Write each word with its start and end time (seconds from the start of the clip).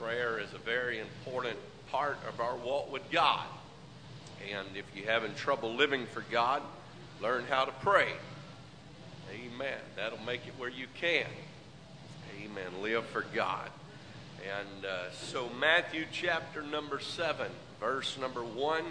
Prayer 0.00 0.38
is 0.38 0.52
a 0.54 0.58
very 0.58 1.00
important 1.00 1.58
part 1.90 2.18
of 2.28 2.40
our 2.40 2.54
walk 2.54 2.92
with 2.92 3.10
God. 3.10 3.44
And 4.52 4.68
if 4.76 4.84
you're 4.94 5.10
having 5.10 5.34
trouble 5.34 5.74
living 5.74 6.06
for 6.06 6.24
God, 6.30 6.62
learn 7.20 7.44
how 7.50 7.64
to 7.64 7.72
pray. 7.82 8.12
Amen. 9.32 9.78
That'll 9.96 10.24
make 10.24 10.46
it 10.46 10.52
where 10.56 10.68
you 10.68 10.86
can. 10.94 11.26
Amen. 12.40 12.80
Live 12.80 13.06
for 13.06 13.24
God. 13.34 13.70
And 14.44 14.84
uh, 14.84 15.10
so, 15.10 15.48
Matthew 15.60 16.04
chapter 16.12 16.62
number 16.62 17.00
7, 17.00 17.48
verse 17.80 18.16
number 18.20 18.44
1 18.44 18.84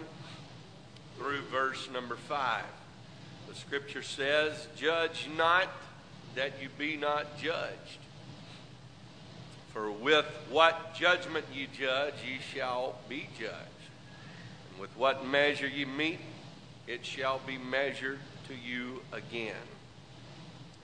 through 1.17 1.41
verse 1.43 1.87
number 1.93 2.17
5. 2.17 2.63
The 3.47 3.55
scripture 3.55 4.03
says, 4.03 4.67
Judge 4.75 5.29
not 5.37 5.69
that 6.35 6.61
you 6.61 6.67
be 6.77 6.97
not 6.97 7.37
judged. 7.39 7.99
For 9.78 9.91
with 9.91 10.25
what 10.50 10.96
judgment 10.96 11.46
ye 11.54 11.68
judge, 11.68 12.16
ye 12.27 12.40
shall 12.40 12.95
be 13.08 13.30
judged. 13.40 13.84
And 14.72 14.81
with 14.81 14.90
what 14.98 15.23
measure 15.23 15.68
ye 15.68 15.85
meet, 15.85 16.18
it 16.88 17.05
shall 17.05 17.40
be 17.45 17.59
measured 17.59 18.18
to 18.48 18.55
you 18.55 19.04
again. 19.13 19.68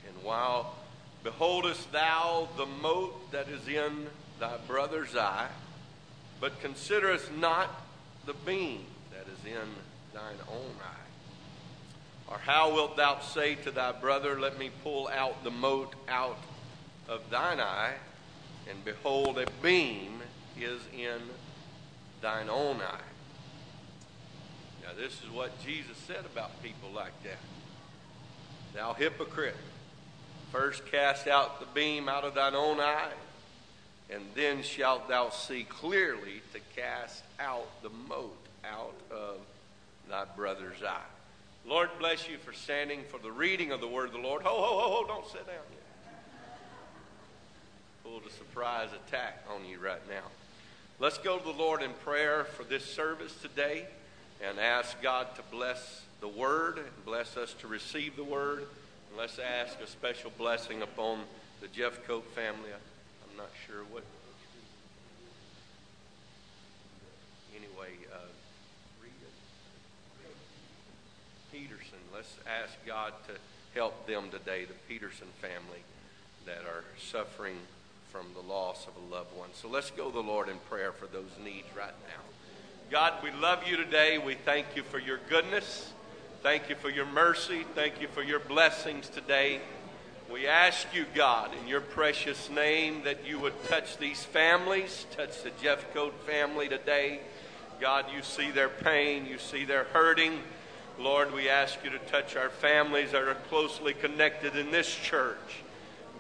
And 0.08 0.24
while 0.24 0.76
beholdest 1.24 1.92
thou 1.92 2.48
the 2.56 2.68
mote 2.68 3.32
that 3.32 3.48
is 3.50 3.68
in 3.68 4.10
thy 4.40 4.58
brother's 4.68 5.16
eye, 5.16 5.50
but 6.40 6.62
considerest 6.62 7.32
not 7.32 7.72
the 8.28 8.36
beam 8.46 8.86
that 9.10 9.26
is 9.26 9.44
in 9.44 9.70
thine 10.14 10.38
own 10.52 10.76
eye? 10.84 12.32
Or 12.32 12.38
how 12.38 12.72
wilt 12.76 12.98
thou 12.98 13.22
say 13.22 13.56
to 13.56 13.72
thy 13.72 13.92
brother, 13.92 14.40
Let 14.40 14.60
me 14.60 14.70
pull 14.84 15.08
out 15.08 15.44
the 15.44 15.50
mote 15.50 15.96
out 16.08 16.38
of 17.10 17.28
thine 17.32 17.60
eye? 17.60 17.94
And 18.70 18.84
behold, 18.86 19.38
a 19.38 19.46
beam 19.62 20.22
is 20.60 20.82
in 20.98 21.20
thine 22.22 22.50
own 22.50 22.78
eye. 22.78 23.00
Now, 24.84 24.90
this 24.98 25.14
is 25.24 25.30
what 25.32 25.52
Jesus 25.64 25.98
said 26.08 26.26
about 26.26 26.62
people 26.64 26.90
like 26.94 27.24
that. 27.24 27.40
Thou 28.74 28.94
hypocrite, 28.94 29.58
first 30.52 30.86
cast 30.88 31.28
out 31.28 31.60
the 31.60 31.66
beam 31.74 32.10
out 32.10 32.24
of 32.24 32.36
thine 32.36 32.56
own 32.56 32.80
eye, 32.80 33.12
and 34.10 34.24
then 34.36 34.64
shalt 34.64 35.08
thou 35.08 35.30
see 35.30 35.64
clearly 35.64 36.42
to 36.54 36.60
cast 36.76 37.24
out 37.40 37.68
the 37.82 37.90
mote 37.90 38.36
out 38.66 38.96
of 39.12 39.38
thy 40.10 40.26
brother's 40.36 40.84
eye. 40.84 41.00
Lord 41.66 41.90
bless 42.00 42.28
you 42.28 42.38
for 42.38 42.52
standing 42.52 43.04
for 43.10 43.20
the 43.20 43.32
reading 43.32 43.72
of 43.72 43.80
the 43.80 43.88
word 43.88 44.08
of 44.08 44.14
the 44.14 44.20
Lord. 44.20 44.42
Ho, 44.44 44.50
ho, 44.50 44.80
ho, 44.80 44.90
ho, 44.92 45.06
don't 45.08 45.26
sit 45.28 45.46
down 45.48 45.56
yet 45.72 45.83
pulled 48.04 48.24
a 48.28 48.32
surprise 48.32 48.90
attack 49.08 49.46
on 49.50 49.66
you 49.66 49.80
right 49.80 50.02
now. 50.10 50.26
Let's 51.00 51.18
go 51.18 51.38
to 51.38 51.44
the 51.44 51.52
Lord 51.52 51.82
in 51.82 51.92
prayer 52.04 52.44
for 52.44 52.64
this 52.64 52.84
service 52.84 53.34
today 53.42 53.86
and 54.44 54.60
ask 54.60 55.02
God 55.02 55.28
to 55.36 55.42
bless 55.52 56.02
the 56.20 56.28
word 56.28 56.80
and 56.80 57.06
bless 57.06 57.38
us 57.38 57.54
to 57.62 57.68
receive 57.68 58.18
the 58.18 58.24
word. 58.24 58.60
And 58.60 59.18
let's 59.18 59.40
ask 59.40 59.80
a 59.80 59.88
special 59.88 60.32
blessing 60.38 60.82
upon 60.82 61.20
the 61.62 61.68
Jeffcoat 61.68 62.24
family. 62.36 62.70
I'm 62.74 63.38
not 63.38 63.50
sure 63.68 63.84
what. 63.90 64.04
Anyway, 67.56 67.96
uh, 68.14 68.18
Peterson, 71.54 72.00
let's 72.14 72.36
ask 72.48 72.74
God 72.86 73.14
to 73.28 73.36
help 73.80 74.06
them 74.08 74.30
today, 74.30 74.66
the 74.66 74.74
Peterson 74.90 75.28
family 75.42 75.84
that 76.46 76.64
are 76.68 76.84
suffering 77.00 77.56
from 78.14 78.28
the 78.36 78.48
loss 78.48 78.86
of 78.86 78.94
a 78.96 79.14
loved 79.16 79.36
one. 79.36 79.50
So 79.54 79.68
let's 79.68 79.90
go 79.90 80.12
the 80.12 80.20
Lord 80.20 80.48
in 80.48 80.58
prayer 80.70 80.92
for 80.92 81.08
those 81.08 81.32
needs 81.44 81.66
right 81.76 81.96
now. 82.08 82.22
God, 82.92 83.14
we 83.24 83.32
love 83.32 83.68
you 83.68 83.76
today. 83.76 84.20
We 84.20 84.36
thank 84.36 84.68
you 84.76 84.84
for 84.84 85.00
your 85.00 85.20
goodness. 85.30 85.92
Thank 86.44 86.70
you 86.70 86.76
for 86.76 86.92
your 86.92 87.08
mercy. 87.08 87.66
Thank 87.74 88.00
you 88.00 88.08
for 88.08 88.22
your 88.22 88.40
blessings 88.40 89.10
today. 89.10 89.62
We 90.32 90.46
ask 90.46 90.86
you, 90.94 91.08
God, 91.16 91.56
in 91.60 91.68
your 91.68 91.82
precious 91.82 92.52
name, 92.52 93.02
that 93.04 93.26
you 93.26 93.40
would 93.40 93.64
touch 93.64 93.98
these 93.98 94.24
families, 94.24 95.08
touch 95.18 95.42
the 95.42 95.50
Jeffcoat 95.50 96.14
family 96.28 96.70
today. 96.70 97.20
God, 97.82 98.06
you 98.16 98.22
see 98.22 98.52
their 98.52 98.70
pain, 98.70 99.26
you 99.26 99.40
see 99.40 99.66
their 99.66 99.86
hurting. 99.86 100.38
Lord, 101.00 101.34
we 101.34 101.50
ask 101.50 101.80
you 101.84 101.90
to 101.90 101.98
touch 101.98 102.36
our 102.36 102.50
families 102.50 103.14
that 103.14 103.24
are 103.24 103.34
closely 103.50 103.96
connected 103.96 104.56
in 104.56 104.70
this 104.70 104.94
church. 104.94 105.64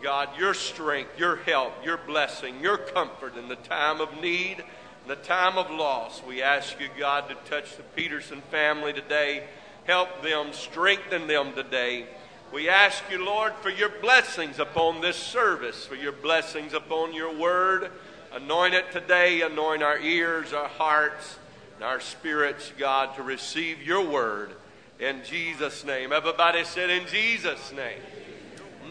God, 0.04 0.38
your 0.38 0.54
strength, 0.54 1.18
your 1.18 1.38
help, 1.38 1.74
your 1.84 1.98
blessing, 1.98 2.60
your 2.60 2.78
comfort 2.78 3.38
in 3.38 3.48
the 3.48 3.56
time 3.56 4.02
of 4.02 4.22
need, 4.22 4.60
in 4.60 5.08
the 5.08 5.16
time 5.16 5.58
of 5.58 5.72
loss. 5.72 6.22
We 6.28 6.44
ask 6.44 6.78
you, 6.78 6.90
God, 7.00 7.30
to 7.30 7.36
touch 7.50 7.78
the 7.78 7.84
Peterson 7.96 8.42
family 8.52 8.92
today. 8.92 9.46
Help 9.86 10.22
them, 10.22 10.52
strengthen 10.52 11.28
them 11.28 11.54
today. 11.54 12.08
We 12.52 12.68
ask 12.68 13.02
you, 13.10 13.24
Lord, 13.24 13.54
for 13.62 13.70
your 13.70 13.90
blessings 14.02 14.60
upon 14.60 15.00
this 15.00 15.16
service, 15.16 15.86
for 15.86 15.96
your 15.96 16.12
blessings 16.12 16.74
upon 16.74 17.14
your 17.14 17.34
word. 17.34 17.90
Anoint 18.34 18.74
it 18.74 18.92
today, 18.92 19.42
anoint 19.42 19.84
our 19.84 20.00
ears, 20.00 20.52
our 20.52 20.68
hearts, 20.68 21.38
and 21.76 21.86
our 21.86 22.02
spirits, 22.02 22.74
God, 22.78 23.16
to 23.16 23.24
receive 23.24 23.82
your 23.82 24.06
word. 24.06 24.52
In 25.00 25.22
Jesus' 25.24 25.86
name. 25.86 26.12
Everybody 26.12 26.66
said, 26.66 26.90
In 26.90 27.08
Jesus' 27.08 27.72
name. 27.72 28.00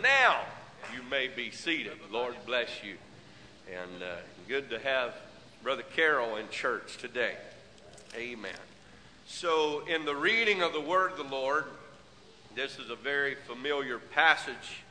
Now, 0.03 0.41
may 1.09 1.29
be 1.29 1.51
seated. 1.51 1.93
Lord 2.11 2.35
bless 2.47 2.69
you. 2.83 2.97
And 3.73 4.03
uh, 4.03 4.17
good 4.49 4.71
to 4.71 4.79
have 4.79 5.15
Brother 5.63 5.85
Carroll 5.95 6.37
in 6.37 6.49
church 6.51 6.97
today. 6.99 7.37
Amen. 8.17 8.53
So, 9.27 9.85
in 9.87 10.05
the 10.05 10.15
reading 10.15 10.63
of 10.63 10.73
the 10.73 10.81
Word 10.81 11.13
of 11.13 11.19
the 11.19 11.25
Lord, 11.25 11.65
this 12.55 12.79
is 12.79 12.91
a 12.91 12.97
very 12.97 13.37
familiar 13.47 13.99
passage 13.99 14.83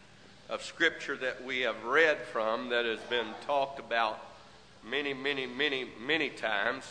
of 0.49 0.63
Scripture 0.63 1.17
that 1.17 1.43
we 1.43 1.61
have 1.61 1.83
read 1.83 2.17
from 2.31 2.69
that 2.69 2.85
has 2.85 2.99
been 3.01 3.27
talked 3.45 3.79
about 3.79 4.19
many, 4.89 5.13
many, 5.13 5.45
many, 5.45 5.87
many 5.99 6.29
times 6.29 6.85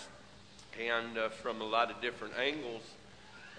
and 0.78 1.18
uh, 1.18 1.28
from 1.28 1.60
a 1.60 1.64
lot 1.64 1.90
of 1.90 2.00
different 2.00 2.34
angles. 2.38 2.82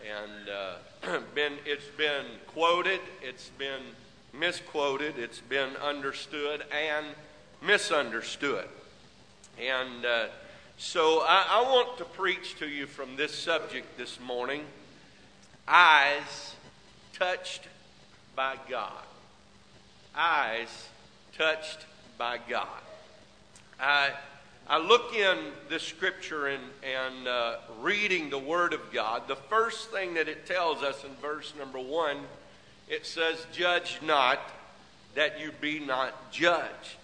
And 0.10 0.50
uh, 0.50 1.20
been, 1.36 1.54
it's 1.66 1.86
been 1.98 2.26
quoted, 2.48 3.00
it's 3.22 3.50
been 3.58 3.82
misquoted, 4.34 5.18
it's 5.18 5.40
been 5.40 5.76
understood 5.78 6.64
and 6.72 7.06
misunderstood. 7.62 8.68
And 9.60 10.06
uh, 10.06 10.28
so 10.78 11.22
I, 11.22 11.46
I 11.50 11.62
want 11.62 11.98
to 11.98 12.06
preach 12.06 12.58
to 12.60 12.68
you 12.68 12.88
from 12.88 13.16
this 13.16 13.34
subject 13.34 13.98
this 13.98 14.20
morning 14.20 14.64
eyes 15.68 16.56
touched 17.14 17.68
by 18.36 18.56
God. 18.70 19.04
Eyes 20.16 20.88
touched 21.38 21.86
by 22.18 22.40
God. 22.50 22.68
I, 23.80 24.12
I 24.68 24.78
look 24.78 25.14
in 25.16 25.38
the 25.70 25.80
scripture 25.80 26.48
and, 26.48 26.64
and 26.84 27.28
uh, 27.28 27.56
reading 27.82 28.30
the 28.30 28.38
Word 28.38 28.74
of 28.74 28.92
God. 28.92 29.28
The 29.28 29.36
first 29.36 29.92
thing 29.92 30.16
that 30.16 30.28
it 30.28 30.46
tells 30.46 30.84
us 30.84 31.04
in 31.04 31.12
verse 31.22 31.54
number 31.58 31.80
one 31.80 32.18
it 32.92 33.06
says, 33.06 33.48
Judge 33.54 34.00
not 34.04 34.40
that 35.16 35.40
you 35.40 35.52
be 35.62 35.80
not 35.80 36.32
judged. 36.32 36.98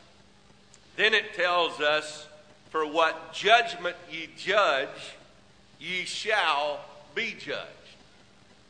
Then 0.97 1.13
it 1.13 1.33
tells 1.33 1.79
us, 1.79 2.27
For 2.69 2.85
what 2.85 3.33
judgment 3.33 3.95
ye 4.11 4.27
judge, 4.37 5.15
ye 5.79 6.03
shall 6.03 6.81
be 7.15 7.33
judged. 7.39 7.65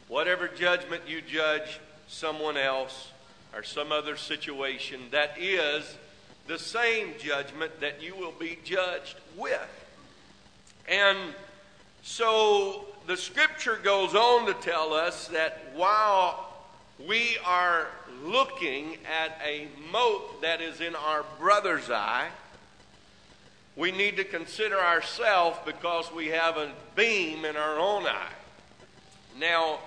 Whatever 0.07 0.47
judgment 0.47 1.01
you 1.07 1.21
judge 1.21 1.79
someone 2.07 2.55
else 2.55 3.11
or 3.53 3.63
some 3.63 3.91
other 3.91 4.15
situation, 4.15 5.01
that 5.11 5.33
is 5.39 5.97
the 6.45 6.59
same 6.59 7.13
judgment 7.19 7.79
that 7.81 8.01
you 8.01 8.15
will 8.15 8.33
be 8.33 8.59
judged 8.63 9.15
with. 9.35 9.87
And 10.87 11.17
so 12.03 12.85
the 13.07 13.17
scripture 13.17 13.79
goes 13.83 14.13
on 14.13 14.45
to 14.45 14.53
tell 14.53 14.93
us 14.93 15.27
that 15.29 15.71
while 15.73 16.46
we 17.05 17.37
are 17.45 17.87
looking 18.23 18.97
at 19.05 19.39
a 19.45 19.67
mote 19.91 20.41
that 20.41 20.61
is 20.61 20.81
in 20.81 20.95
our 20.95 21.23
brother's 21.39 21.89
eye, 21.89 22.29
we 23.75 23.91
need 23.91 24.17
to 24.17 24.23
consider 24.23 24.79
ourselves 24.79 25.59
because 25.65 26.11
we 26.11 26.27
have 26.27 26.57
a 26.57 26.71
beam 26.95 27.45
in 27.45 27.55
our 27.55 27.77
own 27.77 28.07
eye. 28.07 28.31
Now, 29.39 29.79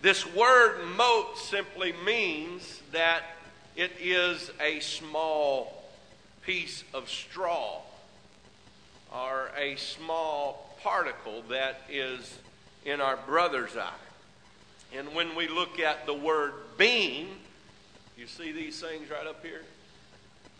this 0.00 0.24
word 0.34 0.84
mote 0.96 1.38
simply 1.38 1.92
means 2.04 2.80
that 2.92 3.22
it 3.74 3.92
is 4.00 4.50
a 4.60 4.78
small 4.80 5.82
piece 6.44 6.84
of 6.94 7.08
straw 7.08 7.80
or 9.12 9.50
a 9.56 9.76
small 9.76 10.76
particle 10.82 11.42
that 11.50 11.82
is 11.90 12.38
in 12.84 13.00
our 13.00 13.16
brother's 13.26 13.76
eye. 13.76 13.90
And 14.96 15.14
when 15.14 15.34
we 15.34 15.48
look 15.48 15.78
at 15.80 16.06
the 16.06 16.14
word 16.14 16.52
beam, 16.76 17.28
you 18.16 18.26
see 18.26 18.52
these 18.52 18.80
things 18.80 19.10
right 19.10 19.26
up 19.26 19.44
here? 19.44 19.62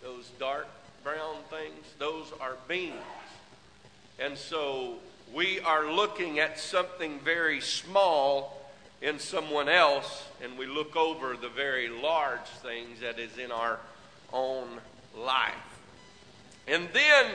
Those 0.02 0.30
dark 0.38 0.68
brown 1.04 1.36
things? 1.50 1.84
Those 1.98 2.32
are 2.40 2.56
beans. 2.66 2.94
And 4.18 4.38
so 4.38 4.94
we 5.34 5.60
are 5.60 5.92
looking 5.92 6.38
at 6.38 6.58
something 6.58 7.18
very 7.20 7.60
small 7.60 8.58
in 9.02 9.18
someone 9.18 9.68
else, 9.68 10.24
and 10.42 10.56
we 10.56 10.66
look 10.66 10.96
over 10.96 11.36
the 11.36 11.48
very 11.48 11.88
large 11.88 12.46
things 12.62 13.00
that 13.00 13.18
is 13.18 13.36
in 13.36 13.50
our 13.50 13.80
own 14.32 14.68
life. 15.16 15.54
And 16.68 16.88
then 16.92 17.26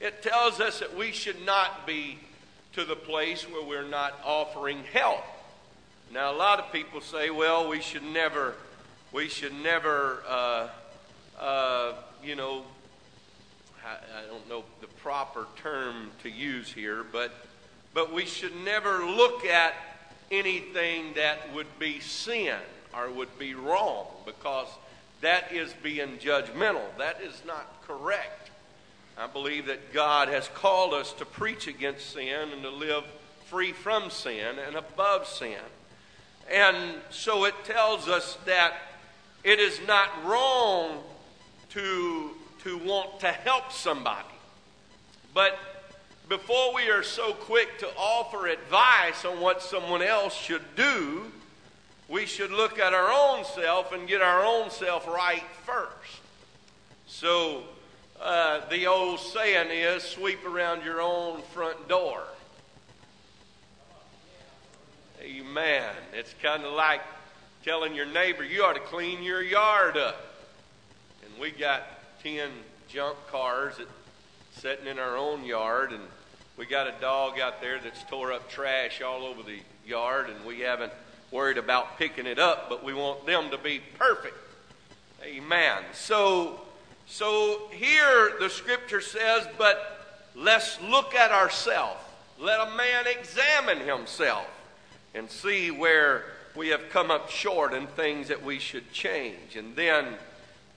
it 0.00 0.22
tells 0.22 0.60
us 0.60 0.80
that 0.80 0.96
we 0.96 1.12
should 1.12 1.44
not 1.44 1.86
be 1.86 2.18
to 2.74 2.84
the 2.84 2.94
place 2.94 3.42
where 3.44 3.64
we're 3.64 3.88
not 3.88 4.20
offering 4.24 4.84
help. 4.92 5.24
Now, 6.12 6.32
a 6.32 6.36
lot 6.36 6.58
of 6.58 6.72
people 6.72 7.02
say, 7.02 7.28
well, 7.28 7.68
we 7.68 7.82
should 7.82 8.02
never, 8.02 8.54
we 9.12 9.28
should 9.28 9.52
never, 9.52 10.22
uh, 10.26 10.68
uh, 11.38 11.92
you 12.24 12.34
know, 12.34 12.64
I, 13.84 14.22
I 14.22 14.26
don't 14.26 14.48
know 14.48 14.64
the 14.80 14.86
proper 15.02 15.46
term 15.56 16.10
to 16.22 16.30
use 16.30 16.72
here, 16.72 17.04
but, 17.12 17.32
but 17.92 18.12
we 18.12 18.24
should 18.24 18.56
never 18.64 19.04
look 19.04 19.44
at 19.44 19.74
anything 20.30 21.12
that 21.14 21.54
would 21.54 21.78
be 21.78 22.00
sin 22.00 22.56
or 22.96 23.10
would 23.10 23.38
be 23.38 23.54
wrong 23.54 24.06
because 24.24 24.68
that 25.20 25.52
is 25.52 25.74
being 25.82 26.16
judgmental. 26.16 26.84
That 26.96 27.20
is 27.20 27.42
not 27.46 27.82
correct. 27.86 28.50
I 29.18 29.26
believe 29.26 29.66
that 29.66 29.92
God 29.92 30.28
has 30.28 30.48
called 30.48 30.94
us 30.94 31.12
to 31.14 31.26
preach 31.26 31.66
against 31.66 32.14
sin 32.14 32.50
and 32.50 32.62
to 32.62 32.70
live 32.70 33.04
free 33.46 33.72
from 33.72 34.10
sin 34.10 34.56
and 34.66 34.74
above 34.74 35.26
sin. 35.26 35.58
And 36.52 36.94
so 37.10 37.44
it 37.44 37.54
tells 37.64 38.08
us 38.08 38.38
that 38.46 38.74
it 39.44 39.58
is 39.58 39.80
not 39.86 40.08
wrong 40.24 41.02
to, 41.70 42.30
to 42.64 42.78
want 42.78 43.20
to 43.20 43.28
help 43.28 43.72
somebody. 43.72 44.26
But 45.34 45.58
before 46.28 46.74
we 46.74 46.90
are 46.90 47.02
so 47.02 47.32
quick 47.32 47.78
to 47.78 47.88
offer 47.96 48.46
advice 48.46 49.24
on 49.24 49.40
what 49.40 49.62
someone 49.62 50.02
else 50.02 50.34
should 50.34 50.74
do, 50.76 51.30
we 52.08 52.26
should 52.26 52.50
look 52.50 52.78
at 52.78 52.94
our 52.94 53.10
own 53.10 53.44
self 53.44 53.92
and 53.92 54.08
get 54.08 54.22
our 54.22 54.42
own 54.42 54.70
self 54.70 55.06
right 55.06 55.44
first. 55.64 56.20
So, 57.06 57.64
uh, 58.20 58.68
the 58.68 58.86
old 58.86 59.20
saying 59.20 59.70
is 59.70 60.02
sweep 60.02 60.44
around 60.46 60.84
your 60.84 61.00
own 61.00 61.42
front 61.54 61.88
door. 61.88 62.22
Amen. 65.20 65.94
It's 66.12 66.34
kind 66.42 66.64
of 66.64 66.72
like 66.72 67.00
telling 67.64 67.94
your 67.94 68.06
neighbor 68.06 68.44
you 68.44 68.62
ought 68.62 68.74
to 68.74 68.80
clean 68.80 69.22
your 69.22 69.42
yard 69.42 69.96
up. 69.96 70.16
And 71.24 71.40
we 71.40 71.50
got 71.50 71.82
10 72.22 72.50
junk 72.88 73.16
cars 73.30 73.76
that 73.78 73.88
sitting 74.52 74.86
in 74.86 74.98
our 74.98 75.16
own 75.16 75.44
yard 75.44 75.92
and 75.92 76.02
we 76.56 76.66
got 76.66 76.88
a 76.88 76.94
dog 77.00 77.38
out 77.38 77.60
there 77.60 77.78
that's 77.78 78.02
tore 78.04 78.32
up 78.32 78.50
trash 78.50 79.00
all 79.00 79.24
over 79.24 79.44
the 79.44 79.60
yard, 79.86 80.28
and 80.28 80.44
we 80.44 80.58
haven't 80.60 80.92
worried 81.30 81.56
about 81.56 81.98
picking 81.98 82.26
it 82.26 82.40
up, 82.40 82.68
but 82.68 82.82
we 82.82 82.92
want 82.92 83.24
them 83.26 83.50
to 83.50 83.58
be 83.58 83.80
perfect. 83.96 84.36
Amen. 85.22 85.84
So, 85.92 86.60
so 87.06 87.68
here 87.70 88.32
the 88.40 88.50
scripture 88.50 89.00
says, 89.00 89.46
but 89.56 90.26
let's 90.34 90.80
look 90.82 91.14
at 91.14 91.30
ourselves. 91.30 92.00
Let 92.40 92.60
a 92.60 92.76
man 92.76 93.06
examine 93.06 93.78
himself 93.78 94.48
and 95.14 95.30
see 95.30 95.70
where 95.70 96.24
we 96.54 96.68
have 96.68 96.90
come 96.90 97.10
up 97.10 97.30
short 97.30 97.72
and 97.72 97.88
things 97.90 98.28
that 98.28 98.42
we 98.42 98.58
should 98.58 98.92
change. 98.92 99.56
And 99.56 99.76
then, 99.76 100.06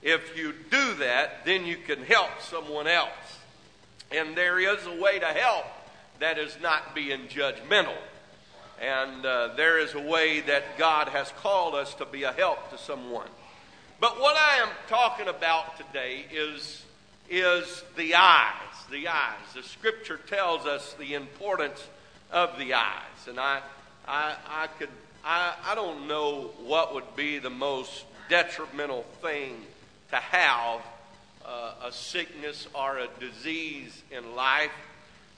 if 0.02 0.36
you 0.36 0.52
do 0.70 0.94
that, 0.94 1.44
then 1.44 1.66
you 1.66 1.76
can 1.76 2.02
help 2.04 2.40
someone 2.40 2.86
else. 2.86 3.10
And 4.10 4.36
there 4.36 4.58
is 4.58 4.86
a 4.86 5.00
way 5.00 5.18
to 5.18 5.26
help 5.26 5.66
that 6.20 6.38
is 6.38 6.56
not 6.62 6.94
being 6.94 7.26
judgmental. 7.28 7.96
And 8.80 9.24
uh, 9.24 9.54
there 9.56 9.78
is 9.78 9.94
a 9.94 10.00
way 10.00 10.40
that 10.40 10.76
God 10.76 11.08
has 11.08 11.32
called 11.40 11.74
us 11.74 11.94
to 11.94 12.04
be 12.04 12.24
a 12.24 12.32
help 12.32 12.70
to 12.70 12.78
someone. 12.78 13.28
But 14.00 14.20
what 14.20 14.36
I 14.36 14.56
am 14.56 14.68
talking 14.88 15.28
about 15.28 15.76
today 15.76 16.24
is, 16.32 16.84
is 17.30 17.84
the 17.96 18.14
eyes. 18.16 18.74
The 18.90 19.08
eyes. 19.08 19.52
The 19.54 19.62
scripture 19.62 20.16
tells 20.16 20.66
us 20.66 20.94
the 20.98 21.14
importance 21.14 21.86
of 22.32 22.58
the 22.58 22.74
eyes. 22.74 23.28
And 23.28 23.38
I, 23.38 23.60
I, 24.06 24.34
I 24.48 24.66
could, 24.78 24.88
I, 25.24 25.54
I 25.66 25.74
don't 25.74 26.08
know 26.08 26.50
what 26.64 26.94
would 26.94 27.16
be 27.16 27.38
the 27.38 27.50
most 27.50 28.04
detrimental 28.28 29.04
thing 29.20 29.56
to 30.10 30.16
have 30.16 30.80
uh, 31.44 31.74
a 31.84 31.92
sickness 31.92 32.66
or 32.74 32.98
a 32.98 33.08
disease 33.20 34.02
in 34.10 34.34
life. 34.34 34.70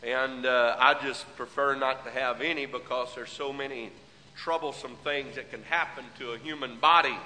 And 0.02 0.44
uh, 0.44 0.76
I 0.78 0.94
just 1.02 1.24
prefer 1.36 1.74
not 1.74 2.04
to 2.04 2.10
have 2.10 2.40
any 2.40 2.66
because 2.66 3.14
there's 3.14 3.30
so 3.30 3.52
many 3.52 3.90
troublesome 4.36 4.96
things 5.04 5.36
that 5.36 5.50
can 5.50 5.62
happen 5.64 6.04
to 6.18 6.32
a 6.32 6.38
human 6.38 6.78
body. 6.78 7.16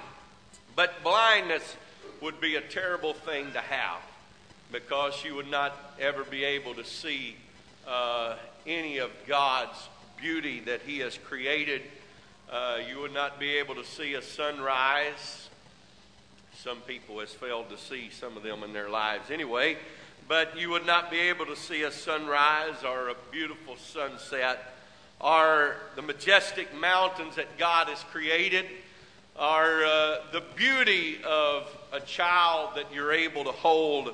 But 0.75 1.03
blindness 1.03 1.75
would 2.21 2.39
be 2.39 2.55
a 2.55 2.61
terrible 2.61 3.13
thing 3.13 3.51
to 3.53 3.59
have 3.59 4.01
because 4.71 5.23
you 5.25 5.35
would 5.35 5.49
not 5.49 5.95
ever 5.99 6.23
be 6.23 6.43
able 6.43 6.75
to 6.75 6.85
see 6.85 7.35
uh, 7.87 8.35
any 8.67 8.99
of 8.99 9.09
God's 9.27 9.77
beauty 10.21 10.59
that 10.61 10.81
He 10.81 10.99
has 10.99 11.17
created. 11.17 11.81
Uh, 12.51 12.77
you 12.89 12.99
would 12.99 13.13
not 13.13 13.39
be 13.39 13.57
able 13.57 13.75
to 13.75 13.85
see 13.85 14.15
a 14.15 14.21
sunrise 14.21 15.49
some 16.63 16.81
people 16.81 17.21
has 17.21 17.31
failed 17.31 17.69
to 17.69 17.77
see 17.77 18.09
some 18.09 18.35
of 18.35 18.43
them 18.43 18.63
in 18.63 18.73
their 18.73 18.89
lives 18.89 19.31
anyway. 19.31 19.77
But 20.27 20.59
you 20.59 20.69
would 20.71 20.85
not 20.85 21.09
be 21.09 21.17
able 21.17 21.45
to 21.45 21.55
see 21.55 21.83
a 21.83 21.91
sunrise 21.91 22.83
or 22.85 23.09
a 23.09 23.15
beautiful 23.31 23.77
sunset 23.77 24.73
or 25.21 25.77
the 25.95 26.01
majestic 26.01 26.75
mountains 26.77 27.37
that 27.37 27.57
God 27.57 27.87
has 27.87 28.03
created 28.11 28.65
or 29.39 29.85
uh, 29.85 30.17
the 30.33 30.43
beauty 30.57 31.19
of 31.25 31.73
a 31.93 32.01
child 32.01 32.71
that 32.75 32.93
you're 32.93 33.13
able 33.13 33.45
to 33.45 33.51
hold 33.51 34.13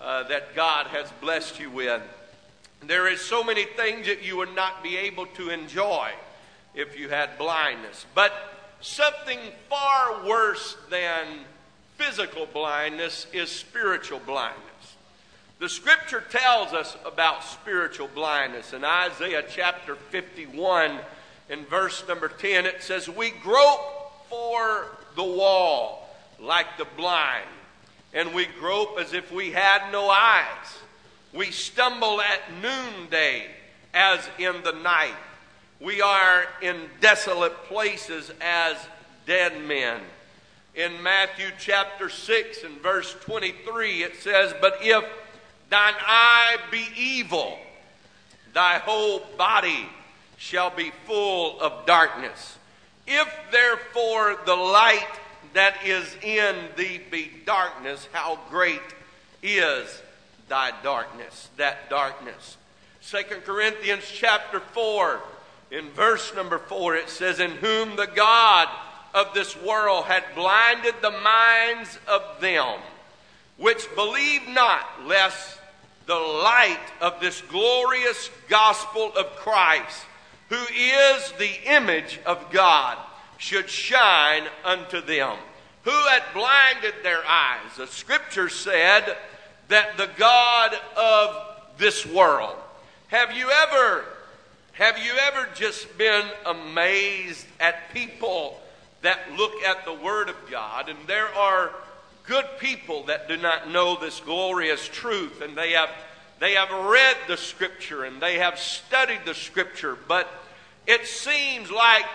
uh, 0.00 0.22
that 0.28 0.54
God 0.54 0.86
has 0.86 1.10
blessed 1.20 1.58
you 1.58 1.70
with. 1.70 2.02
There 2.82 3.08
is 3.08 3.20
so 3.20 3.44
many 3.44 3.64
things 3.64 4.06
that 4.06 4.22
you 4.22 4.36
would 4.38 4.54
not 4.54 4.82
be 4.82 4.96
able 4.96 5.26
to 5.26 5.50
enjoy 5.50 6.10
if 6.74 6.98
you 6.98 7.08
had 7.08 7.36
blindness. 7.38 8.06
But 8.14 8.32
something 8.80 9.38
far 9.68 10.26
worse 10.26 10.76
than 10.88 11.40
physical 11.96 12.46
blindness 12.46 13.26
is 13.32 13.50
spiritual 13.50 14.20
blindness. 14.20 14.64
The 15.58 15.68
scripture 15.68 16.24
tells 16.30 16.72
us 16.72 16.96
about 17.04 17.44
spiritual 17.44 18.08
blindness. 18.08 18.72
In 18.72 18.82
Isaiah 18.82 19.44
chapter 19.46 19.94
51, 19.94 20.98
in 21.50 21.64
verse 21.66 22.02
number 22.08 22.28
10, 22.28 22.64
it 22.64 22.82
says, 22.82 23.10
We 23.10 23.30
grope 23.30 24.10
for 24.30 24.86
the 25.16 25.24
wall 25.24 26.08
like 26.40 26.78
the 26.78 26.86
blind, 26.96 27.48
and 28.14 28.32
we 28.32 28.46
grope 28.58 28.98
as 28.98 29.12
if 29.12 29.30
we 29.30 29.50
had 29.50 29.92
no 29.92 30.08
eyes. 30.08 30.78
We 31.32 31.50
stumble 31.50 32.20
at 32.20 32.40
noonday 32.60 33.46
as 33.94 34.28
in 34.38 34.62
the 34.62 34.72
night. 34.72 35.14
We 35.80 36.02
are 36.02 36.44
in 36.60 36.88
desolate 37.00 37.64
places 37.64 38.30
as 38.40 38.76
dead 39.26 39.62
men 39.62 40.00
in 40.74 41.02
Matthew 41.02 41.46
chapter 41.58 42.08
6 42.08 42.64
and 42.64 42.80
verse 42.80 43.14
23, 43.20 44.02
it 44.02 44.16
says, 44.16 44.54
But 44.60 44.78
if 44.80 45.04
thine 45.68 45.94
eye 46.00 46.56
be 46.70 46.86
evil, 46.96 47.58
thy 48.54 48.78
whole 48.78 49.22
body 49.36 49.88
shall 50.36 50.70
be 50.70 50.92
full 51.06 51.60
of 51.60 51.86
darkness. 51.86 52.56
If 53.06 53.28
therefore 53.50 54.38
the 54.46 54.54
light 54.54 55.08
that 55.54 55.84
is 55.84 56.16
in 56.22 56.56
thee 56.76 57.00
be 57.10 57.30
darkness, 57.44 58.08
how 58.12 58.38
great 58.48 58.80
is 59.42 60.02
thy 60.50 60.72
darkness, 60.82 61.48
that 61.56 61.88
darkness. 61.88 62.58
Second 63.00 63.44
Corinthians 63.44 64.04
chapter 64.12 64.60
4, 64.60 65.22
in 65.70 65.88
verse 65.90 66.34
number 66.34 66.58
4, 66.58 66.96
it 66.96 67.08
says, 67.08 67.40
In 67.40 67.52
whom 67.52 67.96
the 67.96 68.10
God 68.14 68.68
of 69.14 69.32
this 69.32 69.56
world 69.56 70.04
had 70.04 70.24
blinded 70.34 70.96
the 71.00 71.10
minds 71.10 71.98
of 72.06 72.22
them 72.42 72.78
which 73.56 73.94
believe 73.94 74.48
not, 74.48 75.06
lest 75.06 75.58
the 76.06 76.14
light 76.14 76.80
of 77.00 77.20
this 77.20 77.42
glorious 77.42 78.30
gospel 78.48 79.12
of 79.16 79.26
Christ, 79.36 80.06
who 80.48 80.56
is 80.74 81.32
the 81.38 81.70
image 81.70 82.18
of 82.24 82.50
God, 82.50 82.96
should 83.36 83.68
shine 83.68 84.44
unto 84.64 85.02
them. 85.02 85.36
Who 85.82 85.90
had 85.90 86.22
blinded 86.34 86.94
their 87.02 87.22
eyes? 87.24 87.76
The 87.76 87.86
scripture 87.86 88.48
said 88.48 89.16
that 89.70 89.96
the 89.96 90.10
God 90.16 90.76
of 90.96 91.36
this 91.78 92.04
world. 92.06 92.56
Have 93.08 93.32
you 93.36 93.50
ever 93.50 94.04
have 94.74 94.98
you 94.98 95.12
ever 95.12 95.48
just 95.54 95.98
been 95.98 96.24
amazed 96.46 97.44
at 97.58 97.92
people 97.92 98.58
that 99.02 99.18
look 99.36 99.52
at 99.62 99.84
the 99.84 99.92
Word 99.92 100.30
of 100.30 100.36
God, 100.50 100.88
and 100.88 100.98
there 101.06 101.28
are 101.34 101.72
good 102.26 102.46
people 102.58 103.04
that 103.04 103.28
do 103.28 103.36
not 103.36 103.70
know 103.70 103.98
this 104.00 104.20
glorious 104.20 104.88
truth, 104.88 105.42
and 105.42 105.56
they 105.56 105.72
have, 105.72 105.90
they 106.38 106.54
have 106.54 106.70
read 106.70 107.16
the 107.26 107.36
Scripture 107.36 108.04
and 108.04 108.22
they 108.22 108.38
have 108.38 108.58
studied 108.58 109.20
the 109.26 109.34
Scripture, 109.34 109.98
but 110.08 110.28
it 110.86 111.06
seems 111.06 111.70
like 111.70 112.06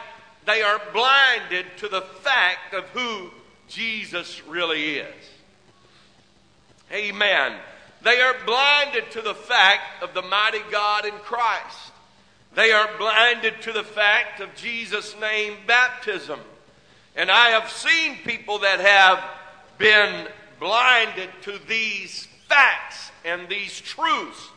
they 0.45 0.61
are 0.61 0.81
blinded 0.91 1.65
to 1.77 1.87
the 1.87 2.01
fact 2.01 2.73
of 2.73 2.85
who 2.89 3.29
Jesus 3.67 4.41
really 4.47 4.97
is. 4.97 5.34
Amen. 6.91 7.53
They 8.03 8.21
are 8.21 8.35
blinded 8.45 9.09
to 9.11 9.21
the 9.21 9.33
fact 9.33 10.03
of 10.03 10.13
the 10.13 10.21
mighty 10.21 10.61
God 10.71 11.05
in 11.05 11.13
Christ. 11.13 11.91
They 12.53 12.71
are 12.71 12.89
blinded 12.97 13.61
to 13.63 13.73
the 13.73 13.83
fact 13.83 14.39
of 14.39 14.55
Jesus' 14.55 15.15
name 15.19 15.57
baptism. 15.67 16.39
And 17.15 17.31
I 17.31 17.49
have 17.49 17.69
seen 17.69 18.17
people 18.23 18.59
that 18.59 18.79
have 18.79 19.23
been 19.77 20.27
blinded 20.59 21.29
to 21.43 21.59
these 21.67 22.27
facts 22.47 23.11
and 23.25 23.49
these 23.49 23.79
truths 23.81 24.49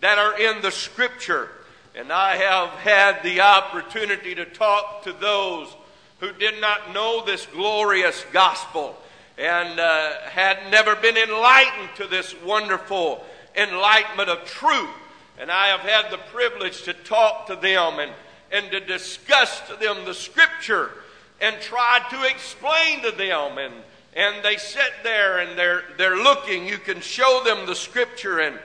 that 0.00 0.18
are 0.18 0.38
in 0.38 0.60
the 0.60 0.70
Scripture. 0.70 1.48
And 1.94 2.12
I 2.12 2.36
have 2.36 2.70
had 2.80 3.22
the 3.22 3.40
opportunity 3.40 4.34
to 4.34 4.44
talk 4.44 5.04
to 5.04 5.12
those 5.12 5.68
who 6.20 6.32
did 6.32 6.60
not 6.60 6.92
know 6.92 7.24
this 7.24 7.46
glorious 7.46 8.24
gospel 8.32 8.96
and 9.38 9.78
uh, 9.78 10.12
had 10.30 10.70
never 10.70 10.96
been 10.96 11.16
enlightened 11.16 11.90
to 11.96 12.06
this 12.06 12.34
wonderful 12.42 13.24
enlightenment 13.54 14.28
of 14.28 14.44
truth. 14.44 14.90
And 15.38 15.50
I 15.50 15.68
have 15.68 15.80
had 15.80 16.10
the 16.10 16.18
privilege 16.32 16.82
to 16.84 16.94
talk 16.94 17.46
to 17.48 17.56
them 17.56 17.98
and, 17.98 18.12
and 18.50 18.70
to 18.70 18.80
discuss 18.80 19.60
to 19.68 19.76
them 19.76 20.04
the 20.04 20.14
scripture 20.14 20.90
and 21.40 21.60
try 21.60 22.00
to 22.10 22.22
explain 22.24 23.02
to 23.02 23.10
them. 23.10 23.58
And, 23.58 23.74
and 24.14 24.42
they 24.42 24.56
sit 24.56 24.92
there 25.02 25.38
and 25.38 25.58
they're, 25.58 25.82
they're 25.98 26.16
looking. 26.16 26.66
You 26.66 26.78
can 26.78 27.00
show 27.02 27.42
them 27.44 27.66
the 27.66 27.74
scripture 27.74 28.40
and, 28.40 28.58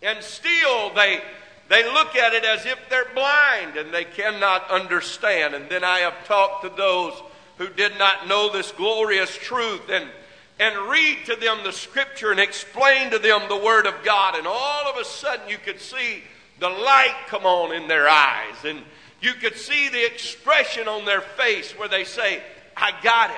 and 0.00 0.22
still 0.22 0.94
they, 0.94 1.20
they 1.68 1.82
look 1.92 2.14
at 2.14 2.32
it 2.32 2.44
as 2.44 2.64
if 2.64 2.78
they're 2.88 3.12
blind 3.12 3.76
and 3.76 3.92
they 3.92 4.04
cannot 4.04 4.70
understand. 4.70 5.54
And 5.54 5.68
then 5.68 5.82
I 5.82 6.00
have 6.00 6.24
talked 6.26 6.62
to 6.62 6.68
those 6.68 7.14
who 7.58 7.68
did 7.68 7.98
not 7.98 8.28
know 8.28 8.52
this 8.52 8.72
glorious 8.72 9.34
truth 9.36 9.88
and, 9.90 10.08
and 10.58 10.90
read 10.90 11.18
to 11.26 11.36
them 11.36 11.58
the 11.64 11.72
scripture 11.72 12.30
and 12.30 12.40
explain 12.40 13.10
to 13.10 13.18
them 13.18 13.42
the 13.48 13.56
word 13.56 13.86
of 13.86 13.94
God. 14.04 14.36
And 14.36 14.46
all 14.46 14.86
of 14.86 14.96
a 14.96 15.04
sudden 15.04 15.48
you 15.48 15.58
could 15.58 15.80
see 15.80 16.22
the 16.58 16.68
light 16.68 17.14
come 17.28 17.44
on 17.44 17.74
in 17.74 17.88
their 17.88 18.08
eyes 18.08 18.64
and 18.64 18.82
you 19.20 19.32
could 19.34 19.56
see 19.56 19.88
the 19.88 20.04
expression 20.04 20.86
on 20.86 21.04
their 21.04 21.22
face 21.22 21.72
where 21.72 21.88
they 21.88 22.04
say, 22.04 22.42
I 22.76 22.92
got 23.02 23.30
it. 23.30 23.36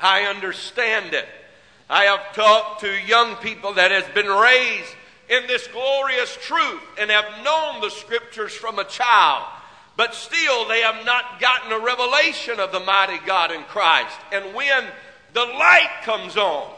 I 0.00 0.22
understand 0.22 1.14
it. 1.14 1.28
I 1.88 2.04
have 2.04 2.34
talked 2.34 2.80
to 2.80 2.90
young 3.06 3.36
people 3.36 3.74
that 3.74 3.90
has 3.90 4.04
been 4.14 4.26
raised 4.26 4.94
in 5.28 5.46
this 5.46 5.66
glorious 5.68 6.36
truth 6.42 6.82
and 6.98 7.10
have 7.10 7.44
known 7.44 7.80
the 7.80 7.90
scriptures 7.90 8.52
from 8.52 8.78
a 8.78 8.84
child. 8.84 9.46
But 9.96 10.14
still, 10.14 10.66
they 10.66 10.80
have 10.80 11.04
not 11.04 11.40
gotten 11.40 11.72
a 11.72 11.78
revelation 11.78 12.58
of 12.58 12.72
the 12.72 12.80
mighty 12.80 13.18
God 13.24 13.52
in 13.52 13.62
Christ. 13.64 14.16
And 14.32 14.54
when 14.54 14.84
the 15.32 15.44
light 15.44 16.02
comes 16.02 16.36
on, 16.36 16.72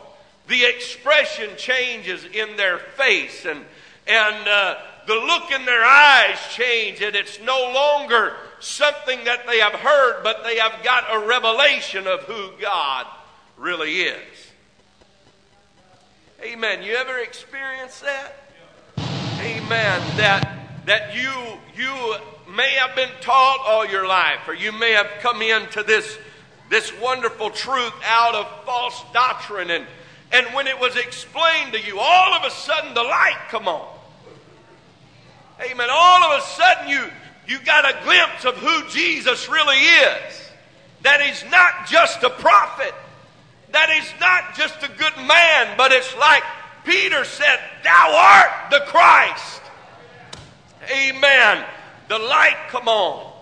the 0.49 0.65
expression 0.65 1.51
changes 1.57 2.25
in 2.25 2.57
their 2.57 2.79
face 2.79 3.47
and, 3.47 3.65
and 4.07 4.49
uh, 4.49 4.77
the 5.07 5.15
look 5.15 5.51
in 5.51 5.65
their 5.65 5.85
eyes 5.85 6.39
change, 6.51 7.01
and 7.01 7.15
it's 7.15 7.41
no 7.41 7.73
longer 7.73 8.35
something 8.61 9.25
that 9.25 9.47
they 9.47 9.61
have 9.61 9.75
heard, 9.75 10.23
but 10.23 10.43
they 10.43 10.59
have 10.59 10.83
got 10.83 11.05
a 11.11 11.27
revelation 11.27 12.07
of 12.07 12.21
who 12.25 12.51
God 12.61 13.07
really 13.57 14.03
is. 14.03 14.47
Amen. 16.43 16.83
You 16.83 16.95
ever 16.97 17.19
experience 17.19 18.01
that? 18.01 18.35
Amen. 19.41 20.03
That 20.17 20.53
that 20.87 21.15
you 21.15 21.33
you 21.77 22.17
may 22.57 22.71
have 22.73 22.97
been 22.97 23.11
taught 23.21 23.61
all 23.67 23.87
your 23.87 24.07
life, 24.07 24.41
or 24.49 24.55
you 24.55 24.73
may 24.73 24.93
have 24.93 25.09
come 25.21 25.43
into 25.43 25.83
this 25.83 26.19
this 26.69 26.93
wonderful 27.01 27.51
truth 27.51 27.93
out 28.05 28.35
of 28.35 28.65
false 28.65 29.01
doctrine, 29.13 29.71
and 29.71 29.87
and 30.33 30.47
when 30.55 30.67
it 30.67 30.79
was 30.79 30.97
explained 30.97 31.73
to 31.73 31.81
you, 31.81 31.99
all 32.01 32.35
of 32.35 32.45
a 32.45 32.51
sudden 32.51 32.95
the 32.95 33.03
light 33.03 33.39
come 33.51 33.69
on. 33.69 33.87
Amen. 35.61 35.89
All 35.91 36.33
of 36.33 36.43
a 36.43 36.47
sudden 36.47 36.89
you 36.89 37.05
you 37.47 37.61
got 37.65 37.85
a 37.85 38.03
glimpse 38.03 38.45
of 38.45 38.57
who 38.57 38.89
Jesus 38.89 39.49
really 39.49 39.77
is. 39.77 40.51
That 41.03 41.21
he's 41.21 41.45
not 41.51 41.87
just 41.87 42.23
a 42.25 42.31
prophet 42.31 42.95
that 43.77 43.91
he's 43.91 44.21
not 44.21 44.55
just 44.57 44.83
a 44.83 44.89
good 44.89 45.17
man, 45.27 45.77
but 45.77 45.93
it's 45.93 46.17
like 46.17 46.43
Peter 46.85 47.25
said, 47.25 47.59
Thou 47.85 48.15
art 48.17 48.71
the 48.71 48.81
Christ. 48.87 49.61
Amen. 50.91 51.65
The 52.09 52.19
light 52.19 52.57
come 52.69 52.89
on 52.89 53.33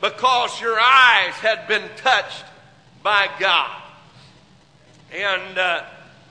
because 0.00 0.60
your 0.60 0.78
eyes 0.78 1.34
had 1.34 1.66
been 1.66 1.88
touched 1.96 2.44
by 3.02 3.28
God. 3.38 3.82
And 5.12 5.58
uh, 5.58 5.84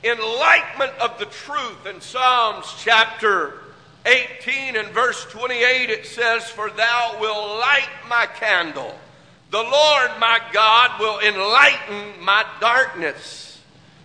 enlightenment 0.04 0.94
of 1.00 1.18
the 1.20 1.26
truth 1.26 1.86
in 1.86 2.02
Psalms 2.02 2.74
chapter 2.80 3.60
18 4.06 4.76
and 4.76 4.90
verse 4.90 5.26
28, 5.26 5.90
it 5.90 6.06
says, 6.06 6.50
For 6.50 6.70
thou 6.70 7.18
wilt 7.20 7.60
light 7.60 7.90
my 8.10 8.26
candle. 8.26 8.94
The 9.52 9.64
Lord 9.64 10.12
my 10.20 10.42
God 10.52 11.00
will 11.00 11.20
enlighten 11.20 12.22
my 12.22 12.46
darkness. 12.60 13.62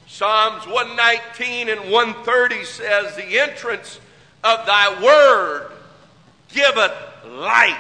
Psalms 0.07 0.67
119 0.67 1.69
and 1.69 1.91
130 1.91 2.65
says, 2.65 3.17
The 3.17 3.39
entrance 3.39 3.99
of 4.45 4.67
thy 4.67 5.03
word 5.03 5.73
giveth 6.49 6.93
light. 7.29 7.77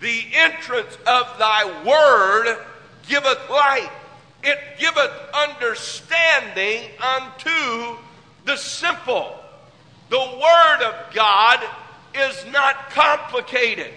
The 0.00 0.24
entrance 0.34 0.96
of 1.06 1.38
thy 1.38 1.84
word 1.84 2.58
giveth 3.08 3.50
light. 3.50 3.90
It 4.42 4.58
giveth 4.78 5.12
understanding 5.32 6.90
unto 7.00 7.96
the 8.44 8.56
simple. 8.56 9.36
The 10.10 10.18
word 10.18 10.82
of 10.82 11.14
God 11.14 11.60
is 12.14 12.44
not 12.52 12.90
complicated. 12.90 13.90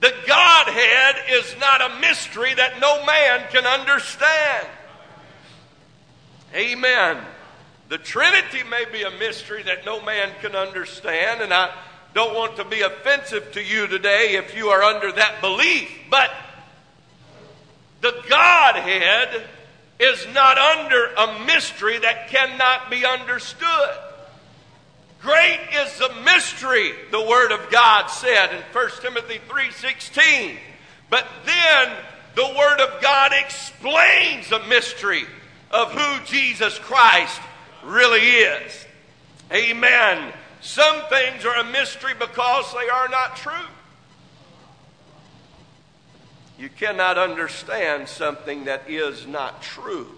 The 0.00 0.14
Godhead 0.26 1.16
is 1.30 1.56
not 1.58 1.80
a 1.80 2.00
mystery 2.00 2.54
that 2.54 2.80
no 2.80 3.04
man 3.04 3.42
can 3.50 3.66
understand. 3.66 4.66
Amen. 6.54 7.18
The 7.88 7.98
Trinity 7.98 8.62
may 8.68 8.84
be 8.92 9.02
a 9.02 9.10
mystery 9.12 9.62
that 9.64 9.84
no 9.84 10.02
man 10.04 10.30
can 10.40 10.54
understand, 10.54 11.40
and 11.40 11.52
I 11.52 11.72
don't 12.16 12.34
want 12.34 12.56
to 12.56 12.64
be 12.64 12.80
offensive 12.80 13.52
to 13.52 13.62
you 13.62 13.86
today 13.86 14.36
if 14.36 14.56
you 14.56 14.68
are 14.68 14.82
under 14.82 15.12
that 15.12 15.42
belief, 15.42 15.90
but 16.10 16.30
the 18.00 18.14
Godhead 18.26 19.42
is 20.00 20.26
not 20.32 20.56
under 20.56 21.12
a 21.12 21.44
mystery 21.44 21.98
that 21.98 22.28
cannot 22.28 22.88
be 22.90 23.04
understood. 23.04 23.90
Great 25.20 25.60
is 25.74 25.98
the 25.98 26.10
mystery, 26.24 26.92
the 27.10 27.20
Word 27.20 27.52
of 27.52 27.70
God 27.70 28.06
said 28.06 28.46
in 28.46 28.62
1 28.72 28.90
Timothy 29.02 29.38
3.16. 29.46 30.56
But 31.10 31.26
then 31.44 31.92
the 32.34 32.54
Word 32.56 32.80
of 32.80 33.02
God 33.02 33.32
explains 33.34 34.48
the 34.48 34.60
mystery 34.70 35.24
of 35.70 35.92
who 35.92 36.24
Jesus 36.24 36.78
Christ 36.78 37.42
really 37.84 38.20
is. 38.20 38.86
Amen. 39.52 40.32
Some 40.60 41.02
things 41.08 41.44
are 41.44 41.56
a 41.56 41.64
mystery 41.64 42.12
because 42.18 42.72
they 42.72 42.88
are 42.88 43.08
not 43.08 43.36
true. 43.36 43.52
You 46.58 46.68
cannot 46.70 47.18
understand 47.18 48.08
something 48.08 48.64
that 48.64 48.88
is 48.88 49.26
not 49.26 49.62
true. 49.62 50.08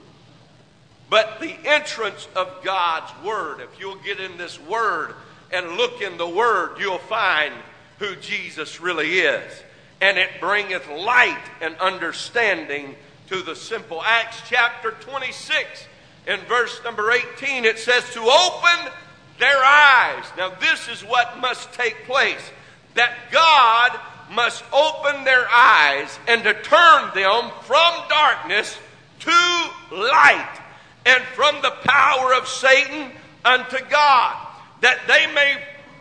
But 1.11 1.41
the 1.41 1.57
entrance 1.65 2.29
of 2.37 2.63
God's 2.63 3.11
Word, 3.25 3.61
if 3.61 3.81
you'll 3.81 3.97
get 3.97 4.21
in 4.21 4.37
this 4.37 4.61
Word 4.61 5.15
and 5.53 5.77
look 5.77 6.03
in 6.03 6.17
the 6.17 6.29
Word, 6.29 6.77
you'll 6.79 6.99
find 6.99 7.55
who 7.99 8.15
Jesus 8.17 8.81
really 8.81 9.21
is. 9.21 9.53
And 10.01 10.17
it 10.17 10.29
bringeth 10.41 10.89
light 10.89 11.43
and 11.61 11.77
understanding 11.79 12.95
to 13.29 13.43
the 13.43 13.57
simple. 13.57 14.03
Acts 14.03 14.43
chapter 14.49 14.93
26, 14.93 15.87
in 16.29 16.39
verse 16.41 16.81
number 16.85 17.11
18, 17.11 17.65
it 17.65 17.79
says, 17.79 18.05
To 18.13 18.21
open 18.21 18.93
their 19.39 19.63
eyes. 19.63 20.25
Now, 20.37 20.51
this 20.61 20.89
is 20.89 21.05
what 21.05 21.39
must 21.41 21.73
take 21.73 22.05
place 22.05 22.51
that 22.95 23.15
God 23.31 23.99
must 24.31 24.65
open 24.73 25.25
their 25.25 25.47
eyes 25.49 26.19
and 26.27 26.43
to 26.43 26.55
turn 26.63 27.15
them 27.15 27.51
from 27.63 28.09
darkness 28.09 28.77
to 29.21 29.71
light 29.93 30.61
and 31.07 31.23
from 31.35 31.57
the 31.63 31.73
power 31.85 32.35
of 32.35 32.47
Satan 32.47 33.11
unto 33.45 33.79
God, 33.89 34.37
that 34.81 34.99
they 35.07 35.33
may 35.33 35.57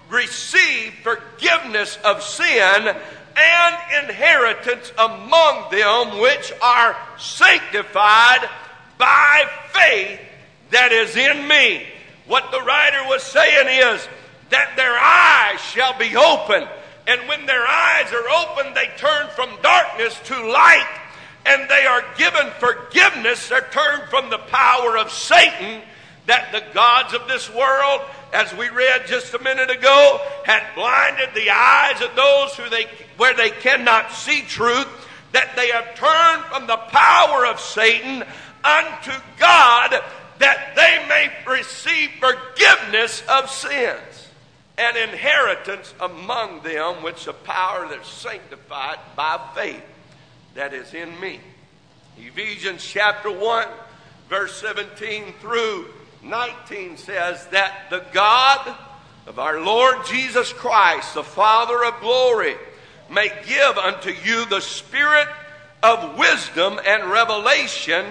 receive 0.09 0.93
forgiveness 1.03 1.97
of 2.03 2.23
sin 2.23 2.95
and 3.37 4.05
inheritance 4.09 4.91
among 4.97 5.71
them 5.71 6.19
which 6.19 6.51
are 6.61 6.97
sanctified 7.17 8.49
by 8.97 9.45
faith 9.73 10.19
that 10.71 10.91
is 10.91 11.15
in 11.15 11.47
me. 11.47 11.85
What 12.27 12.51
the 12.51 12.61
writer 12.61 13.07
was 13.07 13.23
saying 13.23 13.67
is 13.95 14.07
that 14.49 14.73
their 14.75 14.97
eyes 14.97 15.61
shall 15.61 15.97
be 15.97 16.15
open. 16.15 16.67
And 17.07 17.27
when 17.29 17.45
their 17.45 17.65
eyes 17.65 18.11
are 18.11 18.29
open, 18.29 18.73
they 18.73 18.89
turn 18.97 19.29
from 19.29 19.49
darkness 19.61 20.19
to 20.25 20.51
light 20.51 21.01
and 21.47 21.69
they 21.69 21.85
are 21.85 22.03
given 22.17 22.51
forgiveness. 22.59 23.47
They're 23.47 23.67
turned 23.71 24.09
from 24.09 24.29
the 24.29 24.37
power 24.37 24.97
of 24.97 25.11
Satan 25.11 25.81
that 26.25 26.51
the 26.51 26.61
gods 26.73 27.13
of 27.13 27.25
this 27.29 27.49
world, 27.49 28.01
as 28.33 28.53
we 28.53 28.67
read 28.67 29.07
just 29.07 29.33
a 29.33 29.41
minute 29.41 29.69
ago, 29.69 30.19
had 30.43 30.61
blinded 30.75 31.29
the 31.33 31.49
eyes 31.49 32.01
of 32.01 32.13
those 32.17 32.53
who 32.55 32.69
they, 32.69 32.85
where 33.15 33.33
they 33.33 33.49
cannot 33.49 34.11
see 34.11 34.41
truth, 34.41 34.87
that 35.31 35.55
they 35.55 35.69
have 35.69 35.95
turned 35.95 36.43
from 36.51 36.67
the 36.67 36.77
power 36.91 37.45
of 37.45 37.61
Satan 37.61 38.25
unto 38.65 39.11
God 39.39 40.03
that 40.39 40.75
they 40.75 41.05
may 41.07 41.31
receive 41.51 42.09
forgiveness 42.19 43.23
of 43.29 43.49
sins 43.49 44.27
and 44.77 44.95
inheritance 44.95 45.93
among 45.99 46.61
them 46.61 47.01
which 47.03 47.25
the 47.25 47.33
power 47.33 47.87
that's 47.89 48.09
sanctified 48.09 48.99
by 49.15 49.39
faith 49.55 49.83
that 50.55 50.73
is 50.73 50.93
in 50.93 51.19
me. 51.19 51.39
Ephesians 52.17 52.83
chapter 52.83 53.31
1, 53.31 53.67
verse 54.29 54.59
17 54.61 55.33
through 55.39 55.87
19 56.23 56.97
says 56.97 57.45
that 57.47 57.89
the 57.89 58.03
God 58.11 58.75
of 59.25 59.39
our 59.39 59.61
Lord 59.61 59.97
Jesus 60.05 60.53
Christ, 60.53 61.13
the 61.13 61.23
Father 61.23 61.83
of 61.83 61.99
glory, 61.99 62.55
may 63.09 63.31
give 63.47 63.77
unto 63.77 64.11
you 64.11 64.45
the 64.45 64.61
spirit 64.61 65.27
of 65.83 66.17
wisdom 66.17 66.79
and 66.85 67.11
revelation 67.11 68.05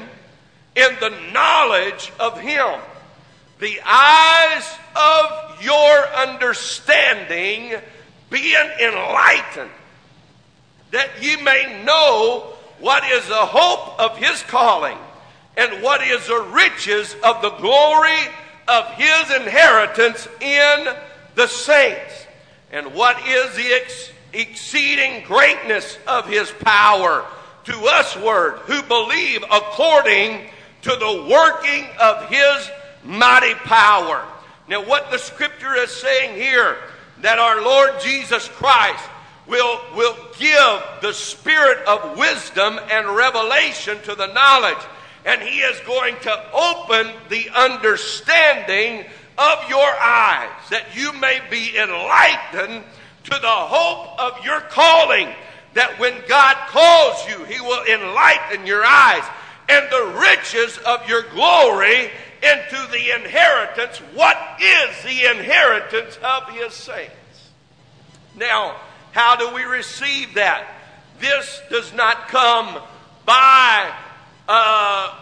in 0.76 0.94
the 1.00 1.10
knowledge 1.32 2.12
of 2.20 2.38
Him, 2.38 2.78
the 3.58 3.80
eyes 3.84 4.78
of 4.94 5.62
your 5.62 6.06
understanding 6.14 7.74
being 8.28 8.70
enlightened, 8.80 9.70
that 10.90 11.10
ye 11.20 11.36
may 11.42 11.82
know 11.84 12.52
what 12.78 13.04
is 13.04 13.26
the 13.26 13.34
hope 13.34 13.98
of 13.98 14.18
His 14.18 14.42
calling 14.42 14.98
and 15.56 15.82
what 15.82 16.02
is 16.02 16.26
the 16.26 16.40
riches 16.52 17.16
of 17.24 17.40
the 17.40 17.50
glory 17.50 18.20
of 18.68 18.86
His 18.92 19.30
inheritance 19.30 20.28
in 20.42 20.88
the 21.34 21.46
saints, 21.46 22.26
and 22.70 22.94
what 22.94 23.16
is 23.26 23.56
the 23.56 23.72
ex- 23.72 24.10
exceeding 24.34 25.24
greatness 25.24 25.96
of 26.06 26.28
His 26.28 26.50
power 26.50 27.24
to 27.64 27.72
usward 27.72 28.58
who 28.66 28.82
believe 28.82 29.42
according 29.44 30.50
to 30.86 30.92
the 30.92 31.28
working 31.28 31.84
of 32.00 32.28
his 32.28 32.70
mighty 33.02 33.54
power. 33.54 34.24
Now, 34.68 34.86
what 34.86 35.10
the 35.10 35.18
scripture 35.18 35.74
is 35.74 35.90
saying 35.90 36.36
here, 36.36 36.76
that 37.22 37.40
our 37.40 37.60
Lord 37.60 38.00
Jesus 38.00 38.46
Christ 38.46 39.02
will, 39.48 39.80
will 39.96 40.16
give 40.38 40.82
the 41.02 41.12
spirit 41.12 41.84
of 41.88 42.16
wisdom 42.16 42.78
and 42.88 43.16
revelation 43.16 43.98
to 44.04 44.14
the 44.14 44.32
knowledge, 44.32 44.78
and 45.24 45.42
he 45.42 45.58
is 45.58 45.80
going 45.80 46.14
to 46.20 46.54
open 46.54 47.10
the 47.30 47.50
understanding 47.50 49.06
of 49.38 49.68
your 49.68 49.90
eyes, 50.00 50.70
that 50.70 50.86
you 50.94 51.12
may 51.14 51.40
be 51.50 51.76
enlightened 51.76 52.84
to 53.24 53.30
the 53.30 53.40
hope 53.42 54.20
of 54.20 54.44
your 54.44 54.60
calling. 54.60 55.34
That 55.74 55.98
when 55.98 56.14
God 56.28 56.56
calls 56.68 57.28
you, 57.28 57.44
He 57.44 57.60
will 57.60 57.84
enlighten 57.84 58.66
your 58.66 58.82
eyes 58.82 59.24
and 59.68 59.86
the 59.90 60.18
riches 60.20 60.78
of 60.86 61.08
your 61.08 61.22
glory 61.22 62.10
into 62.42 62.88
the 62.92 63.14
inheritance. 63.14 63.98
What 64.14 64.36
is 64.60 65.02
the 65.02 65.30
inheritance 65.30 66.18
of 66.22 66.48
his 66.50 66.72
saints? 66.72 67.12
Now, 68.36 68.76
how 69.12 69.36
do 69.36 69.54
we 69.54 69.62
receive 69.62 70.34
that? 70.34 70.66
This 71.20 71.60
does 71.70 71.92
not 71.94 72.28
come 72.28 72.82
by 73.24 73.92
uh, 74.48 75.14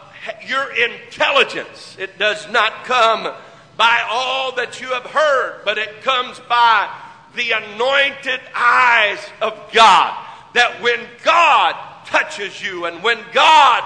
your 0.47 0.75
intelligence. 0.75 1.97
It 1.99 2.19
does 2.19 2.51
not 2.51 2.85
come 2.85 3.33
by 3.77 4.07
all 4.09 4.57
that 4.57 4.81
you 4.81 4.89
have 4.89 5.05
heard, 5.05 5.63
but 5.65 5.79
it 5.79 6.03
comes 6.03 6.41
by 6.41 6.93
the 7.37 7.53
anointed 7.53 8.41
eyes 8.55 9.19
of 9.41 9.59
God. 9.73 10.27
That 10.55 10.83
when 10.83 11.01
God 11.23 11.75
touches 12.07 12.63
you 12.63 12.85
and 12.87 13.03
when 13.03 13.19
God 13.33 13.83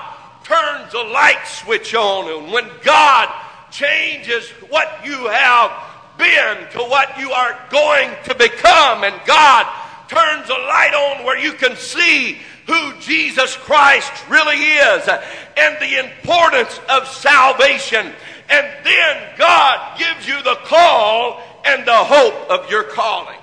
turns 0.48 0.94
a 0.94 1.02
light 1.02 1.44
switch 1.46 1.94
on, 1.94 2.42
and 2.42 2.52
when 2.52 2.68
God 2.82 3.28
changes 3.70 4.48
what 4.70 4.88
you 5.04 5.28
have 5.28 5.70
been 6.18 6.70
to 6.72 6.78
what 6.78 7.18
you 7.18 7.30
are 7.30 7.56
going 7.70 8.10
to 8.24 8.34
become, 8.34 9.04
and 9.04 9.14
God 9.26 9.66
turns 10.08 10.48
a 10.48 10.52
light 10.52 10.94
on 10.94 11.24
where 11.24 11.38
you 11.38 11.52
can 11.52 11.76
see 11.76 12.38
who 12.66 12.98
Jesus 13.00 13.56
Christ 13.56 14.12
really 14.28 14.56
is 14.56 15.08
and 15.56 15.76
the 15.80 15.98
importance 15.98 16.80
of 16.88 17.06
salvation. 17.06 18.12
And 18.50 18.66
then 18.84 19.38
God 19.38 19.98
gives 19.98 20.26
you 20.26 20.42
the 20.42 20.58
call 20.64 21.42
and 21.64 21.86
the 21.86 21.92
hope 21.92 22.50
of 22.50 22.70
your 22.70 22.84
calling. 22.84 23.38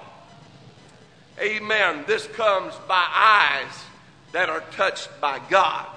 Amen. 1.39 2.03
This 2.07 2.27
comes 2.27 2.73
by 2.87 3.05
eyes 3.13 3.83
that 4.31 4.49
are 4.49 4.63
touched 4.71 5.09
by 5.21 5.39
God. 5.49 5.87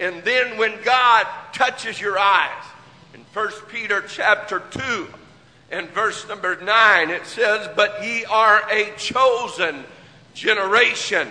And 0.00 0.22
then 0.24 0.58
when 0.58 0.82
God 0.82 1.26
touches 1.52 2.00
your 2.00 2.18
eyes, 2.18 2.64
in 3.14 3.20
1 3.32 3.48
Peter 3.68 4.02
chapter 4.08 4.60
2 4.70 5.06
and 5.70 5.88
verse 5.90 6.26
number 6.28 6.60
9, 6.60 7.10
it 7.10 7.26
says, 7.26 7.68
But 7.76 8.04
ye 8.04 8.24
are 8.24 8.62
a 8.70 8.92
chosen 8.96 9.84
generation. 10.34 11.28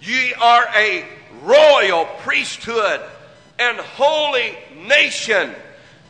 Ye 0.00 0.34
are 0.34 0.66
a 0.74 1.04
royal 1.42 2.06
priesthood 2.22 3.00
and 3.58 3.78
holy 3.78 4.56
nation, 4.88 5.54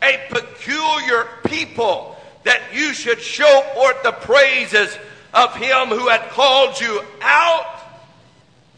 a 0.02 0.18
peculiar 0.30 1.28
people, 1.44 2.16
that 2.44 2.62
you 2.72 2.94
should 2.94 3.20
show 3.20 3.62
forth 3.74 4.02
the 4.02 4.12
praises 4.12 4.96
of 5.34 5.54
him 5.56 5.88
who 5.88 6.08
had 6.08 6.30
called 6.30 6.80
you 6.80 7.02
out 7.20 7.80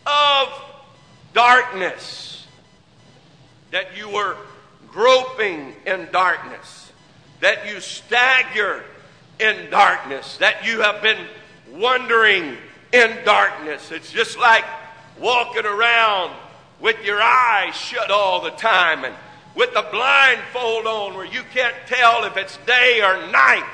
of 0.04 0.48
darkness 1.32 2.33
that 3.74 3.96
you 3.96 4.08
were 4.08 4.36
groping 4.92 5.74
in 5.84 6.06
darkness, 6.12 6.92
that 7.40 7.66
you 7.66 7.80
stagger 7.80 8.84
in 9.40 9.68
darkness, 9.68 10.36
that 10.36 10.64
you 10.64 10.80
have 10.80 11.02
been 11.02 11.18
wandering 11.72 12.56
in 12.92 13.24
darkness. 13.24 13.90
It's 13.90 14.12
just 14.12 14.38
like 14.38 14.64
walking 15.18 15.66
around 15.66 16.36
with 16.78 17.04
your 17.04 17.20
eyes 17.20 17.74
shut 17.74 18.12
all 18.12 18.42
the 18.42 18.52
time 18.52 19.04
and 19.04 19.14
with 19.56 19.74
the 19.74 19.84
blindfold 19.90 20.86
on 20.86 21.14
where 21.16 21.26
you 21.26 21.42
can't 21.52 21.74
tell 21.88 22.22
if 22.26 22.36
it's 22.36 22.56
day 22.58 23.02
or 23.02 23.26
night. 23.32 23.68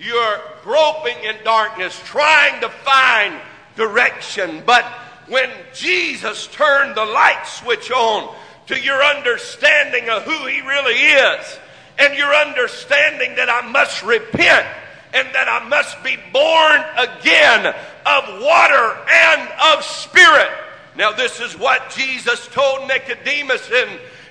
You're 0.00 0.40
groping 0.62 1.22
in 1.24 1.36
darkness, 1.44 2.00
trying 2.06 2.58
to 2.62 2.70
find 2.70 3.34
direction. 3.76 4.62
But 4.64 4.86
when 5.28 5.50
Jesus 5.74 6.46
turned 6.46 6.94
the 6.94 7.04
light 7.04 7.44
switch 7.44 7.90
on, 7.90 8.34
to 8.66 8.78
your 8.80 9.02
understanding 9.02 10.08
of 10.08 10.22
who 10.22 10.46
He 10.46 10.60
really 10.60 10.94
is 10.94 11.58
and 11.98 12.16
your 12.16 12.34
understanding 12.34 13.34
that 13.36 13.48
I 13.48 13.68
must 13.70 14.02
repent 14.02 14.66
and 15.14 15.28
that 15.34 15.48
I 15.48 15.68
must 15.68 16.02
be 16.02 16.16
born 16.32 16.80
again 16.96 17.66
of 18.06 18.42
water 18.42 18.98
and 19.10 19.48
of 19.74 19.84
spirit. 19.84 20.48
Now, 20.96 21.12
this 21.12 21.40
is 21.40 21.56
what 21.56 21.90
Jesus 21.90 22.48
told 22.48 22.88
Nicodemus 22.88 23.70
in, 23.70 23.88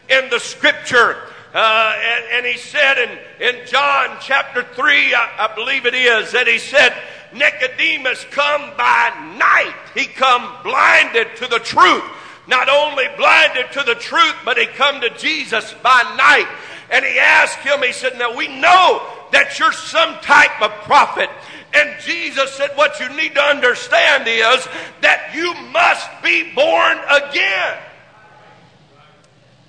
in 0.10 0.30
the 0.30 0.40
scripture. 0.40 1.18
Uh, 1.54 1.94
and, 1.98 2.26
and, 2.32 2.46
he 2.46 2.58
said 2.58 2.98
in, 2.98 3.50
in 3.50 3.68
John 3.68 4.18
chapter 4.22 4.64
3, 4.64 5.14
I, 5.14 5.50
I 5.50 5.56
believe 5.56 5.86
it 5.86 5.94
is, 5.94 6.32
that 6.32 6.48
he 6.48 6.58
said, 6.58 6.96
Nicodemus 7.34 8.26
come 8.32 8.72
by 8.78 9.36
night. 9.38 9.76
He 9.94 10.06
come 10.06 10.64
blinded 10.64 11.36
to 11.38 11.48
the 11.48 11.60
truth 11.60 12.04
not 12.48 12.70
only 12.70 13.06
blinded 13.18 13.72
to 13.74 13.84
the 13.84 13.96
truth, 13.96 14.36
but 14.44 14.58
he 14.58 14.66
come 14.66 15.02
to 15.02 15.10
Jesus 15.18 15.74
by 15.84 16.02
night. 16.18 16.48
And 16.90 17.06
he 17.06 17.20
asked 17.20 17.60
him, 17.60 17.82
he 17.82 17.94
said, 17.94 18.18
Now 18.18 18.36
we 18.36 18.48
know 18.48 19.08
that 19.32 19.58
you're 19.58 19.72
some 19.72 20.16
type 20.20 20.62
of 20.62 20.72
prophet. 20.84 21.30
And 21.74 21.96
Jesus 22.02 22.52
said, 22.52 22.72
What 22.76 23.00
you 23.00 23.10
need 23.16 23.36
to 23.36 23.42
understand 23.42 24.28
is 24.28 24.68
that 25.02 25.32
you 25.34 25.54
must 25.72 26.10
be 26.22 26.54
born 26.54 26.98
again. 27.10 27.78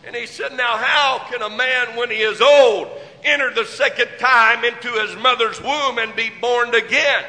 And 0.05 0.17
he 0.17 0.27
said, 0.27 0.53
Now, 0.57 0.77
how 0.77 1.27
can 1.31 1.43
a 1.43 1.57
man, 1.57 1.97
when 1.97 2.11
he 2.11 2.17
is 2.17 2.41
old, 2.41 2.89
enter 3.23 3.55
the 3.55 3.67
second 3.67 4.09
time 4.19 4.65
into 4.65 4.89
his 4.89 5.15
mother's 5.17 5.61
womb 5.63 5.99
and 5.99 6.15
be 6.17 6.31
born 6.41 6.75
again? 6.75 7.25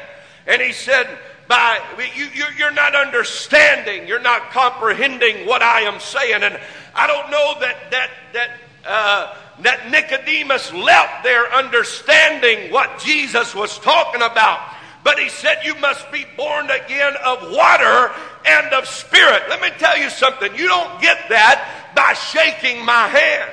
And 0.46 0.60
he 0.60 0.72
said, 0.72 1.06
by 1.48 1.80
you, 2.14 2.26
you, 2.34 2.64
are 2.64 2.70
not 2.70 2.94
understanding, 2.94 4.08
you're 4.08 4.20
not 4.20 4.50
comprehending 4.50 5.46
what 5.46 5.62
I 5.62 5.82
am 5.82 6.00
saying. 6.00 6.42
And 6.42 6.58
I 6.94 7.06
don't 7.06 7.30
know 7.30 7.54
that 7.60 7.90
that 7.90 8.10
that 8.32 8.50
uh, 8.86 9.34
that 9.60 9.90
Nicodemus 9.90 10.72
left 10.72 11.22
there 11.22 11.52
understanding 11.52 12.72
what 12.72 12.98
Jesus 12.98 13.54
was 13.54 13.78
talking 13.78 14.22
about. 14.22 14.74
But 15.04 15.18
he 15.18 15.28
said, 15.28 15.58
You 15.64 15.74
must 15.76 16.10
be 16.10 16.24
born 16.36 16.70
again 16.70 17.14
of 17.24 17.52
water 17.52 18.12
and 18.46 18.72
of 18.72 18.88
spirit. 18.88 19.42
Let 19.48 19.60
me 19.60 19.68
tell 19.78 19.98
you 19.98 20.08
something. 20.10 20.54
You 20.56 20.66
don't 20.66 21.00
get 21.00 21.28
that 21.28 21.92
by 21.94 22.14
shaking 22.14 22.84
my 22.84 23.08
hand. 23.08 23.50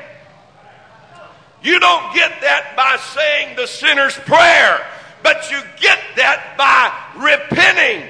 You 1.62 1.80
don't 1.80 2.16
get 2.16 2.42
that 2.42 2.74
by 2.76 2.98
saying 3.14 3.56
the 3.56 3.68
sinner's 3.68 4.16
prayer, 4.16 4.86
but 5.24 5.50
you 5.52 5.62
get 5.80 6.00
that 6.16 6.56
by 6.58 6.92
repenting 7.20 8.08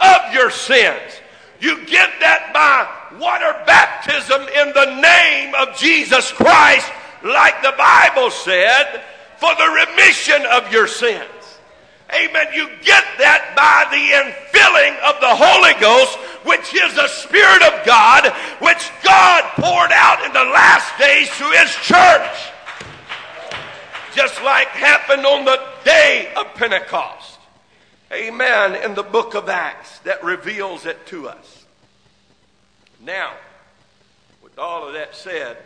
of 0.00 0.34
your 0.34 0.50
sins. 0.50 1.20
You 1.60 1.84
get 1.86 2.08
that 2.20 2.52
by 2.54 3.18
water 3.18 3.52
baptism 3.66 4.42
in 4.42 4.72
the 4.72 5.00
name 5.00 5.54
of 5.54 5.76
Jesus 5.76 6.32
Christ, 6.32 6.90
like 7.22 7.60
the 7.62 7.74
Bible 7.76 8.30
said, 8.30 9.04
for 9.36 9.52
the 9.54 9.86
remission 9.86 10.46
of 10.46 10.72
your 10.72 10.86
sins. 10.86 11.28
Amen. 12.10 12.46
You 12.54 12.66
get 12.82 13.04
that 13.22 13.54
by 13.54 13.86
the 13.92 14.02
infilling 14.02 14.98
of 15.06 15.20
the 15.20 15.30
Holy 15.30 15.78
Ghost, 15.78 16.16
which 16.42 16.74
is 16.74 16.94
the 16.94 17.06
Spirit 17.06 17.62
of 17.62 17.86
God, 17.86 18.26
which 18.58 18.90
God 19.04 19.44
poured 19.54 19.92
out 19.92 20.24
in 20.26 20.32
the 20.32 20.50
last 20.50 20.90
days 20.98 21.30
to 21.38 21.46
His 21.54 21.70
church. 21.86 22.50
Just 24.16 24.42
like 24.42 24.66
happened 24.68 25.24
on 25.24 25.44
the 25.44 25.69
day 25.84 26.32
of 26.36 26.54
Pentecost. 26.54 27.38
Amen. 28.12 28.74
In 28.76 28.94
the 28.94 29.02
book 29.02 29.34
of 29.34 29.48
Acts 29.48 29.98
that 30.00 30.24
reveals 30.24 30.86
it 30.86 31.06
to 31.06 31.28
us. 31.28 31.64
Now, 33.00 33.32
with 34.42 34.58
all 34.58 34.86
of 34.86 34.94
that 34.94 35.14
said, 35.14 35.56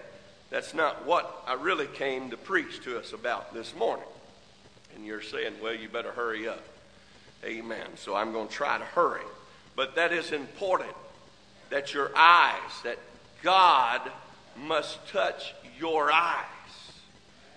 that's 0.51 0.75
not 0.75 1.07
what 1.07 1.43
I 1.47 1.55
really 1.55 1.87
came 1.87 2.31
to 2.31 2.37
preach 2.37 2.83
to 2.85 2.99
us 2.99 3.13
about 3.13 3.55
this 3.55 3.75
morning 3.75 4.07
and 4.95 5.05
you're 5.05 5.23
saying, 5.23 5.55
well, 5.63 5.75
you 5.75 5.89
better 5.89 6.13
hurry 6.13 6.49
up. 6.49 6.63
Amen. 7.45 7.87
So 7.97 8.15
I'm 8.15 8.33
going 8.33 8.49
to 8.49 8.55
try 8.55 8.79
to 8.79 8.85
hurry. 8.85 9.25
But 9.77 9.97
that 9.97 10.13
is 10.13 10.33
important 10.33 10.95
that 11.71 11.93
your 11.93 12.11
eyes, 12.17 12.83
that 12.85 12.99
God 13.43 14.01
must 14.57 15.07
touch 15.09 15.55
your 15.79 16.13
eyes 16.13 16.45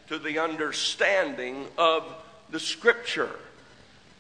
to 0.08 0.18
the 0.18 0.40
understanding 0.40 1.68
of 1.78 2.04
the 2.50 2.60
Scripture 2.60 3.30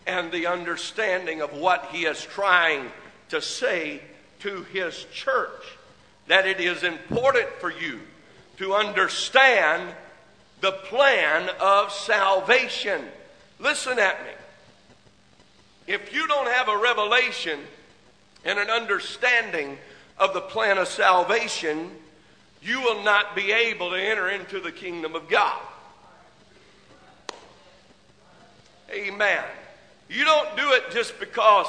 and 0.06 0.32
the 0.32 0.48
understanding 0.48 1.42
of 1.42 1.54
what 1.54 1.90
He 1.92 2.06
is 2.06 2.24
trying 2.24 2.92
to 3.30 3.42
say 3.42 4.02
to 4.40 4.64
His 4.64 5.06
church. 5.14 5.64
That 6.28 6.46
it 6.46 6.60
is 6.60 6.84
important 6.84 7.48
for 7.60 7.72
you 7.72 8.00
to 8.58 8.74
understand 8.74 9.94
the 10.62 10.72
plan 10.72 11.50
of 11.62 11.92
salvation. 11.92 13.02
Listen 13.60 14.00
at 14.00 14.22
me. 14.24 14.32
If 15.88 16.14
you 16.14 16.28
don't 16.28 16.48
have 16.48 16.68
a 16.68 16.78
revelation 16.78 17.60
and 18.44 18.60
an 18.60 18.70
understanding 18.70 19.78
of 20.18 20.34
the 20.34 20.42
plan 20.42 20.78
of 20.78 20.88
salvation, 20.88 21.92
you 22.62 22.82
will 22.82 23.04
not 23.04 23.36
be 23.36 23.52
able 23.52 23.92
to 23.92 23.96
enter 23.96 24.30
into 24.30 24.60
the 24.60 24.72
kingdom 24.72 25.16
of 25.16 25.30
God. 25.30 25.62
Amen. 28.92 29.44
You 30.10 30.26
don't 30.26 30.56
do 30.56 30.72
it 30.74 30.92
just 30.92 31.20
because 31.20 31.68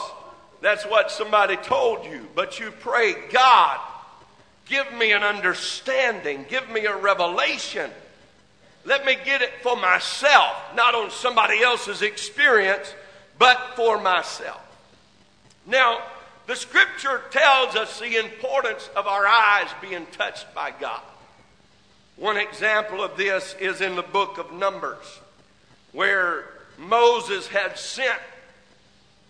that's 0.61 0.85
what 0.85 1.11
somebody 1.11 1.57
told 1.57 2.04
you, 2.04 2.28
but 2.35 2.61
you 2.61 2.70
pray, 2.70 3.14
God, 3.31 3.81
give 4.66 4.92
me 4.92 5.12
an 5.12 5.22
understanding, 5.22 6.46
give 6.48 6.68
me 6.70 6.87
a 6.87 6.96
revelation 6.96 7.90
let 8.88 9.04
me 9.04 9.16
get 9.22 9.42
it 9.42 9.52
for 9.62 9.76
myself, 9.76 10.57
not 10.74 10.94
on 10.94 11.11
somebody 11.11 11.62
else's 11.62 12.00
experience, 12.00 12.94
but 13.38 13.74
for 13.76 14.00
myself. 14.00 14.61
Now, 15.66 16.00
the 16.46 16.57
scripture 16.57 17.20
tells 17.31 17.76
us 17.76 18.00
the 18.00 18.16
importance 18.16 18.88
of 18.96 19.07
our 19.07 19.26
eyes 19.26 19.68
being 19.83 20.07
touched 20.12 20.54
by 20.54 20.70
God. 20.70 21.02
One 22.16 22.38
example 22.38 23.02
of 23.02 23.18
this 23.18 23.54
is 23.61 23.83
in 23.83 23.94
the 23.94 24.02
book 24.02 24.38
of 24.38 24.52
Numbers, 24.52 25.20
where 25.92 26.46
Moses 26.78 27.48
had 27.48 27.78
sent 27.78 28.18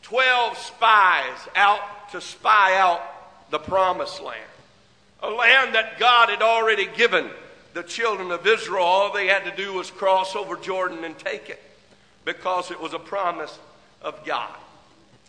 12 0.03 0.57
spies 0.59 1.49
out 1.57 2.11
to 2.13 2.21
spy 2.21 2.79
out 2.79 3.01
the 3.51 3.59
promised 3.59 4.23
land, 4.23 4.41
a 5.23 5.31
land 5.31 5.75
that 5.75 5.99
God 5.99 6.29
had 6.29 6.43
already 6.43 6.87
given 6.87 7.31
the 7.75 7.83
children 7.83 8.31
of 8.31 8.47
Israel, 8.47 8.83
all 8.83 9.13
they 9.13 9.27
had 9.27 9.45
to 9.45 9.55
do 9.55 9.75
was 9.75 9.91
cross 9.91 10.35
over 10.35 10.57
Jordan 10.57 11.05
and 11.05 11.17
take 11.19 11.49
it 11.49 11.63
because 12.25 12.71
it 12.71 12.81
was 12.81 12.93
a 12.93 12.99
promise 12.99 13.57
of 14.03 14.25
God. 14.25 14.55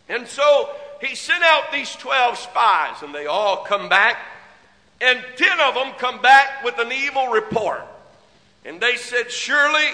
And 0.08 0.26
so 0.26 0.70
he 1.00 1.14
sent 1.14 1.44
out 1.44 1.70
these 1.72 1.94
12 1.96 2.36
spies, 2.36 3.02
and 3.02 3.14
they 3.14 3.26
all 3.26 3.64
come 3.64 3.88
back, 3.88 4.16
and 5.00 5.22
10 5.36 5.60
of 5.60 5.74
them 5.74 5.92
come 5.98 6.20
back 6.20 6.64
with 6.64 6.78
an 6.78 6.90
evil 6.92 7.28
report. 7.28 7.82
And 8.64 8.80
they 8.80 8.96
said, 8.96 9.30
Surely 9.30 9.86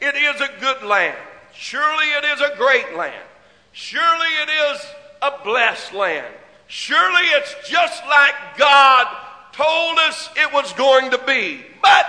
it 0.00 0.16
is 0.16 0.40
a 0.40 0.60
good 0.60 0.82
land. 0.82 1.16
Surely 1.54 2.06
it 2.06 2.24
is 2.24 2.40
a 2.40 2.56
great 2.56 2.96
land. 2.96 3.26
Surely 3.72 4.28
it 4.42 4.48
is 4.72 4.86
a 5.22 5.32
blessed 5.44 5.92
land. 5.92 6.34
Surely 6.66 7.22
it's 7.22 7.54
just 7.68 8.02
like 8.06 8.34
God 8.56 9.06
told 9.52 9.98
us 9.98 10.30
it 10.36 10.52
was 10.52 10.72
going 10.74 11.10
to 11.10 11.18
be. 11.18 11.60
But 11.82 12.06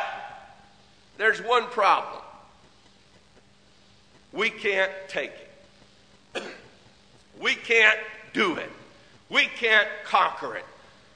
there's 1.17 1.41
one 1.41 1.65
problem 1.67 2.21
we 4.33 4.49
can't 4.49 4.91
take 5.09 5.31
it, 6.35 6.43
we 7.39 7.53
can't 7.53 7.99
do 8.33 8.55
it, 8.55 8.69
we 9.29 9.45
can't 9.57 9.89
conquer 10.05 10.55
it 10.55 10.65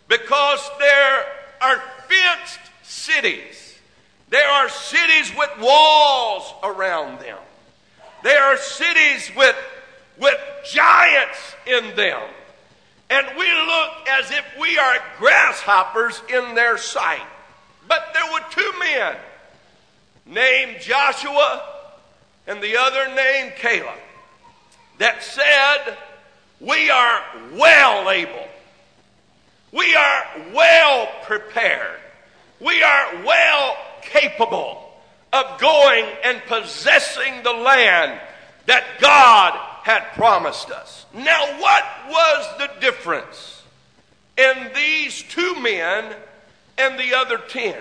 because 0.07 0.69
there 0.79 1.25
are 1.61 1.81
fenced 2.07 2.59
cities. 2.83 3.77
There 4.29 4.47
are 4.47 4.69
cities 4.69 5.31
with 5.37 5.49
walls 5.59 6.53
around 6.63 7.19
them. 7.19 7.37
There 8.25 8.41
are 8.41 8.57
cities 8.57 9.31
with, 9.37 9.55
with 10.17 10.39
giants 10.73 11.55
in 11.67 11.95
them. 11.95 12.23
And 13.11 13.27
we 13.37 13.45
look 13.45 14.09
as 14.09 14.31
if 14.31 14.43
we 14.59 14.79
are 14.79 14.97
grasshoppers 15.19 16.23
in 16.27 16.55
their 16.55 16.79
sight. 16.79 17.21
But 17.87 18.15
there 18.15 18.33
were 18.33 18.39
two 18.49 18.73
men 18.79 19.15
named 20.25 20.81
Joshua 20.81 21.61
and 22.47 22.63
the 22.63 22.77
other 22.77 23.13
named 23.13 23.53
Caleb 23.57 23.99
that 24.97 25.21
said, 25.21 25.95
We 26.59 26.89
are 26.89 27.21
well 27.53 28.09
able. 28.09 28.47
We 29.71 29.95
are 29.95 30.23
well 30.51 31.09
prepared. 31.25 31.99
We 32.59 32.81
are 32.81 33.23
well 33.23 33.77
capable 34.01 34.84
of 35.35 35.59
going 35.59 36.05
and 36.23 36.41
possessing 36.47 37.43
the 37.43 37.51
land 37.51 38.19
that 38.67 38.85
God 38.99 39.53
had 39.83 40.03
promised 40.13 40.71
us. 40.71 41.05
Now, 41.13 41.59
what 41.59 41.83
was 42.07 42.57
the 42.57 42.69
difference 42.79 43.61
in 44.37 44.71
these 44.73 45.21
two 45.23 45.59
men 45.59 46.15
and 46.77 46.97
the 46.97 47.13
other 47.15 47.37
ten? 47.37 47.77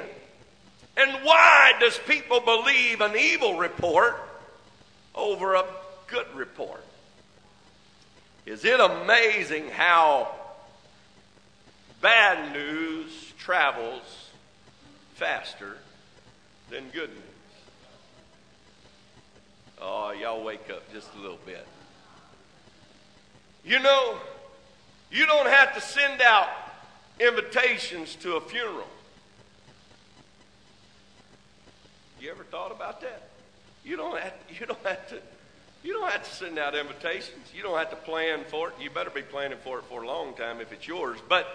And 0.96 1.24
why 1.24 1.72
does 1.80 1.98
people 2.06 2.40
believe 2.40 3.00
an 3.00 3.16
evil 3.16 3.56
report 3.56 4.16
over 5.14 5.54
a 5.54 5.64
good 6.08 6.26
report? 6.34 6.84
Is 8.46 8.64
it 8.64 8.80
amazing 8.80 9.70
how 9.70 10.34
bad 12.02 12.52
news 12.52 13.32
travels 13.38 14.28
faster 15.14 15.78
than 16.70 16.90
good 16.90 17.10
news? 17.10 17.34
Oh, 19.87 20.12
y'all 20.12 20.42
wake 20.42 20.70
up 20.70 20.90
just 20.94 21.09
a 21.14 21.20
little 21.20 21.38
bit. 21.44 21.66
You 23.66 23.81
know, 23.81 24.16
you 25.11 25.27
don't 25.27 25.47
have 25.47 25.75
to 25.75 25.81
send 25.81 26.23
out 26.23 26.49
invitations 27.20 28.14
to 28.16 28.37
a 28.37 28.40
funeral. 28.40 28.88
You 32.18 32.31
ever 32.31 32.44
thought 32.44 32.73
about 32.73 33.03
that? 33.03 33.29
You 33.85 33.99
don't 33.99 34.18
have 34.18 34.33
you 34.59 34.64
don't 34.64 34.87
have 34.87 35.07
to 35.11 35.18
you 35.83 35.92
don't 35.92 36.11
have 36.11 36.27
to 36.27 36.35
send 36.35 36.59
out 36.59 36.75
invitations. 36.75 37.53
You 37.55 37.62
don't 37.62 37.77
have 37.77 37.90
to 37.90 37.97
plan 37.97 38.44
for 38.49 38.68
it. 38.68 38.75
You 38.81 38.88
better 38.88 39.11
be 39.11 39.20
planning 39.20 39.59
for 39.62 39.81
it 39.81 39.85
for 39.85 40.03
a 40.03 40.07
long 40.07 40.33
time 40.33 40.62
if 40.62 40.73
it's 40.73 40.88
yours. 40.88 41.18
But 41.29 41.47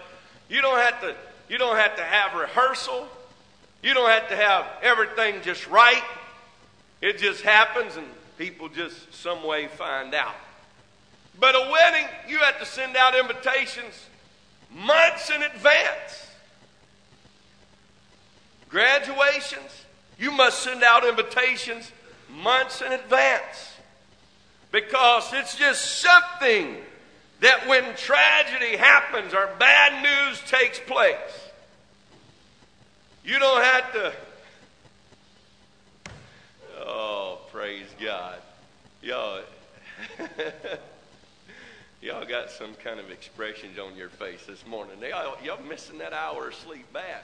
you 0.48 0.62
don't 0.62 0.78
have 0.78 1.00
to 1.00 1.16
you 1.48 1.58
don't 1.58 1.76
have 1.76 1.96
to 1.96 2.04
have 2.04 2.40
rehearsal. 2.40 3.08
You 3.82 3.92
don't 3.92 4.08
have 4.08 4.28
to 4.28 4.36
have 4.36 4.66
everything 4.82 5.42
just 5.42 5.66
right. 5.66 6.04
It 7.02 7.18
just 7.18 7.42
happens 7.42 7.96
and 7.96 8.06
people 8.40 8.70
just 8.70 9.12
some 9.12 9.44
way 9.44 9.66
find 9.66 10.14
out. 10.14 10.34
But 11.38 11.54
a 11.54 11.70
wedding, 11.70 12.06
you 12.26 12.38
have 12.38 12.58
to 12.58 12.64
send 12.64 12.96
out 12.96 13.14
invitations 13.14 14.06
months 14.74 15.28
in 15.28 15.42
advance. 15.42 16.26
Graduations, 18.70 19.84
You 20.18 20.30
must 20.30 20.62
send 20.62 20.82
out 20.82 21.06
invitations 21.06 21.92
months 22.42 22.80
in 22.82 22.92
advance 22.92 23.74
because 24.70 25.30
it's 25.32 25.56
just 25.56 26.00
something 26.00 26.76
that 27.40 27.66
when 27.66 27.94
tragedy 27.96 28.76
happens 28.76 29.34
or 29.34 29.50
bad 29.58 30.02
news 30.02 30.40
takes 30.50 30.78
place, 30.78 31.50
you 33.22 33.38
don't 33.38 33.62
have 33.62 33.92
to. 33.92 34.12
Oh, 36.92 37.38
praise 37.52 37.86
God. 38.00 38.40
Y'all, 39.00 39.42
y'all 42.02 42.26
got 42.26 42.50
some 42.50 42.74
kind 42.82 42.98
of 42.98 43.12
expressions 43.12 43.78
on 43.78 43.94
your 43.94 44.08
face 44.08 44.44
this 44.44 44.66
morning. 44.66 44.96
Y'all, 45.00 45.36
y'all 45.44 45.62
missing 45.62 45.98
that 45.98 46.12
hour 46.12 46.48
of 46.48 46.54
sleep 46.56 46.92
bad. 46.92 47.20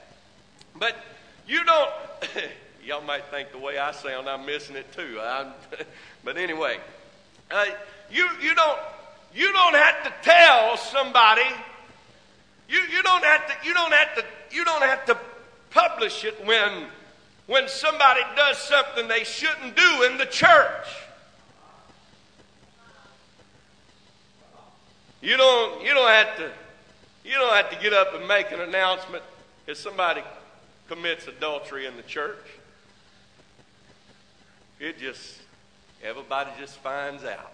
But 0.76 0.94
you 1.48 1.64
don't, 1.64 1.90
y'all 2.85 3.02
might 3.02 3.24
think 3.33 3.50
the 3.50 3.59
way 3.59 3.76
I 3.76 3.90
sound, 3.90 4.29
I'm 4.29 4.46
missing 4.46 4.76
it 4.76 4.92
too. 4.92 5.18
I'm, 5.20 5.48
but 6.24 6.37
anyway, 6.37 6.79
uh, 7.50 7.64
you, 8.09 8.29
you, 8.40 8.55
don't, 8.55 8.79
you 9.35 9.52
don't 9.52 9.74
have 9.74 10.05
to 10.05 10.14
tell 10.22 10.76
somebody, 10.76 11.42
you, 12.68 12.79
you, 12.92 13.02
don't 13.02 13.24
have 13.24 13.48
to, 13.48 13.66
you, 13.66 13.74
don't 13.74 13.92
have 13.92 14.14
to, 14.14 14.24
you 14.52 14.64
don't 14.64 14.83
have 14.83 15.05
to 15.07 15.18
publish 15.70 16.24
it 16.24 16.46
when, 16.46 16.87
when 17.46 17.68
somebody 17.68 18.20
does 18.35 18.59
something 18.59 19.09
they 19.09 19.24
shouldn't 19.24 19.76
do 19.76 20.02
in 20.11 20.18
the 20.18 20.26
church. 20.26 20.87
You 25.20 25.37
don't, 25.37 25.82
you 25.82 25.94
don't 25.94 26.09
have 26.09 26.37
to, 26.37 26.50
you 27.24 27.35
don't 27.35 27.54
have 27.54 27.70
to 27.70 27.76
get 27.80 27.92
up 27.92 28.14
and 28.14 28.28
make 28.28 28.52
an 28.52 28.61
announcement 28.61 29.22
if 29.66 29.76
somebody 29.76 30.22
commits 30.88 31.26
adultery 31.26 31.87
in 31.87 31.96
the 31.96 32.02
church. 32.02 32.44
It 34.78 34.98
just, 34.98 35.38
everybody 36.02 36.50
just 36.61 36.76
finds 36.76 37.24
out. 37.24 37.52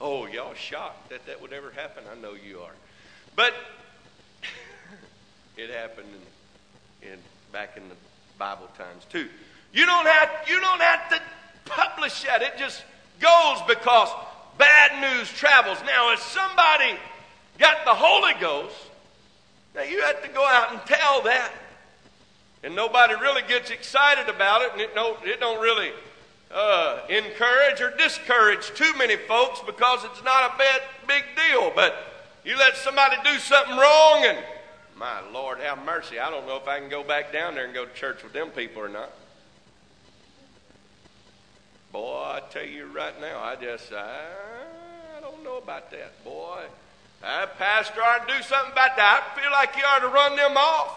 Oh, 0.00 0.26
y'all 0.26 0.54
shocked 0.54 1.10
that 1.10 1.24
that 1.26 1.40
would 1.40 1.52
ever 1.52 1.70
happen? 1.70 2.04
I 2.10 2.20
know 2.20 2.34
you 2.34 2.58
are. 2.58 2.74
But 3.36 3.54
it 5.56 5.70
happened 5.70 6.08
in, 6.12 6.20
in, 7.02 7.18
back 7.52 7.76
in 7.76 7.88
the 7.88 7.94
Bible 8.38 8.68
times 8.78 9.04
too. 9.10 9.28
You 9.72 9.86
don't 9.86 10.06
have 10.06 10.30
you 10.48 10.60
don't 10.60 10.80
have 10.80 11.08
to 11.10 11.20
publish 11.64 12.22
that. 12.24 12.42
It 12.42 12.56
just 12.58 12.82
goes 13.20 13.62
because 13.68 14.08
bad 14.58 15.00
news 15.00 15.28
travels. 15.32 15.78
Now, 15.86 16.12
if 16.12 16.20
somebody 16.20 16.98
got 17.58 17.84
the 17.84 17.94
Holy 17.94 18.34
Ghost, 18.40 18.74
now 19.74 19.82
you 19.82 20.02
have 20.02 20.22
to 20.22 20.28
go 20.28 20.44
out 20.44 20.72
and 20.72 20.80
tell 20.86 21.22
that. 21.22 21.50
And 22.64 22.76
nobody 22.76 23.14
really 23.14 23.42
gets 23.48 23.70
excited 23.70 24.32
about 24.32 24.62
it, 24.62 24.72
and 24.72 24.80
it 24.80 24.94
don't, 24.94 25.18
it 25.26 25.40
don't 25.40 25.60
really 25.60 25.90
uh, 26.54 27.00
encourage 27.08 27.80
or 27.80 27.90
discourage 27.96 28.72
too 28.74 28.92
many 28.96 29.16
folks 29.16 29.60
because 29.66 30.04
it's 30.04 30.22
not 30.22 30.54
a 30.54 30.58
bad, 30.58 30.82
big 31.08 31.24
deal. 31.48 31.72
But 31.74 31.96
you 32.44 32.56
let 32.56 32.76
somebody 32.76 33.16
do 33.24 33.36
something 33.38 33.76
wrong, 33.76 34.24
and 34.26 34.38
my 35.02 35.20
Lord, 35.32 35.58
have 35.58 35.84
mercy. 35.84 36.20
I 36.20 36.30
don't 36.30 36.46
know 36.46 36.56
if 36.58 36.68
I 36.68 36.78
can 36.78 36.88
go 36.88 37.02
back 37.02 37.32
down 37.32 37.56
there 37.56 37.64
and 37.64 37.74
go 37.74 37.84
to 37.84 37.92
church 37.92 38.22
with 38.22 38.32
them 38.32 38.50
people 38.50 38.82
or 38.82 38.88
not. 38.88 39.10
Boy, 41.90 42.22
I 42.36 42.40
tell 42.52 42.64
you 42.64 42.86
right 42.86 43.20
now, 43.20 43.40
I 43.42 43.56
just, 43.56 43.92
I, 43.92 44.20
I 45.16 45.20
don't 45.20 45.42
know 45.42 45.58
about 45.58 45.90
that, 45.90 46.22
boy. 46.22 46.60
That 47.20 47.58
pastor 47.58 48.00
ought 48.00 48.28
to 48.28 48.32
do 48.32 48.42
something 48.44 48.70
about 48.70 48.94
that. 48.94 49.24
I 49.26 49.40
feel 49.40 49.50
like 49.50 49.74
he 49.74 49.82
ought 49.82 50.02
to 50.02 50.06
run 50.06 50.36
them 50.36 50.56
off. 50.56 50.96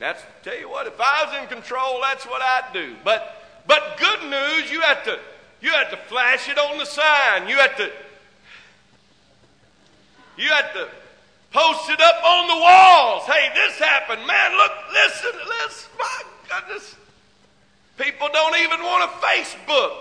That's 0.00 0.20
tell 0.42 0.58
you 0.58 0.68
what, 0.68 0.88
if 0.88 1.00
I 1.00 1.26
was 1.26 1.40
in 1.40 1.46
control, 1.46 2.00
that's 2.02 2.26
what 2.26 2.42
I'd 2.42 2.70
do. 2.72 2.96
But 3.04 3.36
but 3.68 3.98
good 3.98 4.22
news, 4.24 4.68
you 4.68 4.80
have 4.80 5.04
to 5.04 5.16
you 5.60 5.70
have 5.70 5.90
to 5.90 5.96
flash 5.96 6.48
it 6.48 6.58
on 6.58 6.76
the 6.78 6.86
sign. 6.86 7.48
You 7.48 7.56
have 7.58 7.76
to 7.76 7.92
you 10.36 10.48
have 10.48 10.72
to 10.72 10.88
post 11.52 11.90
it 11.90 12.00
up 12.00 12.24
on 12.24 12.46
the 12.48 12.62
walls. 12.62 13.24
Hey, 13.24 13.50
this 13.54 13.78
happened. 13.78 14.26
Man, 14.26 14.56
look, 14.56 14.72
listen, 14.92 15.40
listen, 15.62 15.90
my 15.98 16.22
goodness. 16.48 16.96
People 17.98 18.28
don't 18.32 18.56
even 18.60 18.80
want 18.80 19.04
a 19.04 19.26
Facebook. 19.26 19.92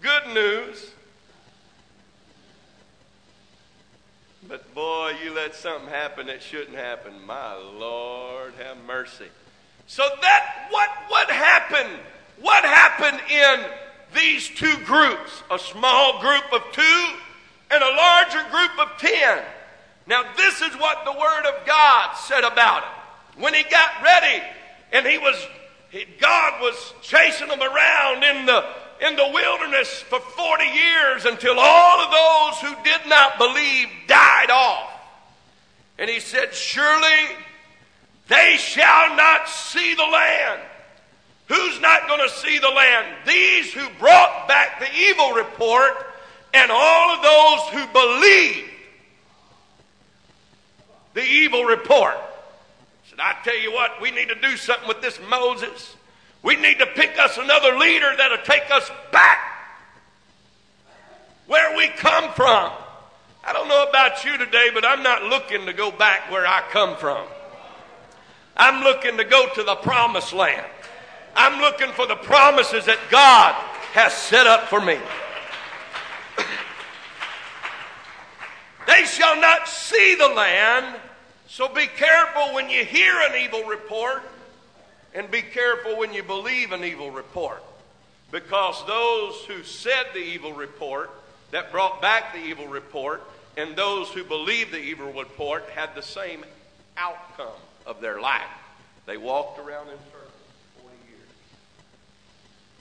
Good 0.00 0.34
news. 0.34 0.90
But 4.48 4.74
boy, 4.74 5.14
you 5.24 5.34
let 5.34 5.54
something 5.54 5.88
happen 5.88 6.28
that 6.28 6.40
shouldn't 6.42 6.76
happen. 6.76 7.14
My 7.26 7.54
Lord, 7.54 8.54
have 8.62 8.76
mercy. 8.86 9.26
So 9.86 10.06
that 10.22 10.68
what 10.70 10.88
what 11.08 11.30
happened? 11.30 11.98
What 12.40 12.64
happened 12.64 13.20
in 13.30 13.64
these 14.14 14.48
two 14.48 14.76
groups? 14.84 15.42
A 15.50 15.58
small 15.58 16.20
group 16.20 16.44
of 16.52 16.62
two 16.72 17.06
and 17.70 17.82
a 17.82 17.96
larger 17.96 18.42
group 18.50 18.78
of 18.78 18.98
ten. 18.98 19.42
Now 20.06 20.22
this 20.36 20.60
is 20.62 20.74
what 20.74 21.04
the 21.04 21.12
Word 21.12 21.46
of 21.46 21.66
God 21.66 22.14
said 22.14 22.44
about 22.44 22.82
it. 22.82 23.40
When 23.40 23.54
he 23.54 23.64
got 23.64 23.90
ready 24.02 24.42
and 24.92 25.06
he 25.06 25.18
was 25.18 25.36
God 26.20 26.60
was 26.60 26.94
chasing 27.02 27.48
them 27.48 27.62
around 27.62 28.22
in 28.22 28.46
the 28.46 28.64
in 29.00 29.16
the 29.16 29.30
wilderness 29.32 30.00
for 30.02 30.20
40 30.20 30.64
years 30.64 31.24
until 31.26 31.56
all 31.58 32.00
of 32.00 32.10
those 32.10 32.60
who 32.60 32.82
did 32.82 33.06
not 33.08 33.36
believe 33.38 33.88
died 34.06 34.50
off. 34.50 34.90
And 35.98 36.08
he 36.08 36.20
said, 36.20 36.54
Surely 36.54 37.36
they 38.28 38.56
shall 38.58 39.14
not 39.14 39.48
see 39.48 39.94
the 39.94 40.02
land. 40.02 40.60
Who's 41.48 41.80
not 41.80 42.08
going 42.08 42.26
to 42.26 42.34
see 42.34 42.58
the 42.58 42.68
land? 42.68 43.06
These 43.26 43.72
who 43.72 43.86
brought 43.98 44.48
back 44.48 44.80
the 44.80 44.92
evil 44.98 45.32
report 45.32 45.92
and 46.54 46.70
all 46.72 47.10
of 47.10 47.22
those 47.22 47.60
who 47.68 47.92
believed 47.92 48.70
the 51.16 51.24
evil 51.24 51.64
report. 51.64 52.14
Said, 53.08 53.18
I 53.20 53.36
tell 53.42 53.58
you 53.58 53.72
what, 53.72 54.02
we 54.02 54.10
need 54.10 54.28
to 54.28 54.34
do 54.34 54.54
something 54.58 54.86
with 54.86 55.00
this 55.00 55.18
Moses. 55.30 55.96
We 56.42 56.56
need 56.56 56.78
to 56.78 56.86
pick 56.86 57.18
us 57.18 57.38
another 57.38 57.78
leader 57.78 58.12
that'll 58.18 58.44
take 58.44 58.70
us 58.70 58.90
back 59.10 59.38
where 61.46 61.74
we 61.74 61.88
come 61.88 62.30
from. 62.34 62.70
I 63.42 63.54
don't 63.54 63.66
know 63.66 63.86
about 63.88 64.26
you 64.26 64.36
today, 64.36 64.68
but 64.74 64.84
I'm 64.84 65.02
not 65.02 65.22
looking 65.22 65.64
to 65.64 65.72
go 65.72 65.90
back 65.90 66.30
where 66.30 66.46
I 66.46 66.62
come 66.70 66.98
from. 66.98 67.26
I'm 68.54 68.84
looking 68.84 69.16
to 69.16 69.24
go 69.24 69.48
to 69.54 69.62
the 69.62 69.76
promised 69.76 70.34
land. 70.34 70.66
I'm 71.34 71.62
looking 71.62 71.92
for 71.92 72.06
the 72.06 72.16
promises 72.16 72.84
that 72.84 72.98
God 73.10 73.54
has 73.94 74.12
set 74.12 74.46
up 74.46 74.64
for 74.68 74.82
me. 74.82 74.98
they 78.86 79.04
shall 79.04 79.40
not 79.40 79.66
see 79.66 80.14
the 80.16 80.28
land, 80.28 81.00
so 81.48 81.68
be 81.68 81.86
careful 81.86 82.54
when 82.54 82.68
you 82.68 82.84
hear 82.84 83.14
an 83.20 83.40
evil 83.40 83.64
report 83.64 84.22
and 85.14 85.30
be 85.30 85.42
careful 85.42 85.96
when 85.96 86.12
you 86.12 86.22
believe 86.22 86.72
an 86.72 86.84
evil 86.84 87.10
report. 87.10 87.62
Because 88.30 88.84
those 88.86 89.36
who 89.46 89.62
said 89.62 90.06
the 90.12 90.20
evil 90.20 90.52
report, 90.52 91.10
that 91.52 91.70
brought 91.70 92.02
back 92.02 92.32
the 92.34 92.40
evil 92.40 92.66
report, 92.66 93.22
and 93.56 93.76
those 93.76 94.08
who 94.08 94.24
believed 94.24 94.72
the 94.72 94.78
evil 94.78 95.12
report 95.12 95.64
had 95.70 95.94
the 95.94 96.02
same 96.02 96.44
outcome 96.96 97.60
of 97.86 98.00
their 98.00 98.20
life. 98.20 98.42
They 99.06 99.16
walked 99.16 99.58
around 99.58 99.88
in 99.88 99.96
circles 100.10 100.32
for 100.74 100.82
40 100.82 100.96
years. 101.08 101.28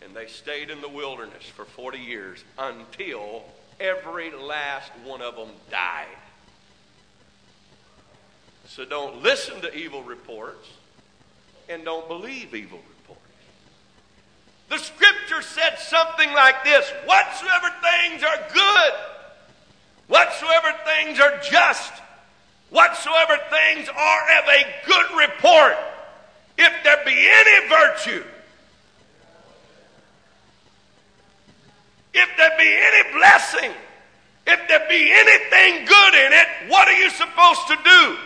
And 0.03 0.15
they 0.15 0.27
stayed 0.27 0.69
in 0.69 0.81
the 0.81 0.89
wilderness 0.89 1.43
for 1.43 1.65
40 1.65 1.99
years 1.99 2.43
until 2.57 3.43
every 3.79 4.31
last 4.31 4.91
one 5.03 5.21
of 5.21 5.35
them 5.35 5.49
died. 5.69 6.07
So 8.67 8.83
don't 8.83 9.21
listen 9.21 9.61
to 9.61 9.73
evil 9.73 10.01
reports 10.03 10.67
and 11.69 11.85
don't 11.85 12.07
believe 12.07 12.53
evil 12.55 12.79
reports. 12.79 13.21
The 14.69 14.77
scripture 14.79 15.41
said 15.41 15.77
something 15.77 16.33
like 16.33 16.63
this 16.63 16.89
Whatsoever 17.05 17.71
things 17.81 18.23
are 18.23 18.37
good, 18.53 18.93
whatsoever 20.07 20.73
things 20.83 21.19
are 21.19 21.39
just, 21.39 21.93
whatsoever 22.71 23.37
things 23.49 23.87
are 23.87 24.21
of 24.39 24.47
a 24.47 24.65
good 24.87 25.29
report, 25.29 25.77
if 26.57 26.73
there 26.83 27.05
be 27.05 27.27
any 27.29 27.69
virtue, 27.69 28.23
if 32.13 32.29
there 32.37 32.57
be 32.57 32.67
any 32.67 33.13
blessing, 33.13 33.71
if 34.47 34.67
there 34.67 34.87
be 34.89 35.11
anything 35.11 35.85
good 35.85 36.13
in 36.13 36.33
it, 36.33 36.47
what 36.69 36.87
are 36.87 36.99
you 36.99 37.09
supposed 37.09 37.67
to 37.67 37.77
do? 37.83 38.17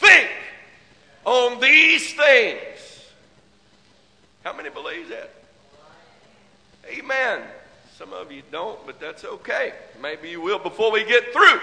Think 0.00 0.30
on 1.26 1.60
these 1.60 2.14
things. 2.14 3.04
How 4.42 4.54
many 4.54 4.70
believe 4.70 5.10
that? 5.10 5.30
Amen. 6.88 7.42
Some 7.98 8.14
of 8.14 8.32
you 8.32 8.42
don't, 8.50 8.84
but 8.86 8.98
that's 8.98 9.24
okay. 9.24 9.74
Maybe 10.00 10.30
you 10.30 10.40
will 10.40 10.58
before 10.58 10.90
we 10.90 11.04
get 11.04 11.34
through. 11.34 11.60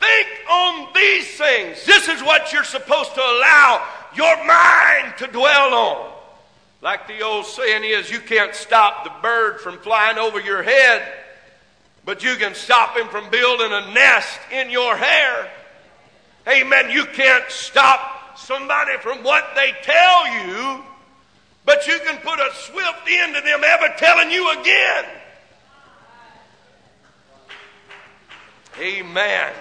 Think 0.00 0.28
on 0.50 0.88
these 0.92 1.28
things. 1.38 1.86
This 1.86 2.08
is 2.08 2.20
what 2.20 2.52
you're 2.52 2.64
supposed 2.64 3.14
to 3.14 3.20
allow 3.20 3.86
your 4.16 4.36
mind 4.44 5.14
to 5.18 5.28
dwell 5.28 5.72
on. 5.72 6.12
Like 6.80 7.06
the 7.06 7.22
old 7.22 7.46
saying 7.46 7.84
is, 7.84 8.10
you 8.10 8.18
can't 8.18 8.56
stop 8.56 9.04
the 9.04 9.12
bird 9.22 9.60
from 9.60 9.78
flying 9.78 10.18
over 10.18 10.40
your 10.40 10.64
head, 10.64 11.06
but 12.04 12.24
you 12.24 12.34
can 12.34 12.56
stop 12.56 12.96
him 12.96 13.06
from 13.06 13.30
building 13.30 13.70
a 13.70 13.94
nest 13.94 14.40
in 14.50 14.68
your 14.68 14.96
hair. 14.96 15.48
Amen. 16.48 16.90
You 16.90 17.04
can't 17.06 17.48
stop 17.50 18.36
somebody 18.36 18.96
from 18.98 19.22
what 19.22 19.44
they 19.54 19.72
tell 19.82 20.26
you, 20.46 20.82
but 21.64 21.86
you 21.86 21.98
can 22.00 22.18
put 22.18 22.40
a 22.40 22.50
swift 22.54 23.08
end 23.08 23.34
to 23.36 23.40
them 23.42 23.62
ever 23.64 23.94
telling 23.96 24.30
you 24.30 24.50
again. 24.60 25.04
Amen. 28.80 29.52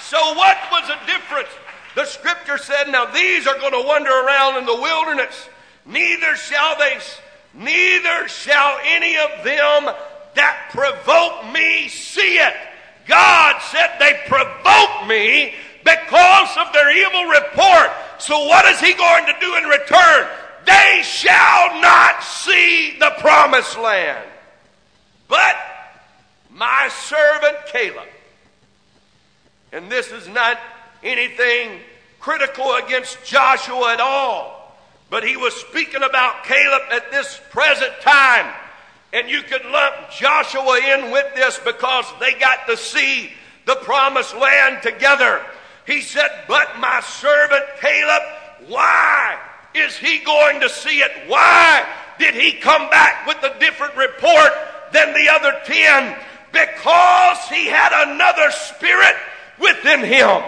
So, 0.00 0.18
what 0.34 0.58
was 0.72 0.88
the 0.88 0.98
difference? 1.06 1.48
The 1.94 2.04
scripture 2.06 2.58
said, 2.58 2.88
Now 2.88 3.04
these 3.06 3.46
are 3.46 3.58
going 3.58 3.72
to 3.72 3.86
wander 3.86 4.10
around 4.10 4.58
in 4.58 4.66
the 4.66 4.74
wilderness. 4.74 5.48
Neither 5.86 6.36
shall 6.36 6.78
they, 6.78 6.98
neither 7.54 8.28
shall 8.28 8.78
any 8.84 9.16
of 9.16 9.44
them 9.44 9.94
that 10.34 10.70
provoke 10.70 11.52
me 11.52 11.88
see 11.88 12.38
it. 12.38 12.54
God 13.06 13.60
said 13.70 13.96
they 13.98 14.20
provoke 14.26 15.08
me 15.08 15.54
because 15.84 16.56
of 16.58 16.72
their 16.72 16.96
evil 16.96 17.24
report. 17.24 17.90
So 18.18 18.46
what 18.46 18.64
is 18.66 18.80
he 18.80 18.94
going 18.94 19.26
to 19.26 19.34
do 19.40 19.56
in 19.56 19.64
return? 19.64 20.28
They 20.64 21.00
shall 21.02 21.80
not 21.80 22.22
see 22.22 22.96
the 22.98 23.12
promised 23.18 23.78
land. 23.78 24.24
But 25.28 25.56
my 26.50 26.88
servant 26.88 27.56
Caleb, 27.66 28.08
and 29.72 29.90
this 29.90 30.12
is 30.12 30.28
not 30.28 30.58
anything 31.02 31.80
critical 32.20 32.74
against 32.74 33.24
Joshua 33.24 33.94
at 33.94 34.00
all, 34.00 34.76
but 35.10 35.24
he 35.24 35.36
was 35.36 35.54
speaking 35.54 36.02
about 36.02 36.44
Caleb 36.44 36.82
at 36.90 37.10
this 37.10 37.40
present 37.50 37.92
time. 38.00 38.54
And 39.12 39.28
you 39.28 39.42
could 39.42 39.64
lump 39.66 40.10
Joshua 40.10 40.78
in 40.78 41.10
with 41.10 41.34
this 41.34 41.58
because 41.64 42.06
they 42.18 42.32
got 42.34 42.66
to 42.66 42.76
see 42.76 43.30
the 43.66 43.76
promised 43.76 44.36
land 44.36 44.82
together. 44.82 45.44
He 45.86 46.00
said, 46.00 46.30
But 46.48 46.78
my 46.78 47.00
servant 47.00 47.64
Caleb, 47.80 48.22
why 48.68 49.38
is 49.74 49.96
he 49.96 50.18
going 50.20 50.60
to 50.60 50.68
see 50.68 51.00
it? 51.00 51.12
Why 51.28 51.86
did 52.18 52.34
he 52.34 52.52
come 52.52 52.88
back 52.88 53.26
with 53.26 53.42
a 53.42 53.58
different 53.58 53.96
report 53.96 54.52
than 54.92 55.12
the 55.12 55.28
other 55.28 55.60
ten? 55.64 56.16
Because 56.52 57.38
he 57.48 57.66
had 57.66 57.92
another 58.08 58.50
spirit 58.50 59.16
within 59.58 60.00
him. 60.00 60.42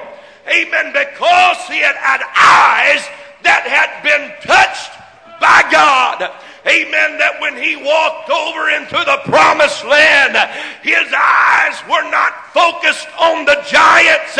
Amen. 0.48 0.92
Because 0.92 1.59
he 1.68 1.81
had 1.81 1.96
had 1.96 2.20
eyes 2.22 3.05
that 3.42 3.64
had 3.64 4.03
been 4.03 4.33
touched 4.42 4.92
by 5.40 5.68
God. 5.70 6.31
Amen. 6.66 7.18
That 7.20 7.37
when 7.40 7.61
he 7.61 7.77
walked 7.77 8.33
over 8.33 8.72
into 8.72 8.96
the 8.96 9.20
promised 9.29 9.85
land, 9.85 10.33
his 10.81 11.12
eyes 11.12 11.77
were 11.85 12.09
not 12.09 12.48
focused 12.57 13.09
on 13.20 13.44
the 13.44 13.61
giants, 13.68 14.37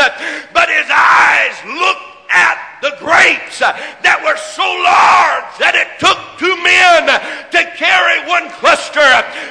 but 0.49 0.67
his 0.69 0.89
eyes 0.89 1.55
looked 1.69 2.15
at 2.33 2.57
the 2.81 2.97
grapes 2.97 3.61
that 3.61 4.17
were 4.25 4.37
so 4.37 4.65
large 4.65 5.49
that 5.61 5.77
it 5.77 5.87
took 6.01 6.17
two 6.41 6.57
men 6.65 7.05
to 7.53 7.61
carry 7.77 8.25
one 8.25 8.49
cluster. 8.57 9.05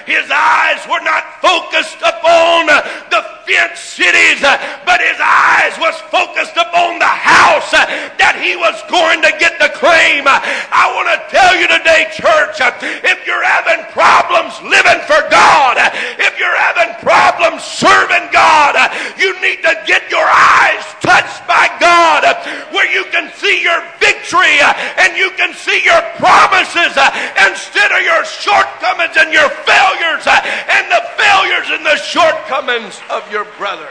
His 0.04 0.26
eyes 0.30 0.82
were 0.90 1.02
not 1.02 1.38
focused 1.38 2.02
upon 2.02 2.66
the 3.14 3.33
fenced 3.46 3.96
cities, 3.96 4.42
uh, 4.42 4.56
but 4.84 5.00
his 5.00 5.16
eyes 5.20 5.76
was 5.80 5.96
focused 6.12 6.56
upon 6.56 6.98
the 6.98 7.08
house 7.08 7.72
uh, 7.72 7.84
that 8.16 8.36
he 8.40 8.56
was 8.56 8.76
going 8.88 9.20
to 9.20 9.32
get 9.40 9.56
the 9.60 9.70
claim. 9.76 10.24
Uh, 10.24 10.40
I 10.72 10.92
want 10.96 11.08
to 11.12 11.18
tell 11.28 11.52
you 11.56 11.68
today, 11.68 12.08
church, 12.12 12.60
if 13.04 13.24
you're 13.28 13.44
having 13.44 13.84
problems 13.92 14.56
living 14.64 15.00
for 15.04 15.20
God, 15.28 15.76
if 16.20 16.34
you're 16.40 16.56
having 16.56 16.96
problems 17.04 17.62
serving 17.64 18.32
God, 18.32 18.76
you 19.20 19.36
need 19.40 19.60
to 19.62 19.74
get 19.84 20.08
your 20.08 20.24
eyes 20.24 20.84
touched 21.02 21.44
by 21.44 21.68
God 21.80 22.24
where 22.72 22.88
you 22.88 23.04
can 23.10 23.28
see 23.34 23.60
your 23.62 23.82
victory 24.00 24.62
and 24.96 25.16
you 25.16 25.30
can 25.36 25.52
see 25.52 25.82
your 25.84 26.00
promises 26.16 26.96
instead 27.44 27.90
of 27.92 28.00
your 28.00 28.24
shortcomings 28.24 29.16
and 29.18 29.32
your 29.32 29.50
failures 29.68 30.24
and 30.24 30.84
the 30.88 31.02
failures 31.18 31.68
and 31.74 31.84
the 31.84 31.96
shortcomings 31.96 33.00
of 33.10 33.26
your 33.30 33.33
brothers. 33.42 33.88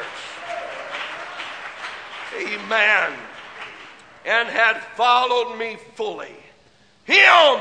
Amen. 2.37 3.11
And 4.25 4.47
had 4.47 4.79
followed 4.95 5.57
me 5.57 5.77
fully. 5.95 6.35
Him 7.03 7.59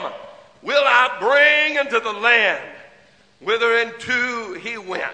will 0.62 0.84
I 0.86 1.16
bring 1.18 1.84
into 1.84 1.98
the 1.98 2.12
land 2.12 2.62
whither 3.40 3.76
into 3.78 4.54
he 4.54 4.78
went, 4.78 5.12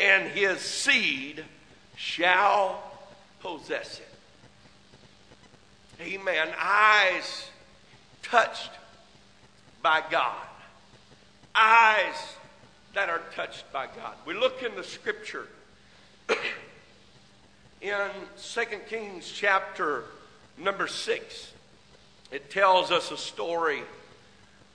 and 0.00 0.28
his 0.32 0.58
seed 0.60 1.44
shall 1.96 2.82
possess 3.40 4.00
it. 4.00 4.08
Amen. 6.02 6.48
Eyes 6.58 7.48
touched 8.22 8.70
by 9.82 10.02
God. 10.10 10.46
Eyes 11.54 12.34
that 12.94 13.08
are 13.08 13.20
touched 13.36 13.70
by 13.72 13.86
God. 13.86 14.14
We 14.26 14.34
look 14.34 14.62
in 14.62 14.74
the 14.74 14.84
scripture 14.84 15.46
in 17.80 18.08
2 18.40 18.60
Kings 18.88 19.30
chapter 19.30 20.04
number 20.58 20.86
6. 20.86 21.52
It 22.30 22.50
tells 22.50 22.90
us 22.90 23.10
a 23.10 23.16
story 23.16 23.82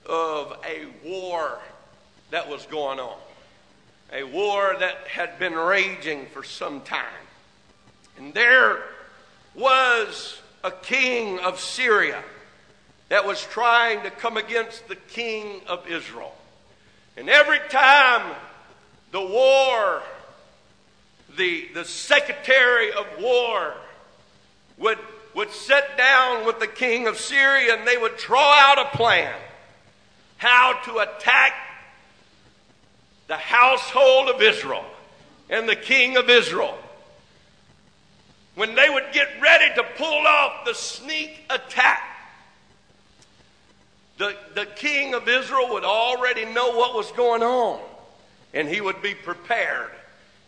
of 0.04 0.58
a 0.64 0.86
war 1.08 1.58
that 2.30 2.48
was 2.48 2.66
going 2.66 3.00
on. 3.00 3.16
A 4.12 4.24
war 4.24 4.76
that 4.78 5.08
had 5.08 5.38
been 5.38 5.54
raging 5.54 6.26
for 6.26 6.42
some 6.44 6.80
time. 6.82 7.04
And 8.18 8.34
there 8.34 8.82
was 9.54 10.40
a 10.62 10.70
king 10.70 11.38
of 11.40 11.60
Syria 11.60 12.22
that 13.08 13.26
was 13.26 13.40
trying 13.42 14.02
to 14.02 14.10
come 14.10 14.36
against 14.36 14.88
the 14.88 14.96
king 14.96 15.60
of 15.66 15.88
Israel. 15.88 16.34
And 17.16 17.30
every 17.30 17.60
time 17.70 18.34
the 19.12 19.20
war, 19.20 20.02
the, 21.36 21.68
the 21.74 21.84
secretary 21.84 22.92
of 22.92 23.06
war 23.20 23.74
would, 24.78 24.98
would 25.34 25.50
sit 25.50 25.96
down 25.96 26.46
with 26.46 26.58
the 26.60 26.66
king 26.66 27.06
of 27.06 27.18
Syria 27.18 27.76
and 27.76 27.86
they 27.86 27.96
would 27.96 28.16
draw 28.16 28.54
out 28.54 28.78
a 28.78 28.96
plan 28.96 29.34
how 30.38 30.78
to 30.84 30.98
attack 30.98 31.52
the 33.26 33.36
household 33.36 34.28
of 34.28 34.42
Israel 34.42 34.84
and 35.50 35.68
the 35.68 35.76
king 35.76 36.16
of 36.16 36.28
Israel. 36.28 36.76
When 38.54 38.74
they 38.74 38.88
would 38.88 39.12
get 39.12 39.28
ready 39.40 39.74
to 39.74 39.82
pull 39.96 40.26
off 40.26 40.64
the 40.64 40.74
sneak 40.74 41.40
attack, 41.50 42.02
the, 44.18 44.34
the 44.54 44.64
king 44.64 45.14
of 45.14 45.28
Israel 45.28 45.68
would 45.72 45.84
already 45.84 46.46
know 46.46 46.76
what 46.76 46.94
was 46.94 47.12
going 47.12 47.42
on, 47.42 47.80
and 48.54 48.66
he 48.66 48.80
would 48.80 49.02
be 49.02 49.14
prepared, 49.14 49.90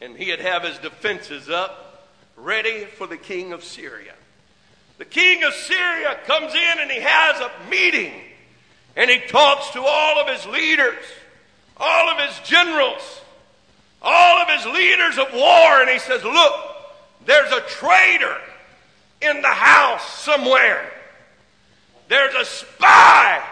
and 0.01 0.17
he'd 0.17 0.41
have 0.41 0.65
his 0.65 0.79
defenses 0.79 1.49
up, 1.49 2.09
ready 2.37 2.85
for 2.85 3.07
the 3.07 3.17
king 3.17 3.53
of 3.53 3.65
Syria. 3.65 4.15
The 4.99 5.05
king 5.05 5.45
of 5.45 5.53
Syria 5.55 6.19
comes 6.27 6.55
in 6.55 6.79
and 6.81 6.91
he 6.91 7.01
has 7.01 7.41
a 7.41 7.71
meeting, 7.71 8.13
and 8.97 9.11
he 9.11 9.21
talks 9.21 9.71
to 9.71 9.83
all 9.83 10.21
of 10.21 10.29
his 10.29 10.47
leaders, 10.47 11.05
all 11.77 12.09
of 12.09 12.19
his 12.29 12.49
generals, 12.49 13.21
all 14.03 14.43
of 14.43 14.49
his 14.49 14.67
leaders 14.67 15.19
of 15.19 15.33
war, 15.33 15.81
and 15.81 15.91
he 15.91 15.99
says, 15.99 16.23
Look, 16.25 16.55
there's 17.27 17.53
a 17.53 17.61
traitor 17.63 18.37
in 19.21 19.43
the 19.43 19.49
house 19.49 20.05
somewhere. 20.21 20.93
There's 22.09 22.35
a 22.35 22.45
spy 22.45 23.43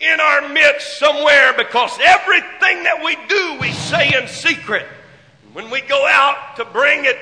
in 0.00 0.20
our 0.20 0.48
midst 0.48 0.98
somewhere 0.98 1.52
because 1.56 1.96
everything 2.02 2.84
that 2.84 3.02
we 3.04 3.16
do, 3.28 3.58
we 3.60 3.72
say 3.72 4.16
in 4.20 4.26
secret. 4.28 4.86
When 5.52 5.70
we 5.70 5.80
go 5.80 6.06
out 6.06 6.56
to 6.56 6.64
bring 6.64 7.04
it 7.04 7.18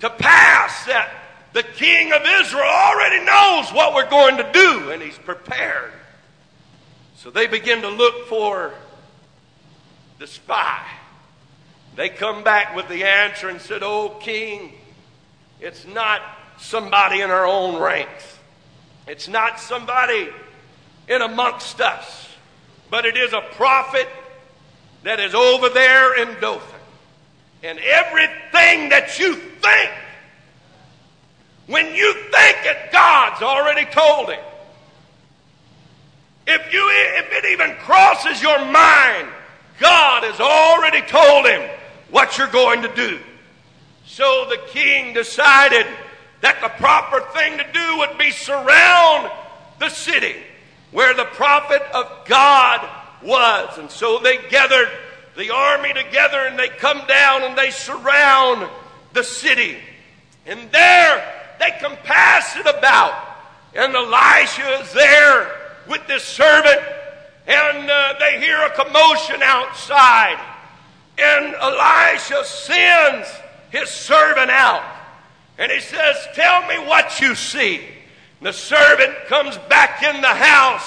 to 0.00 0.10
pass, 0.10 0.86
that 0.86 1.10
the 1.52 1.62
king 1.62 2.12
of 2.12 2.22
Israel 2.24 2.64
already 2.64 3.24
knows 3.24 3.70
what 3.70 3.94
we're 3.94 4.08
going 4.08 4.36
to 4.38 4.50
do 4.52 4.90
and 4.90 5.02
he's 5.02 5.18
prepared. 5.18 5.92
So 7.16 7.30
they 7.30 7.46
begin 7.46 7.82
to 7.82 7.88
look 7.88 8.28
for 8.28 8.72
the 10.18 10.26
spy. 10.26 10.86
They 11.96 12.08
come 12.08 12.44
back 12.44 12.74
with 12.76 12.88
the 12.88 13.04
answer 13.04 13.48
and 13.48 13.60
said, 13.60 13.82
Oh, 13.82 14.16
king, 14.20 14.72
it's 15.60 15.86
not 15.86 16.22
somebody 16.58 17.20
in 17.20 17.30
our 17.30 17.46
own 17.46 17.80
ranks. 17.80 18.38
It's 19.06 19.28
not 19.28 19.58
somebody 19.58 20.28
in 21.08 21.20
amongst 21.20 21.80
us, 21.80 22.28
but 22.90 23.04
it 23.04 23.16
is 23.16 23.32
a 23.32 23.40
prophet 23.52 24.08
that 25.02 25.18
is 25.18 25.34
over 25.34 25.68
there 25.68 26.22
in 26.22 26.40
Dothan. 26.40 26.69
And 27.62 27.78
everything 27.78 28.88
that 28.88 29.18
you 29.18 29.34
think, 29.34 29.90
when 31.66 31.94
you 31.94 32.12
think 32.14 32.56
it, 32.64 32.92
God's 32.92 33.42
already 33.42 33.84
told 33.90 34.30
him. 34.30 34.40
If, 36.46 36.72
you, 36.72 36.90
if 37.18 37.32
it 37.32 37.44
even 37.52 37.76
crosses 37.76 38.42
your 38.42 38.58
mind, 38.58 39.28
God 39.78 40.24
has 40.24 40.40
already 40.40 41.02
told 41.02 41.46
him 41.46 41.70
what 42.10 42.38
you're 42.38 42.48
going 42.48 42.82
to 42.82 42.94
do. 42.94 43.18
So 44.06 44.46
the 44.48 44.58
king 44.68 45.14
decided 45.14 45.86
that 46.40 46.60
the 46.60 46.68
proper 46.68 47.20
thing 47.32 47.58
to 47.58 47.66
do 47.72 47.98
would 47.98 48.18
be 48.18 48.30
surround 48.30 49.30
the 49.78 49.88
city 49.90 50.36
where 50.90 51.14
the 51.14 51.24
prophet 51.24 51.82
of 51.94 52.06
God 52.26 52.88
was. 53.22 53.78
And 53.78 53.90
so 53.90 54.18
they 54.18 54.38
gathered 54.48 54.88
the 55.40 55.50
army 55.50 55.94
together 55.94 56.38
and 56.46 56.58
they 56.58 56.68
come 56.68 57.00
down 57.08 57.42
and 57.44 57.56
they 57.56 57.70
surround 57.70 58.68
the 59.14 59.24
city. 59.24 59.78
And 60.44 60.70
there 60.70 61.56
they 61.58 61.70
compass 61.80 62.56
it 62.56 62.66
about. 62.66 63.14
And 63.74 63.94
Elisha 63.94 64.82
is 64.82 64.92
there 64.92 65.50
with 65.88 66.06
this 66.06 66.24
servant 66.24 66.80
and 67.46 67.90
uh, 67.90 68.14
they 68.18 68.38
hear 68.38 68.60
a 68.60 68.70
commotion 68.70 69.42
outside. 69.42 70.38
And 71.18 71.54
Elisha 71.54 72.44
sends 72.44 73.28
his 73.70 73.88
servant 73.88 74.50
out. 74.50 74.84
And 75.56 75.72
he 75.72 75.80
says, 75.80 76.16
Tell 76.34 76.66
me 76.66 76.86
what 76.86 77.18
you 77.20 77.34
see. 77.34 77.76
And 77.76 78.46
the 78.46 78.52
servant 78.52 79.14
comes 79.26 79.56
back 79.70 80.02
in 80.02 80.20
the 80.20 80.28
house. 80.28 80.86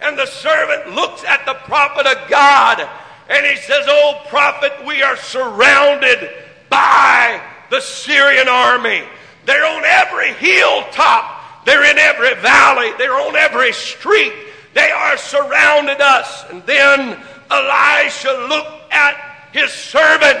And 0.00 0.16
the 0.16 0.26
servant 0.26 0.94
looks 0.94 1.24
at 1.24 1.44
the 1.44 1.54
prophet 1.54 2.06
of 2.06 2.30
God. 2.30 2.88
And 3.28 3.44
he 3.46 3.56
says, 3.56 3.84
Oh, 3.88 4.22
prophet, 4.28 4.72
we 4.86 5.02
are 5.02 5.16
surrounded 5.16 6.30
by 6.70 7.40
the 7.70 7.80
Syrian 7.80 8.48
army. 8.48 9.02
They're 9.44 9.64
on 9.64 9.84
every 9.84 10.32
hilltop. 10.34 11.64
They're 11.64 11.90
in 11.90 11.98
every 11.98 12.34
valley. 12.40 12.92
They're 12.98 13.14
on 13.14 13.36
every 13.36 13.72
street. 13.72 14.32
They 14.74 14.90
are 14.90 15.16
surrounded 15.16 16.00
us. 16.00 16.44
And 16.50 16.64
then 16.64 17.20
Elisha 17.50 18.46
looked 18.48 18.92
at 18.92 19.48
his 19.52 19.70
servant, 19.70 20.38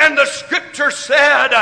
and 0.00 0.16
the 0.16 0.24
scripture 0.24 0.90
said 0.90 1.52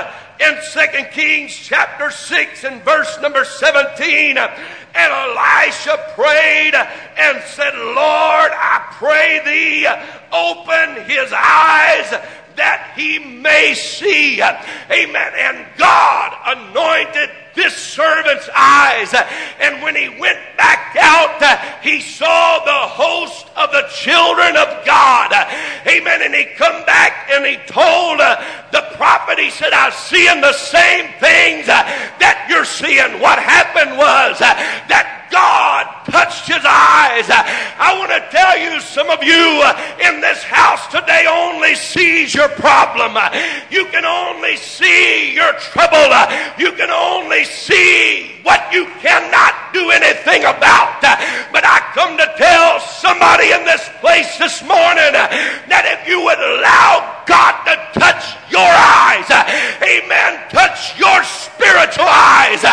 in 0.40 0.54
2 0.72 0.80
Kings 1.10 1.52
chapter 1.54 2.10
6 2.10 2.64
and 2.64 2.82
verse 2.82 3.18
number 3.20 3.44
17, 3.44 4.38
and 4.38 4.48
Elisha 4.94 5.98
prayed 6.14 6.74
and 6.74 7.42
said, 7.42 7.74
Lord, 7.74 8.52
I 8.54 8.86
pray 8.92 9.40
thee, 9.44 9.86
open 10.32 11.04
his 11.04 11.32
eyes 11.34 12.14
that 12.58 12.92
he 12.94 13.18
may 13.18 13.74
see. 13.74 14.42
Amen. 14.42 15.32
And 15.38 15.66
God 15.78 16.36
anointed 16.46 17.30
this 17.54 17.74
servant's 17.74 18.48
eyes. 18.54 19.12
And 19.58 19.82
when 19.82 19.96
he 19.96 20.08
went 20.08 20.38
back 20.56 20.94
out, 21.00 21.42
he 21.82 22.00
saw 22.00 22.62
the 22.64 22.86
host 22.86 23.46
of 23.56 23.72
the 23.72 23.88
children 23.90 24.56
of 24.56 24.86
God. 24.86 25.32
Amen. 25.86 26.22
And 26.22 26.34
he 26.34 26.44
come 26.54 26.84
back 26.86 27.28
and 27.30 27.44
he 27.44 27.56
told 27.66 28.20
uh, 28.20 28.42
the 28.70 28.82
prophet, 28.94 29.38
he 29.38 29.50
said, 29.50 29.72
I'm 29.72 29.92
seeing 29.92 30.40
the 30.40 30.52
same 30.52 31.10
things 31.18 31.68
uh, 31.68 31.82
that 32.22 32.46
you're 32.48 32.64
seeing. 32.64 33.20
What 33.20 33.38
happened 33.38 33.98
was 33.98 34.40
uh, 34.40 34.54
that 34.86 35.18
God 35.30 35.84
touched 36.10 36.48
his 36.48 36.64
eyes. 36.64 37.28
I 37.28 37.98
want 37.98 38.10
to 38.10 38.22
tell 38.32 38.56
you, 38.56 38.80
some 38.80 39.10
of 39.10 39.22
you 39.22 39.60
only 41.68 41.76
sees 41.76 42.34
your 42.34 42.48
problem. 42.48 43.12
You 43.70 43.84
can 43.86 44.06
only 44.06 44.56
see 44.56 45.34
your 45.34 45.52
trouble. 45.60 46.08
You 46.58 46.72
can 46.72 46.88
only 46.88 47.44
see 47.44 48.40
what 48.42 48.72
you 48.72 48.86
cannot 49.00 49.74
do 49.74 49.90
anything 49.90 50.44
about. 50.44 51.04
I 51.68 51.84
come 51.92 52.16
to 52.16 52.28
tell 52.40 52.80
somebody 52.80 53.52
in 53.52 53.60
this 53.68 53.84
place 54.00 54.40
this 54.40 54.64
morning 54.64 55.12
that 55.12 55.84
if 55.84 56.08
you 56.08 56.24
would 56.24 56.40
allow 56.40 57.20
God 57.28 57.60
to 57.68 57.76
touch 57.92 58.24
your 58.48 58.64
eyes, 58.64 59.28
amen, 59.84 60.48
touch 60.48 60.96
your 60.96 61.20
spiritual 61.28 62.08
eyes 62.08 62.64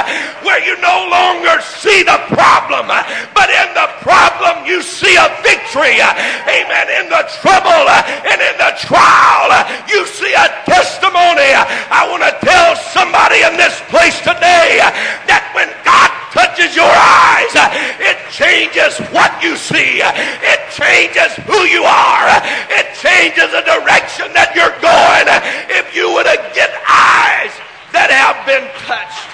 where 0.47 0.63
you 0.63 0.79
no 0.79 1.11
longer 1.11 1.59
see 1.59 2.07
the 2.07 2.23
problem, 2.31 2.87
but 3.35 3.51
in 3.51 3.69
the 3.75 3.91
problem 3.99 4.63
you 4.63 4.79
see 4.79 5.19
a 5.19 5.27
victory. 5.43 5.99
Amen. 5.99 6.87
In 7.03 7.11
the 7.11 7.27
trouble 7.43 7.91
and 7.91 8.39
in 8.39 8.55
the 8.55 8.71
trial, 8.79 9.51
you 9.91 10.07
see 10.07 10.31
a 10.31 10.47
testimony. 10.63 11.51
I 11.91 12.07
want 12.07 12.23
to 12.23 12.31
tell 12.39 12.79
somebody 12.95 13.43
in 13.43 13.59
this 13.59 13.75
place 13.91 14.15
today 14.23 14.79
that 15.27 15.51
when 15.51 15.67
God 15.83 16.07
touches 16.31 16.75
your 16.75 16.87
eyes, 16.87 17.51
it 17.99 18.24
changes 18.35 18.99
what 19.15 19.31
you 19.41 19.55
see. 19.55 20.03
It 20.03 20.61
changes 20.71 21.39
who 21.47 21.63
you 21.63 21.83
are. 21.83 22.27
It 22.69 22.91
changes 22.99 23.47
the 23.55 23.63
direction 23.63 24.27
that 24.35 24.51
you're 24.51 24.75
going. 24.83 25.27
If 25.71 25.95
you 25.95 26.11
would 26.13 26.25
get 26.53 26.69
eyes 26.83 27.55
that 27.93 28.11
have 28.11 28.45
been 28.45 28.67
touched 28.83 29.31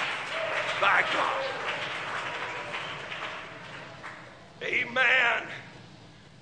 by 0.80 1.02
God. 1.12 1.42
Amen. 4.62 5.48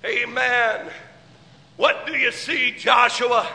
Amen. 0.05 0.91
What 1.77 2.05
do 2.05 2.15
you 2.15 2.31
see, 2.31 2.75
Joshua? 2.77 3.47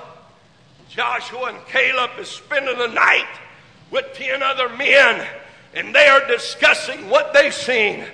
Joshua 0.89 1.55
and 1.55 1.67
Caleb 1.67 2.11
is 2.19 2.29
spending 2.29 2.77
the 2.77 2.89
night 2.89 3.29
with 3.93 4.07
10 4.15 4.43
other 4.43 4.69
men, 4.71 5.27
and 5.75 5.95
they 5.95 6.09
are 6.09 6.27
discussing 6.27 7.09
what 7.09 7.33
they've 7.33 7.55
seen. 7.55 8.05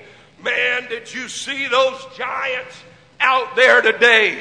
Man, 0.43 0.89
did 0.89 1.13
you 1.13 1.29
see 1.29 1.69
those 1.69 2.05
giants 2.17 2.75
out 3.21 3.55
there 3.55 3.81
today? 3.81 4.39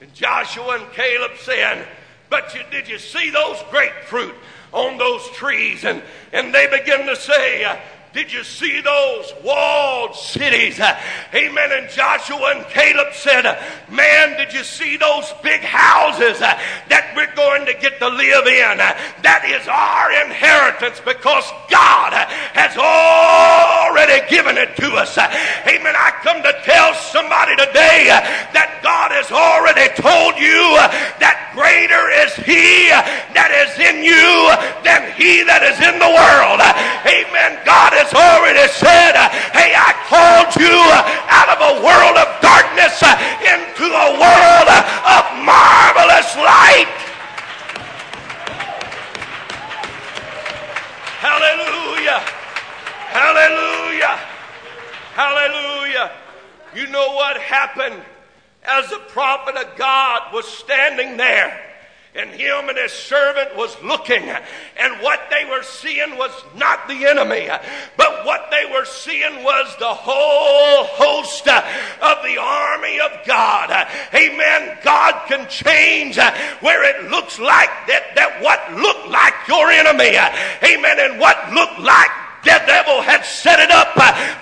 And 0.00 0.12
Joshua 0.12 0.78
and 0.80 0.92
Caleb 0.92 1.32
saying, 1.38 1.84
But 2.28 2.54
you, 2.54 2.60
did 2.70 2.88
you 2.88 2.98
see 2.98 3.30
those 3.30 3.56
grapefruit 3.70 4.34
on 4.72 4.98
those 4.98 5.26
trees? 5.30 5.84
And, 5.84 6.02
and 6.32 6.54
they 6.54 6.66
begin 6.66 7.06
to 7.06 7.16
say, 7.16 7.80
did 8.12 8.32
you 8.32 8.42
see 8.42 8.80
those 8.80 9.32
walled 9.44 10.16
cities? 10.16 10.80
Amen. 10.80 11.70
And 11.70 11.88
Joshua 11.90 12.56
and 12.56 12.66
Caleb 12.66 13.14
said, 13.14 13.44
Man, 13.88 14.36
did 14.36 14.52
you 14.52 14.64
see 14.64 14.96
those 14.96 15.32
big 15.42 15.60
houses 15.60 16.40
that 16.40 17.12
we're 17.14 17.32
going 17.36 17.66
to 17.66 17.74
get 17.74 18.00
to 18.00 18.08
live 18.08 18.46
in? 18.50 18.78
That 19.22 19.46
is 19.46 19.62
our 19.70 20.10
inheritance 20.26 20.98
because 20.98 21.46
God 21.70 22.10
has 22.58 22.74
already 22.74 24.26
given 24.26 24.58
it 24.58 24.74
to 24.82 24.98
us. 24.98 25.14
Amen. 25.16 25.94
I 25.94 26.10
come 26.26 26.42
to 26.42 26.54
tell 26.66 26.94
somebody 27.14 27.54
today 27.62 28.10
that 28.50 28.80
God 28.82 29.14
has 29.14 29.30
already 29.30 29.86
told 29.94 30.34
you 30.34 30.74
that 31.22 31.49
greater 31.60 32.08
is 32.24 32.32
He 32.40 32.88
that 33.36 33.52
is 33.52 33.76
in 33.76 34.00
you 34.00 34.48
than 34.80 35.12
He 35.12 35.44
that 35.44 35.60
is 35.60 35.76
in 35.76 36.00
the 36.00 36.08
world. 36.08 36.56
Amen. 37.04 37.60
God 37.68 37.92
has 37.92 38.08
already 38.16 38.64
said, 38.72 39.12
Hey, 39.52 39.76
I 39.76 39.92
called 40.08 40.56
you 40.56 40.72
out 41.28 41.52
of 41.52 41.60
a 41.60 41.74
world 41.84 42.16
of 42.16 42.28
darkness 42.40 42.96
into 43.44 43.86
a 43.92 44.08
world 44.16 44.68
of 45.04 45.22
marvelous 45.44 46.32
light. 46.40 46.88
Hallelujah. 51.20 52.24
Hallelujah. 53.12 54.16
Hallelujah. 55.12 56.10
You 56.74 56.86
know 56.88 57.12
what 57.12 57.36
happened 57.36 58.00
as 58.64 58.88
the 58.90 59.00
prophet 59.08 59.56
of 59.56 59.76
God 59.76 60.32
was 60.32 60.46
standing 60.46 61.16
there? 61.16 61.66
And 62.12 62.30
him 62.30 62.68
and 62.68 62.76
his 62.76 62.90
servant 62.90 63.56
was 63.56 63.80
looking, 63.84 64.28
and 64.28 64.94
what 65.00 65.30
they 65.30 65.48
were 65.48 65.62
seeing 65.62 66.18
was 66.18 66.32
not 66.56 66.88
the 66.88 67.06
enemy, 67.06 67.48
but 67.96 68.26
what 68.26 68.50
they 68.50 68.68
were 68.68 68.84
seeing 68.84 69.44
was 69.44 69.76
the 69.78 69.94
whole 69.94 70.86
host 70.86 71.46
of 71.46 72.18
the 72.24 72.36
army 72.36 72.98
of 72.98 73.24
God. 73.24 73.70
Amen. 74.12 74.76
God 74.82 75.28
can 75.28 75.48
change 75.48 76.16
where 76.58 76.82
it 76.82 77.08
looks 77.12 77.38
like 77.38 77.70
that, 77.86 78.16
that 78.16 78.42
what 78.42 78.58
looked 78.74 79.08
like 79.08 79.34
your 79.46 79.70
enemy. 79.70 80.18
Amen. 80.64 80.98
And 80.98 81.20
what 81.20 81.52
looked 81.54 81.78
like 81.78 82.10
the 82.42 82.56
devil 82.64 83.02
had 83.02 83.24
set 83.24 83.60
it 83.60 83.70
up 83.70 83.92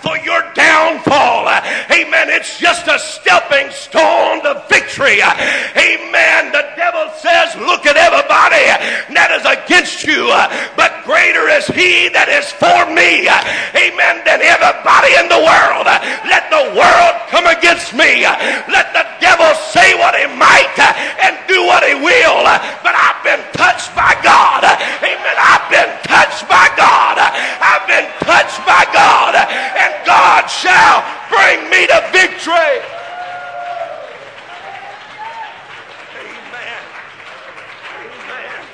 for 0.02 0.16
your 0.22 0.42
downfall. 0.54 1.50
Amen. 1.90 2.30
It's 2.30 2.58
just 2.58 2.86
a 2.86 2.98
stepping 2.98 3.70
stone 3.74 4.42
to 4.46 4.62
victory. 4.70 5.18
Amen. 5.18 6.54
The 6.54 6.62
devil 6.78 7.10
says, 7.18 7.58
look 7.58 7.86
at 7.90 7.98
everybody 7.98 8.70
that 9.14 9.34
is 9.34 9.42
against 9.42 10.06
you, 10.06 10.30
but 10.78 11.02
greater 11.02 11.50
is 11.50 11.66
he 11.66 12.06
that 12.14 12.30
is 12.30 12.46
for 12.54 12.86
me. 12.94 13.26
Amen. 13.74 14.22
Than 14.22 14.46
everybody 14.46 15.18
in 15.18 15.26
the 15.26 15.42
world. 15.42 15.90
Let 16.30 16.46
the 16.54 16.70
world 16.78 17.14
come 17.34 17.50
against 17.50 17.96
me. 17.98 18.22
Let 18.70 18.94
the 18.94 19.06
devil 19.18 19.50
say 19.74 19.98
what 19.98 20.14
he 20.14 20.30
might 20.38 20.76
and 21.18 21.34
do 21.50 21.66
what 21.66 21.82
he 21.82 21.98
will. 21.98 22.46
But 22.86 22.94
I've 22.94 23.22
been 23.26 23.42
touched 23.58 23.90
by 23.98 24.14
God. 24.22 24.62
Amen. 25.02 25.36
I've 25.38 25.66
been 25.66 25.90
touched 26.06 26.46
by 26.46 26.70
God. 26.78 27.18
I've 27.18 27.87
been 27.88 28.06
touched 28.20 28.64
by 28.66 28.84
God, 28.92 29.34
and 29.34 30.06
God 30.06 30.46
shall 30.46 31.02
bring 31.30 31.70
me 31.70 31.86
to 31.86 32.08
victory. 32.12 32.84
Amen. 36.20 36.82
Amen. 37.98 38.66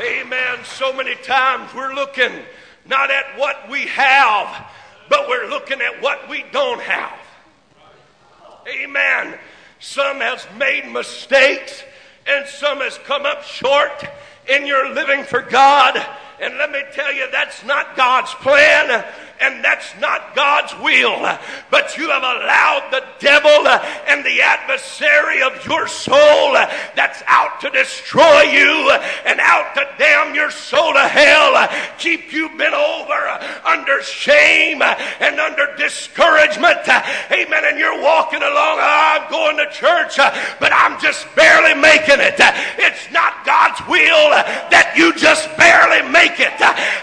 Amen. 0.00 0.64
So 0.64 0.92
many 0.92 1.14
times 1.16 1.72
we're 1.74 1.94
looking 1.94 2.32
not 2.86 3.10
at 3.10 3.38
what 3.38 3.68
we 3.70 3.86
have, 3.86 4.66
but 5.08 5.26
we're 5.28 5.48
looking 5.48 5.80
at 5.80 6.02
what 6.02 6.28
we 6.28 6.44
don't 6.52 6.82
have. 6.82 7.18
Amen. 8.68 9.38
Some 9.80 10.18
has 10.18 10.46
made 10.58 10.90
mistakes 10.92 11.82
and 12.26 12.46
some 12.46 12.78
has 12.78 12.98
come 12.98 13.24
up 13.24 13.42
short 13.44 14.04
in 14.46 14.66
your 14.66 14.92
living 14.92 15.24
for 15.24 15.40
God 15.40 16.04
and 16.40 16.56
let 16.56 16.70
me 16.70 16.82
tell 16.92 17.12
you, 17.12 17.28
that's 17.30 17.64
not 17.64 17.96
God's 17.96 18.32
plan 18.34 19.04
and 19.40 19.64
that's 19.64 19.98
not 20.00 20.34
God's 20.34 20.74
will. 20.82 21.20
But 21.70 21.96
you 21.96 22.10
have 22.10 22.22
allowed 22.22 22.88
the 22.90 23.04
devil 23.18 23.68
and 24.08 24.24
the 24.24 24.40
adversary 24.40 25.42
of 25.42 25.64
your 25.66 25.86
soul 25.86 26.52
that's 26.96 27.22
out 27.26 27.60
to 27.60 27.70
destroy 27.70 28.42
you 28.42 28.90
and 29.26 29.40
out 29.40 29.74
to 29.74 29.86
damn 29.98 30.34
your 30.34 30.50
soul 30.50 30.92
to 30.92 31.08
hell, 31.08 31.68
keep 31.98 32.32
you 32.32 32.48
bent 32.56 32.74
over 32.74 33.18
under 33.64 34.02
shame 34.02 34.82
and 34.82 35.40
under 35.40 35.74
discouragement. 35.76 36.78
Amen. 37.30 37.64
And 37.64 37.78
you're 37.78 38.00
walking 38.02 38.42
along, 38.42 38.78
oh, 38.80 39.20
I'm 39.20 39.30
going 39.30 39.56
to 39.58 39.70
church, 39.70 40.16
but 40.60 40.72
I'm 40.72 41.00
just 41.00 41.26
barely 41.34 41.74
making 41.80 42.20
it. 42.20 42.36
It's 42.78 43.10
not 43.12 43.44
God's 43.44 43.80
will 43.88 44.30
that 44.70 44.94
you 44.96 45.14
just 45.14 45.48
barely 45.56 46.02
make 46.10 46.40
it. 46.40 46.54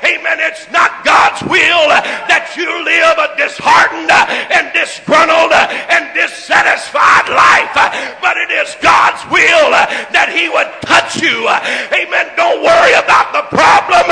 Amen. 0.03 0.37
It's 0.39 0.69
not 0.71 1.03
God's 1.05 1.41
will 1.43 1.87
that 2.27 2.53
you 2.57 2.67
live 2.67 3.17
a 3.19 3.29
disheartened 3.37 4.09
and 4.09 4.71
disgruntled 4.73 5.53
and 5.53 6.09
dissatisfied 6.15 7.27
life, 7.29 7.75
but 8.21 8.35
it 8.37 8.51
is 8.51 8.73
God's 8.81 9.21
will 9.29 9.71
that 10.11 10.31
He 10.31 10.49
would 10.49 10.71
touch 10.85 11.21
you. 11.21 11.45
Amen. 11.93 12.31
Don't 12.35 12.63
worry 12.63 12.95
about 12.97 13.33
the 13.35 13.45
problem. 13.51 14.07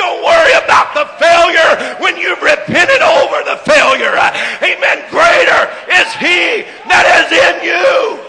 Don't 0.00 0.22
worry 0.24 0.54
about 0.58 0.94
the 0.94 1.06
failure 1.18 1.98
when 2.00 2.16
you've 2.16 2.42
repented 2.42 3.02
over 3.02 3.42
the 3.44 3.58
failure. 3.64 4.14
Amen. 4.62 4.98
Greater 5.10 5.60
is 5.90 6.08
He 6.18 6.66
that 6.88 7.04
is 7.22 7.28
in 7.32 7.56
you. 7.66 8.24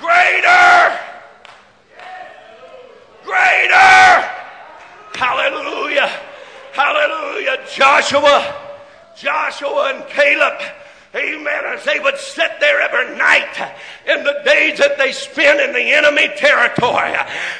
Greater 0.00 1.07
greater. 3.28 4.24
Hallelujah. 5.12 6.08
Hallelujah. 6.72 7.58
Joshua, 7.68 8.54
Joshua 9.14 9.92
and 9.94 10.08
Caleb 10.08 10.54
Amen. 11.14 11.64
As 11.64 11.84
they 11.84 11.98
would 12.00 12.18
sit 12.18 12.60
there 12.60 12.82
every 12.82 13.16
night 13.16 13.48
in 14.06 14.24
the 14.24 14.42
days 14.44 14.78
that 14.78 14.98
they 14.98 15.12
spent 15.12 15.58
in 15.58 15.72
the 15.72 15.94
enemy 15.94 16.28
territory. 16.36 17.16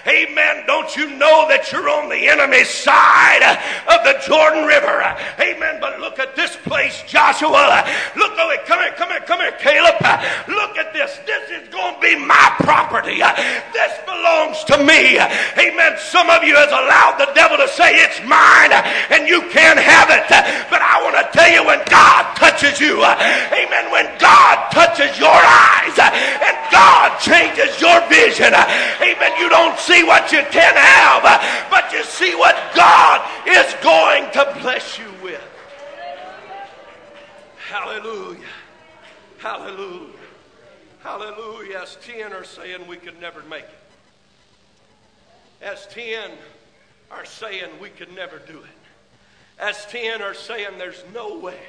Amen. 0.06 0.64
Don't 0.66 0.94
you 0.94 1.16
know 1.16 1.48
that 1.48 1.72
you're 1.72 1.88
on 1.88 2.10
the 2.10 2.28
enemy 2.28 2.64
side 2.64 3.40
of 3.88 4.04
the 4.04 4.20
Jordan 4.26 4.66
River? 4.66 5.00
Amen. 5.40 5.78
But 5.80 5.98
look 5.98 6.18
at 6.18 6.36
this 6.36 6.56
place, 6.56 7.02
Joshua. 7.08 7.88
Look 8.16 8.38
over 8.38 8.58
Come 8.66 8.80
here, 8.80 8.92
come 8.92 9.08
here, 9.08 9.20
come 9.20 9.40
here, 9.40 9.52
Caleb. 9.52 9.96
Look 10.46 10.76
at 10.76 10.92
this. 10.92 11.18
This 11.24 11.48
is 11.48 11.68
going 11.70 11.94
to 11.94 12.00
be 12.00 12.16
my 12.16 12.52
property. 12.58 13.22
Me. 14.84 15.18
Amen. 15.18 15.98
Some 15.98 16.30
of 16.30 16.42
you 16.44 16.54
has 16.54 16.70
allowed 16.70 17.18
the 17.18 17.32
devil 17.34 17.56
to 17.58 17.68
say 17.68 17.98
it's 18.02 18.20
mine 18.24 18.72
and 19.10 19.28
you 19.28 19.42
can't 19.50 19.78
have 19.78 20.10
it. 20.10 20.28
But 20.70 20.82
I 20.82 21.02
want 21.02 21.16
to 21.18 21.26
tell 21.36 21.50
you 21.50 21.64
when 21.66 21.82
God 21.90 22.36
touches 22.36 22.80
you, 22.80 23.02
Amen. 23.02 23.90
When 23.90 24.06
God 24.18 24.70
touches 24.70 25.18
your 25.18 25.34
eyes 25.34 25.96
and 25.98 26.56
God 26.70 27.18
changes 27.20 27.80
your 27.80 28.00
vision, 28.08 28.52
amen, 28.54 29.32
you 29.38 29.48
don't 29.48 29.78
see 29.78 30.04
what 30.04 30.30
you 30.32 30.42
can 30.50 30.74
have, 30.76 31.22
but 31.70 31.92
you 31.92 32.04
see 32.04 32.34
what 32.34 32.56
God 32.74 33.22
is 33.46 33.74
going 33.82 34.30
to 34.32 34.60
bless 34.60 34.98
you 34.98 35.10
with. 35.22 35.42
Hallelujah. 37.68 38.40
Hallelujah. 39.38 40.12
Hallelujah. 41.00 41.78
As 41.82 41.96
10 42.02 42.32
are 42.32 42.44
saying 42.44 42.86
we 42.86 42.96
could 42.96 43.20
never 43.20 43.42
make 43.44 43.64
it. 43.64 43.87
As 45.60 45.86
10 45.88 46.30
are 47.10 47.24
saying 47.24 47.68
we 47.80 47.90
could 47.90 48.14
never 48.14 48.38
do 48.38 48.58
it. 48.58 49.58
As 49.58 49.84
10 49.86 50.22
are 50.22 50.34
saying 50.34 50.78
there's 50.78 51.02
no 51.12 51.38
way. 51.38 51.60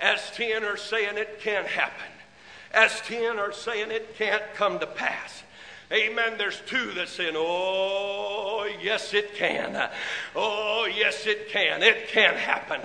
As 0.00 0.30
10 0.32 0.64
are 0.64 0.76
saying 0.76 1.16
it 1.16 1.40
can't 1.40 1.66
happen. 1.66 2.12
As 2.72 3.00
10 3.02 3.38
are 3.38 3.52
saying 3.52 3.90
it 3.90 4.16
can't 4.16 4.42
come 4.54 4.78
to 4.78 4.86
pass. 4.86 5.42
Amen. 5.90 6.34
There's 6.36 6.60
two 6.66 6.92
that 6.92 7.08
saying, 7.08 7.32
Oh, 7.34 8.68
yes, 8.82 9.14
it 9.14 9.34
can. 9.34 9.88
Oh, 10.36 10.86
yes, 10.94 11.26
it 11.26 11.48
can. 11.48 11.82
It 11.82 12.08
can 12.08 12.34
happen. 12.34 12.82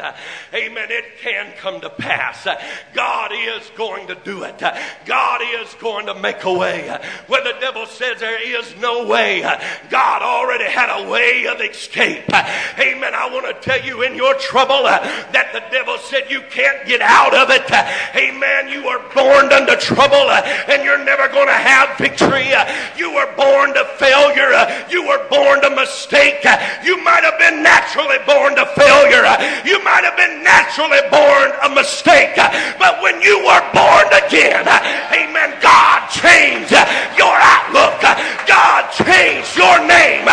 Amen. 0.54 0.88
It 0.90 1.18
can 1.20 1.52
come 1.58 1.82
to 1.82 1.90
pass. 1.90 2.48
God 2.94 3.32
is 3.34 3.70
going 3.76 4.08
to 4.08 4.16
do 4.16 4.44
it. 4.44 4.58
God 5.06 5.42
is 5.42 5.74
going 5.82 6.06
to 6.06 6.16
make 6.16 6.46
a 6.46 6.54
way. 6.54 6.98
Where 7.28 7.44
the 7.44 7.60
devil 7.60 7.86
says 7.88 8.22
there 8.22 8.42
is 8.42 8.74
no 8.80 9.06
way, 9.06 9.42
God 9.90 10.22
already 10.22 10.72
had 10.72 11.04
a 11.04 11.10
way 11.10 11.46
of 11.48 11.60
escape. 11.60 12.30
Amen. 12.34 13.14
I 13.14 13.30
want 13.30 13.48
to 13.48 13.70
tell 13.70 13.86
you 13.86 14.04
in 14.04 14.16
your 14.16 14.34
trouble 14.36 14.84
that 14.84 15.50
the 15.52 15.64
devil 15.76 15.98
said 15.98 16.32
you 16.32 16.42
can't 16.50 16.88
get 16.88 17.02
out 17.02 17.36
of 17.36 17.50
it. 17.50 17.70
Amen. 18.16 18.70
You 18.70 18.88
are 18.88 19.00
born 19.14 19.52
under 19.52 19.76
trouble 19.76 20.32
and 20.32 20.86
you're 20.86 21.04
never 21.04 21.28
going 21.28 21.48
to 21.48 21.54
have 21.54 21.98
victory. 21.98 22.54
You 22.98 23.14
were 23.14 23.32
born 23.36 23.74
to 23.74 23.86
failure. 23.98 24.54
Uh, 24.54 24.70
you 24.90 25.02
were 25.02 25.26
born 25.30 25.62
to 25.62 25.70
mistake. 25.74 26.46
Uh, 26.46 26.58
you 26.84 27.02
might 27.04 27.24
have 27.24 27.40
been 27.40 27.64
naturally 27.64 28.22
born 28.26 28.56
to 28.56 28.66
failure. 28.78 29.26
Uh, 29.26 29.42
you 29.66 29.82
might 29.84 30.06
have 30.06 30.18
been 30.18 30.44
naturally 30.44 31.02
born 31.10 31.50
a 31.66 31.70
mistake. 31.74 32.38
But 32.78 33.02
when 33.02 33.22
you 33.22 33.42
were 33.42 33.66
born 33.74 34.08
again, 34.14 34.68
amen, 35.10 35.58
God 35.62 36.06
changed 36.14 36.72
your 37.18 37.34
outlook. 37.34 37.98
God 38.46 38.92
changed 38.94 39.58
your 39.58 39.82
name. 39.90 40.26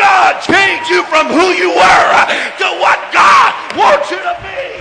God 0.00 0.40
changed 0.40 0.88
you 0.88 1.04
from 1.04 1.28
who 1.28 1.52
you 1.52 1.68
were 1.68 2.10
to 2.64 2.68
what 2.80 2.98
God 3.12 3.52
wants 3.76 4.10
you 4.10 4.18
to 4.18 4.34
be. 4.40 4.80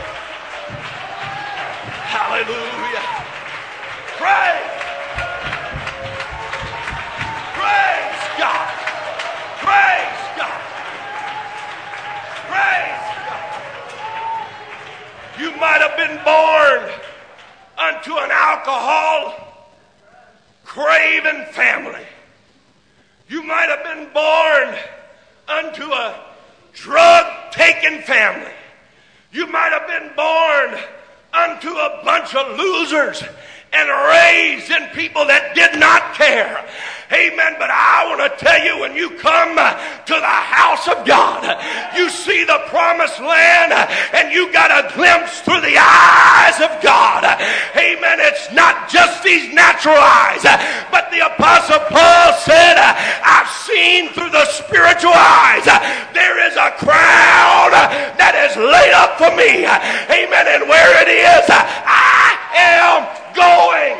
Hallelujah. 2.15 3.03
Praise 4.15 4.64
alcohol 18.66 19.36
craving 20.63 21.45
family. 21.51 22.05
You 23.28 23.43
might 23.43 23.70
have 23.70 23.84
been 23.84 24.11
born 24.13 24.76
unto 25.47 25.93
a 25.93 26.16
drug 26.74 27.51
taking 27.51 28.01
family. 28.01 28.51
You 29.32 29.47
might 29.47 29.72
have 29.72 29.88
been 29.88 30.16
born 30.16 30.84
unto 31.34 31.70
a 31.70 32.01
bunch 32.03 32.34
of 32.34 32.57
losers 32.57 33.24
and 33.76 33.88
raised 33.91 34.71
in 34.71 34.88
people 34.95 35.28
that 35.28 35.51
did 35.53 35.78
not 35.80 36.15
care. 36.15 36.63
Amen. 37.13 37.53
But 37.61 37.69
I 37.69 38.09
want 38.09 38.23
to 38.26 38.34
tell 38.41 38.57
you 38.65 38.82
when 38.82 38.97
you 38.97 39.13
come 39.21 39.53
to 39.53 40.15
the 40.17 40.38
house 40.49 40.89
of 40.89 41.05
God, 41.05 41.45
you 41.93 42.09
see 42.09 42.41
the 42.43 42.65
promised 42.73 43.21
land 43.21 43.78
and 44.15 44.34
you 44.34 44.49
got 44.49 44.73
a 44.73 44.89
glimpse 44.97 45.45
through 45.45 45.61
the 45.61 45.78
eyes 45.78 46.57
of 46.57 46.73
God. 46.82 47.21
Amen. 47.78 48.17
It's 48.26 48.49
not 48.57 48.89
just 48.89 49.21
these 49.21 49.53
natural 49.53 49.93
eyes, 49.93 50.41
but 50.89 51.13
the 51.13 51.21
Apostle 51.30 51.86
Paul 51.93 52.34
said, 52.41 52.73
I've 53.21 53.53
seen 53.53 54.09
through 54.17 54.34
the 54.34 54.49
spiritual 54.49 55.13
eyes. 55.13 55.69
There 56.09 56.41
is 56.41 56.57
a 56.57 56.73
crown 56.82 57.69
that 58.17 58.34
is 58.49 58.57
laid 58.57 58.97
up 58.97 59.21
for 59.21 59.30
me. 59.38 59.61
Amen. 60.09 60.45
And 60.57 60.65
where 60.65 60.89
it 61.05 61.09
is, 61.13 61.45
I 61.53 62.34
am 62.57 63.24
going. 63.36 63.97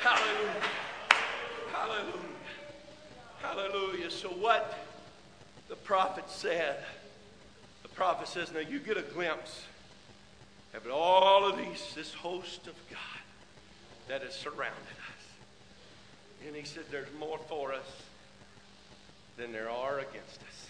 Hallelujah. 0.00 0.62
Hallelujah. 1.72 2.12
Hallelujah. 3.42 4.10
So, 4.10 4.28
what 4.28 4.78
the 5.68 5.74
prophet 5.74 6.30
said, 6.30 6.84
the 7.82 7.88
prophet 7.88 8.28
says, 8.28 8.52
Now 8.52 8.60
you 8.60 8.78
get 8.78 8.96
a 8.96 9.02
glimpse 9.02 9.64
of 10.72 10.88
all 10.90 11.48
of 11.48 11.58
these, 11.58 11.92
this 11.96 12.14
host 12.14 12.68
of 12.68 12.74
God 12.88 12.98
that 14.06 14.22
has 14.22 14.34
surrounded 14.34 14.76
us. 14.76 16.46
And 16.46 16.54
he 16.54 16.64
said, 16.64 16.84
There's 16.92 17.12
more 17.18 17.38
for 17.48 17.72
us 17.72 18.02
than 19.36 19.52
there 19.52 19.68
are 19.68 19.98
against 19.98 20.40
us. 20.42 20.68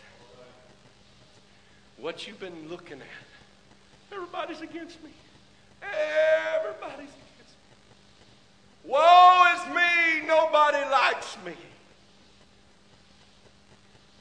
What 1.98 2.26
you've 2.26 2.40
been 2.40 2.68
looking 2.68 3.00
at, 3.00 4.14
everybody's 4.14 4.62
against 4.62 5.02
me. 5.04 5.10
Everybody's 5.82 7.08
against 7.08 7.56
me. 8.84 8.90
Woe 8.90 9.44
is 9.54 9.74
me, 9.74 10.26
nobody 10.26 10.78
likes 10.90 11.36
me. 11.44 11.52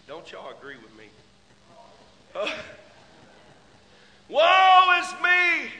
Don't 0.07 0.31
y'all 0.31 0.55
agree 0.57 0.75
with 0.77 0.95
me? 0.97 1.05
Uh, 2.35 2.49
woe 4.29 4.99
is 4.99 5.11
me, 5.23 5.71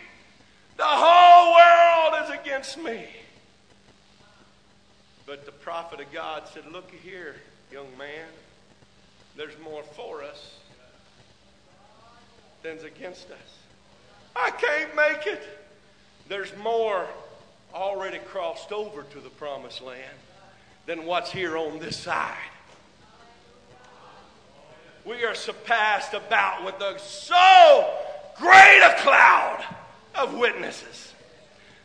the 0.77 0.83
whole 0.83 1.53
world 1.55 2.25
is 2.25 2.39
against 2.39 2.77
me. 2.77 3.05
But 5.25 5.45
the 5.45 5.51
prophet 5.51 5.99
of 5.99 6.11
God 6.11 6.43
said, 6.53 6.63
Look 6.71 6.91
here, 6.91 7.35
young 7.71 7.97
man, 7.97 8.27
there's 9.35 9.57
more 9.63 9.83
for 9.83 10.23
us 10.23 10.57
than's 12.67 12.83
against 12.83 13.31
us. 13.31 13.57
I 14.35 14.51
can't 14.51 14.95
make 14.95 15.25
it. 15.25 15.41
There's 16.27 16.55
more 16.57 17.07
already 17.73 18.19
crossed 18.19 18.71
over 18.71 19.03
to 19.03 19.19
the 19.19 19.29
promised 19.29 19.81
land 19.81 20.01
than 20.85 21.05
what's 21.05 21.31
here 21.31 21.57
on 21.57 21.79
this 21.79 21.95
side. 21.95 22.35
We 25.05 25.23
are 25.23 25.35
surpassed 25.35 26.13
about 26.13 26.65
with 26.65 26.75
a 26.81 26.99
so 26.99 27.93
great 28.37 28.81
a 28.83 28.95
cloud 29.01 29.63
of 30.15 30.33
witnesses. 30.33 31.13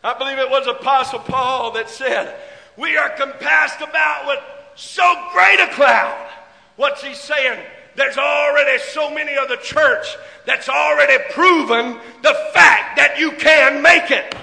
I 0.03 0.19
believe 0.19 0.39
it 0.39 0.51
was 0.51 0.67
Apostle 0.67 1.21
Paul 1.21 1.71
that 1.73 1.89
said, 1.89 2.35
We 2.77 2.97
are 2.97 3.11
compassed 3.11 3.81
about 3.81 4.27
with 4.27 4.41
so 4.75 5.29
great 5.33 5.61
a 5.61 5.69
cloud. 5.73 6.31
What's 6.75 7.05
he 7.05 7.15
saying? 7.15 7.61
There's 7.95 8.17
already 8.17 8.79
so 8.79 9.11
many 9.11 9.37
of 9.37 9.49
the 9.49 9.59
church 9.59 10.17
that's 10.47 10.69
already 10.69 11.23
proven 11.31 12.01
the 12.23 12.35
fact 12.55 12.97
that 12.97 13.17
you 13.19 13.33
can 13.33 13.83
make 13.83 14.11
it. 14.11 14.35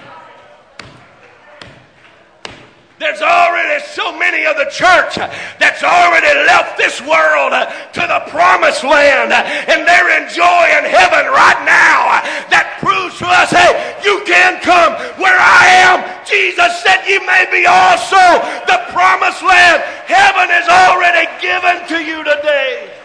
There's 3.00 3.24
already 3.24 3.80
so 3.96 4.12
many 4.12 4.44
of 4.44 4.60
the 4.60 4.68
church 4.68 5.16
that's 5.56 5.80
already 5.80 6.30
left 6.44 6.76
this 6.76 7.00
world 7.00 7.56
to 7.96 8.02
the 8.04 8.20
promised 8.28 8.84
land 8.84 9.32
and 9.32 9.88
they're 9.88 10.12
enjoying 10.20 10.84
heaven 10.84 11.32
right 11.32 11.60
now. 11.64 12.20
That 12.52 12.76
proves 12.78 13.16
to 13.24 13.26
us, 13.26 13.48
hey, 13.48 13.72
you 14.04 14.20
can 14.28 14.60
come 14.60 14.92
where 15.16 15.40
I 15.40 15.80
am. 15.90 16.04
Jesus 16.28 16.70
said, 16.84 17.08
you 17.08 17.24
may 17.24 17.48
be 17.48 17.64
also 17.64 18.20
the 18.68 18.78
promised 18.92 19.42
land. 19.42 19.80
Heaven 20.04 20.52
is 20.60 20.68
already 20.68 21.24
given 21.40 21.80
to 21.88 21.98
you 22.04 22.20
today. 22.20 22.99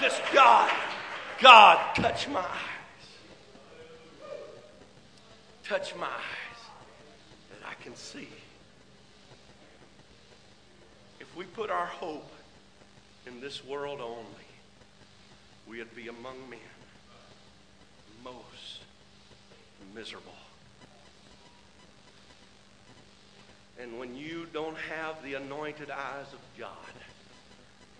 Just 0.00 0.22
God, 0.32 0.70
God, 1.40 1.94
touch 1.96 2.28
my 2.28 2.40
eyes. 2.40 3.08
Touch 5.64 5.94
my 5.96 6.06
eyes 6.06 6.60
that 7.50 7.68
I 7.68 7.74
can 7.82 7.96
see. 7.96 8.28
If 11.18 11.36
we 11.36 11.44
put 11.46 11.70
our 11.70 11.86
hope 11.86 12.30
in 13.26 13.40
this 13.40 13.64
world 13.64 14.00
only, 14.00 14.24
we'd 15.68 15.94
be 15.96 16.06
among 16.06 16.48
men 16.48 16.58
most 18.22 18.82
miserable. 19.94 20.32
And 23.80 23.98
when 23.98 24.14
you 24.14 24.46
don't 24.52 24.76
have 24.76 25.22
the 25.24 25.34
anointed 25.34 25.90
eyes 25.90 26.32
of 26.32 26.40
God, 26.56 26.68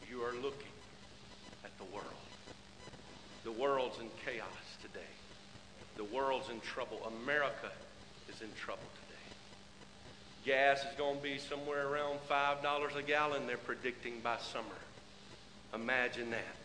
you 0.09 0.22
are 0.22 0.32
looking 0.34 0.67
the 1.78 1.84
world. 1.84 2.06
The 3.44 3.52
world's 3.52 3.98
in 3.98 4.08
chaos 4.24 4.46
today. 4.82 5.00
The 5.96 6.04
world's 6.04 6.50
in 6.50 6.60
trouble. 6.60 7.10
America 7.22 7.70
is 8.28 8.40
in 8.42 8.48
trouble 8.56 8.82
today. 9.06 9.18
Gas 10.44 10.80
is 10.80 10.96
going 10.96 11.16
to 11.16 11.22
be 11.22 11.38
somewhere 11.38 11.88
around 11.88 12.18
$5 12.30 12.96
a 12.96 13.02
gallon, 13.02 13.46
they're 13.46 13.56
predicting 13.56 14.20
by 14.22 14.36
summer. 14.38 14.66
Imagine 15.74 16.30
that. 16.30 16.56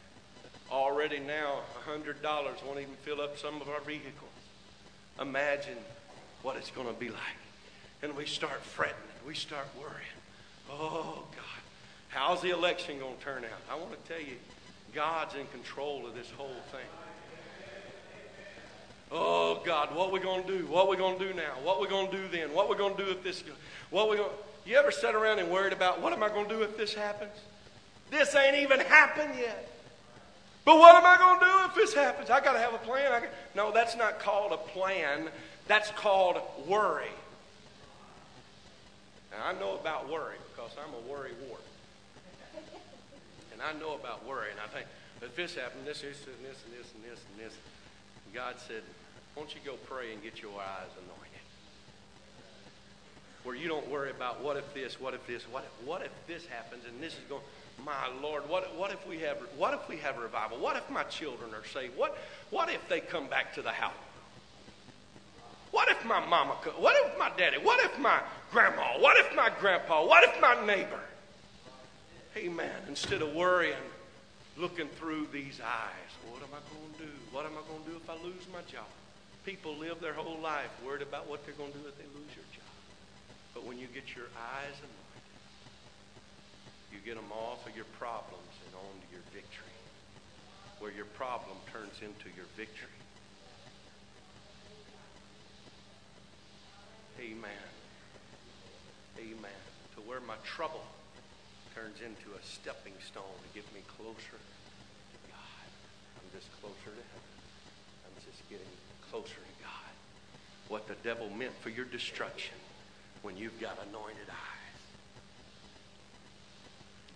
Already 0.71 1.19
now, 1.19 1.59
$100 1.87 2.23
won't 2.65 2.79
even 2.79 2.95
fill 3.03 3.21
up 3.21 3.37
some 3.37 3.61
of 3.61 3.69
our 3.69 3.81
vehicles. 3.81 4.31
Imagine 5.19 5.77
what 6.41 6.55
it's 6.57 6.71
going 6.71 6.87
to 6.87 6.93
be 6.93 7.09
like. 7.09 7.19
And 8.01 8.15
we 8.15 8.25
start 8.25 8.61
fretting, 8.61 8.95
we 9.25 9.35
start 9.35 9.67
worrying. 9.79 10.19
Oh, 10.69 11.23
God, 11.35 11.61
how's 12.09 12.41
the 12.41 12.51
election 12.51 12.99
going 12.99 13.17
to 13.17 13.23
turn 13.23 13.43
out? 13.43 13.61
I 13.71 13.75
want 13.75 13.91
to 13.91 14.11
tell 14.11 14.21
you, 14.21 14.35
God's 14.93 15.35
in 15.35 15.47
control 15.47 16.05
of 16.05 16.13
this 16.13 16.29
whole 16.31 16.55
thing. 16.71 16.81
Oh 19.11 19.61
God, 19.63 19.95
what 19.95 20.11
we 20.11 20.19
gonna 20.19 20.45
do? 20.45 20.65
What 20.67 20.89
we 20.89 20.97
gonna 20.97 21.19
do 21.19 21.33
now? 21.33 21.53
What 21.63 21.79
we 21.79 21.87
gonna 21.87 22.11
do 22.11 22.27
then? 22.31 22.53
What 22.53 22.69
we 22.69 22.75
gonna 22.75 22.97
do 22.97 23.09
if 23.09 23.23
this? 23.23 23.43
What 23.91 24.09
we 24.09 24.17
gonna? 24.17 24.29
You 24.65 24.75
ever 24.77 24.91
sat 24.91 25.13
around 25.13 25.39
and 25.39 25.51
worried 25.51 25.73
about 25.73 26.01
what 26.01 26.13
am 26.13 26.23
I 26.23 26.29
gonna 26.29 26.49
do 26.49 26.61
if 26.63 26.77
this 26.77 26.93
happens? 26.93 27.33
This 28.09 28.33
ain't 28.35 28.57
even 28.57 28.79
happened 28.79 29.33
yet. 29.37 29.69
But 30.65 30.79
what 30.79 30.95
am 30.95 31.05
I 31.05 31.17
gonna 31.17 31.39
do 31.39 31.69
if 31.69 31.75
this 31.75 31.93
happens? 31.93 32.29
I 32.29 32.39
gotta 32.39 32.59
have 32.59 32.73
a 32.73 32.79
plan. 32.79 33.21
Got, 33.21 33.29
no, 33.55 33.71
that's 33.71 33.95
not 33.95 34.19
called 34.19 34.51
a 34.51 34.57
plan. 34.57 35.29
That's 35.67 35.91
called 35.91 36.37
worry. 36.67 37.11
Now 39.31 39.47
I 39.47 39.53
know 39.59 39.75
about 39.75 40.09
worry 40.09 40.37
because 40.55 40.71
I'm 40.77 40.93
a 40.93 41.11
worry 41.11 41.31
wart. 41.47 41.61
I 43.63 43.73
know 43.79 43.95
about 43.95 44.25
worry, 44.27 44.51
and 44.51 44.59
I 44.59 44.67
think 44.67 44.87
if 45.21 45.35
this 45.35 45.55
happened, 45.55 45.87
this, 45.87 46.01
this, 46.01 46.19
and 46.27 46.45
this, 46.45 46.59
and 46.65 46.73
this, 46.73 46.91
and 46.93 47.03
this, 47.03 47.19
and 47.31 47.45
this. 47.45 47.53
God 48.33 48.55
said, 48.67 48.81
why 49.33 49.43
don't 49.43 49.53
you 49.53 49.61
go 49.63 49.77
pray 49.87 50.11
and 50.11 50.21
get 50.21 50.41
your 50.41 50.59
eyes 50.59 50.91
anointed? 50.97 51.23
Where 53.43 53.55
you 53.55 53.67
don't 53.67 53.87
worry 53.89 54.09
about 54.09 54.43
what 54.43 54.57
if 54.57 54.73
this, 54.73 54.99
what 54.99 55.13
if 55.13 55.25
this, 55.27 55.43
what 55.51 55.63
if, 55.63 55.87
what 55.87 56.01
if 56.01 56.11
this 56.27 56.45
happens 56.47 56.83
and 56.87 57.01
this 57.01 57.13
is 57.13 57.19
going, 57.29 57.41
my 57.85 58.09
Lord, 58.21 58.47
what, 58.49 58.75
what 58.75 58.91
if 58.91 59.05
we 59.07 59.19
have 59.19 59.37
what 59.57 59.73
if 59.73 59.87
we 59.89 59.97
have 59.97 60.17
revival? 60.17 60.57
What 60.59 60.77
if 60.77 60.89
my 60.89 61.03
children 61.03 61.53
are 61.53 61.65
saved? 61.65 61.97
What, 61.97 62.17
what 62.51 62.69
if 62.69 62.87
they 62.87 62.99
come 62.99 63.27
back 63.27 63.53
to 63.55 63.61
the 63.61 63.71
house? 63.71 63.93
What 65.71 65.89
if 65.89 66.05
my 66.05 66.23
mama, 66.25 66.53
what 66.77 66.95
if 67.05 67.17
my 67.17 67.31
daddy, 67.35 67.57
what 67.57 67.83
if 67.83 67.97
my 67.99 68.21
grandma, 68.51 68.99
what 68.99 69.17
if 69.17 69.35
my 69.35 69.49
grandpa, 69.59 70.05
what 70.05 70.23
if 70.23 70.39
my 70.39 70.65
neighbor? 70.65 70.99
Amen. 72.35 72.81
Instead 72.87 73.21
of 73.21 73.33
worrying, 73.35 73.85
looking 74.57 74.87
through 74.87 75.27
these 75.31 75.61
eyes, 75.61 76.11
what 76.31 76.41
am 76.41 76.49
I 76.49 76.61
going 76.73 76.93
to 76.97 77.05
do? 77.05 77.11
What 77.31 77.45
am 77.45 77.53
I 77.53 77.61
going 77.69 77.83
to 77.83 77.89
do 77.91 77.97
if 77.97 78.09
I 78.09 78.15
lose 78.25 78.47
my 78.51 78.61
job? 78.65 78.89
People 79.45 79.77
live 79.77 80.01
their 80.01 80.13
whole 80.13 80.39
life 80.39 80.71
worried 80.85 81.03
about 81.03 81.29
what 81.29 81.45
they're 81.45 81.55
going 81.55 81.71
to 81.73 81.77
do 81.77 81.87
if 81.87 81.97
they 81.97 82.09
lose 82.17 82.33
your 82.33 82.45
job. 82.55 82.73
But 83.53 83.65
when 83.65 83.77
you 83.77 83.85
get 83.93 84.15
your 84.15 84.25
eyes 84.33 84.73
anointed, 84.81 85.29
you 86.91 86.97
get 87.05 87.15
them 87.15 87.31
off 87.31 87.67
of 87.67 87.75
your 87.75 87.85
problems 87.99 88.53
and 88.65 88.73
onto 88.73 89.07
your 89.11 89.21
victory, 89.33 89.77
where 90.79 90.91
your 90.91 91.05
problem 91.13 91.57
turns 91.71 92.01
into 92.01 92.33
your 92.35 92.49
victory. 92.57 92.97
Amen. 97.21 97.69
Amen. 99.19 99.61
To 99.95 100.01
where 100.01 100.19
my 100.21 100.35
trouble 100.43 100.81
turns 101.75 101.97
into 102.05 102.29
a 102.37 102.41
stepping 102.45 102.93
stone 103.01 103.37
to 103.41 103.49
get 103.57 103.65
me 103.73 103.81
closer 103.97 104.37
to 104.37 105.19
God. 105.25 105.67
I'm 106.21 106.29
just 106.29 106.45
closer 106.61 106.93
to 106.93 107.03
heaven. 107.09 107.33
I'm 108.05 108.17
just 108.21 108.41
getting 108.49 108.73
closer 109.09 109.41
to 109.41 109.55
God. 109.65 109.93
What 110.69 110.87
the 110.87 110.95
devil 111.01 111.29
meant 111.33 111.53
for 111.61 111.69
your 111.69 111.85
destruction 111.85 112.55
when 113.21 113.37
you've 113.37 113.59
got 113.59 113.77
anointed 113.89 114.29
eyes. 114.29 114.81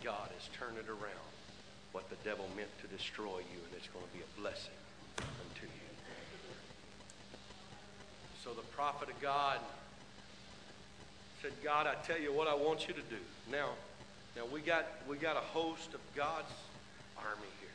God 0.03 0.29
has 0.33 0.49
turned 0.57 0.77
it 0.77 0.89
around. 0.89 1.31
What 1.91 2.09
the 2.09 2.17
devil 2.23 2.45
meant 2.55 2.69
to 2.81 2.87
destroy 2.87 3.39
you, 3.39 3.59
and 3.61 3.73
it's 3.77 3.87
going 3.89 4.05
to 4.05 4.13
be 4.13 4.23
a 4.25 4.41
blessing 4.41 4.77
unto 5.17 5.65
you. 5.65 5.87
So 8.43 8.53
the 8.53 8.65
prophet 8.73 9.09
of 9.09 9.21
God 9.21 9.59
said, 11.41 11.51
God, 11.63 11.87
I 11.87 11.95
tell 12.05 12.19
you 12.19 12.33
what 12.33 12.47
I 12.47 12.55
want 12.55 12.87
you 12.87 12.93
to 12.93 13.01
do. 13.01 13.21
Now, 13.51 13.69
now 14.37 14.43
we 14.53 14.61
got 14.61 14.85
we 15.09 15.17
got 15.17 15.35
a 15.35 15.39
host 15.39 15.95
of 15.95 15.99
God's 16.15 16.53
army 17.17 17.49
here. 17.59 17.69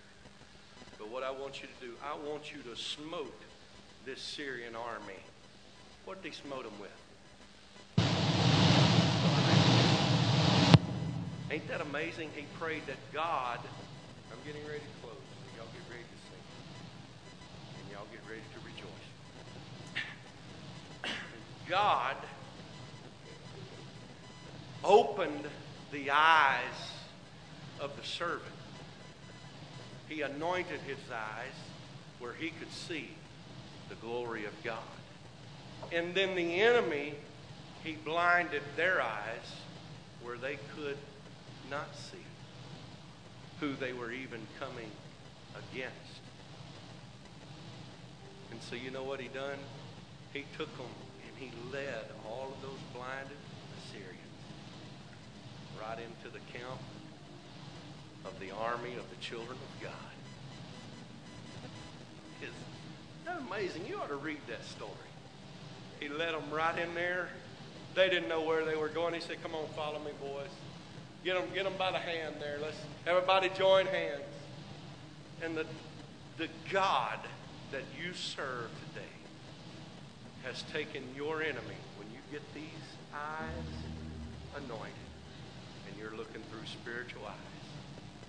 But 0.97 1.09
what 1.09 1.25
I 1.25 1.33
want 1.33 1.61
you 1.61 1.67
to 1.67 1.85
do, 1.85 1.95
I 2.05 2.15
want 2.31 2.53
you 2.55 2.63
to 2.71 2.77
smote 2.81 3.37
this 4.07 4.21
Syrian 4.21 4.77
army. 4.77 5.19
What 6.05 6.23
did 6.23 6.33
he 6.33 6.41
smote 6.41 6.63
them 6.63 6.79
with? 6.81 6.93
Ain't 11.51 11.67
that 11.67 11.81
amazing? 11.81 12.31
He 12.37 12.45
prayed 12.61 12.87
that 12.87 12.97
God, 13.13 13.59
I'm 14.31 14.39
getting 14.47 14.65
ready 14.65 14.79
to 14.79 14.87
close. 15.03 15.19
So 15.19 15.57
y'all 15.59 15.67
get 15.75 15.83
ready 15.91 16.05
to 16.05 16.19
sing. 16.31 16.47
And 17.81 17.91
y'all 17.91 18.07
get 18.13 18.23
ready 18.31 18.47
to 18.55 18.59
rejoice. 18.65 19.09
God 21.69 22.17
opened 24.85 25.47
the 25.93 26.11
eyes 26.11 26.91
of 27.79 27.97
the 27.97 28.05
servant. 28.05 28.43
He 30.09 30.23
anointed 30.23 30.81
his 30.81 30.99
eyes 31.11 31.55
where 32.19 32.33
he 32.33 32.51
could 32.51 32.73
see 32.73 33.11
the 33.89 33.95
glory 33.97 34.45
of 34.47 34.53
God. 34.65 34.79
And 35.93 36.15
then 36.15 36.35
the 36.35 36.61
enemy 36.61 37.15
He 37.85 37.93
blinded 37.93 38.63
their 38.77 39.03
eyes 39.03 39.57
where 40.23 40.37
they 40.37 40.57
could 40.77 40.99
not 41.69 41.89
see 41.97 42.25
who 43.59 43.75
they 43.75 43.93
were 43.93 44.13
even 44.13 44.41
coming 44.61 44.91
against. 45.53 46.21
And 48.53 48.63
so 48.63 48.77
you 48.77 48.91
know 48.91 49.03
what 49.03 49.21
he 49.21 49.29
done? 49.29 49.59
He 50.33 50.45
took 50.57 50.75
them 50.77 50.87
and 51.27 51.37
he 51.39 51.51
led 51.73 52.05
all 52.25 52.53
of 52.55 52.63
those 52.63 52.79
blinded 52.95 53.42
right 55.89 55.99
into 55.99 56.33
the 56.33 56.41
camp 56.57 56.81
of 58.25 58.39
the 58.41 58.51
army 58.51 58.95
of 58.95 59.09
the 59.11 59.17
children 59.21 59.57
of 59.57 59.83
God. 59.83 59.93
Isn't 62.41 62.55
that 63.25 63.39
amazing? 63.49 63.87
You 63.87 63.99
ought 63.99 64.09
to 64.09 64.17
read 64.17 64.41
that 64.49 64.65
story. 64.65 64.93
He 66.01 66.09
led 66.09 66.35
them 66.35 66.51
right 66.53 66.77
in 66.79 66.95
there. 66.95 67.29
They 67.95 68.09
didn't 68.09 68.29
know 68.29 68.43
where 68.43 68.65
they 68.65 68.77
were 68.77 68.89
going. 68.89 69.15
He 69.15 69.21
said, 69.21 69.43
Come 69.43 69.55
on, 69.55 69.67
follow 69.77 69.99
me, 69.99 70.13
boys. 70.21 70.49
Get 71.25 71.35
them, 71.35 71.49
get 71.55 71.65
them 71.65 71.75
by 71.79 71.93
the 71.93 71.99
hand 71.99 72.37
there. 72.41 72.59
Let's 72.61 72.77
everybody 73.07 73.51
join 73.51 73.87
hands. 73.87 74.23
And 75.43 75.57
the, 75.57 75.67
the 76.39 76.49
God 76.71 77.19
that 77.71 77.83
you 78.01 78.13
serve 78.13 78.71
today 78.89 79.07
has 80.45 80.63
taken 80.73 81.03
your 81.17 81.43
enemy 81.43 81.79
when 81.99 82.09
you 82.11 82.19
get 82.31 82.43
these 82.55 82.65
eyes 83.15 84.65
anointed 84.65 85.02
you're 86.03 86.19
looking 86.19 86.43
through 86.51 86.67
spiritual 86.67 87.23
eyes. 87.23 87.67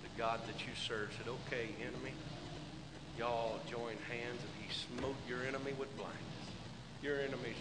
The 0.06 0.14
God 0.16 0.38
that 0.46 0.62
you 0.62 0.72
serve 0.78 1.10
said, 1.18 1.26
okay, 1.26 1.74
enemy, 1.82 2.14
y'all 3.18 3.58
join 3.68 3.98
hands 4.06 4.38
and 4.38 4.54
he 4.62 4.70
smote 4.70 5.18
your 5.28 5.42
enemy 5.42 5.74
with 5.74 5.90
blindness. 5.98 6.46
Your 7.02 7.18
enemy's 7.18 7.58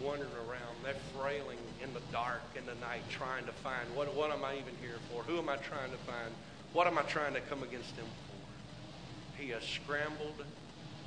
wandering 0.00 0.32
around. 0.48 0.72
They're 0.82 0.96
frailing 1.12 1.60
in 1.84 1.92
the 1.92 2.00
dark 2.10 2.40
in 2.56 2.64
the 2.64 2.74
night 2.80 3.04
trying 3.10 3.44
to 3.44 3.52
find 3.52 3.84
what, 3.94 4.08
what 4.16 4.32
am 4.32 4.42
I 4.42 4.54
even 4.56 4.72
here 4.80 4.96
for? 5.12 5.22
Who 5.24 5.36
am 5.36 5.50
I 5.50 5.56
trying 5.56 5.92
to 5.92 6.00
find? 6.08 6.32
What 6.72 6.86
am 6.86 6.96
I 6.96 7.02
trying 7.02 7.34
to 7.34 7.40
come 7.42 7.62
against 7.62 7.94
them 7.96 8.08
for? 8.08 9.42
He 9.42 9.50
has 9.50 9.62
scrambled 9.62 10.44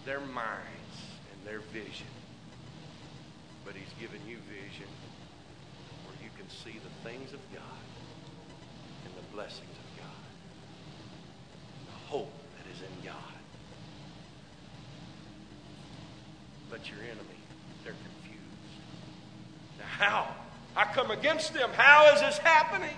their 0.05 0.21
minds 0.21 0.97
and 1.33 1.39
their 1.49 1.61
vision. 1.73 2.13
But 3.65 3.73
he's 3.73 3.93
given 3.99 4.21
you 4.29 4.37
vision 4.45 4.89
where 6.05 6.17
you 6.21 6.29
can 6.37 6.49
see 6.49 6.77
the 6.77 7.09
things 7.09 7.33
of 7.33 7.41
God 7.53 7.89
and 9.05 9.13
the 9.15 9.33
blessings 9.33 9.61
of 9.61 9.97
God. 9.97 10.23
The 11.87 12.07
hope 12.07 12.31
that 12.57 12.75
is 12.75 12.81
in 12.81 13.05
God. 13.05 13.15
But 16.69 16.89
your 16.89 16.99
enemy, 16.99 17.39
they're 17.83 17.93
confused. 17.93 18.77
Now 19.79 19.85
how? 19.87 20.35
I 20.75 20.85
come 20.93 21.11
against 21.11 21.53
them. 21.53 21.71
How 21.73 22.13
is 22.13 22.21
this 22.21 22.37
happening? 22.37 22.95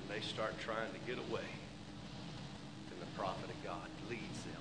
And 0.00 0.10
they 0.10 0.26
start 0.26 0.54
trying 0.58 0.90
to 0.92 0.98
get 1.06 1.18
away 1.18 1.44
prophet 3.16 3.48
of 3.48 3.64
God 3.64 3.88
leads 4.10 4.42
them 4.42 4.60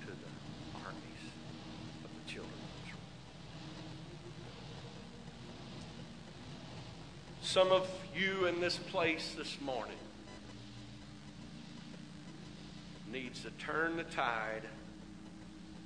to 0.00 0.06
the 0.06 0.82
armies 0.86 1.24
of 2.04 2.10
the 2.14 2.32
children 2.32 2.54
of 2.54 2.70
Israel. 2.86 3.00
Some 7.54 7.70
of 7.70 7.88
you 8.16 8.46
in 8.46 8.60
this 8.60 8.76
place 8.76 9.36
this 9.38 9.60
morning 9.60 9.94
needs 13.12 13.42
to 13.42 13.50
turn 13.64 13.96
the 13.96 14.02
tide 14.02 14.62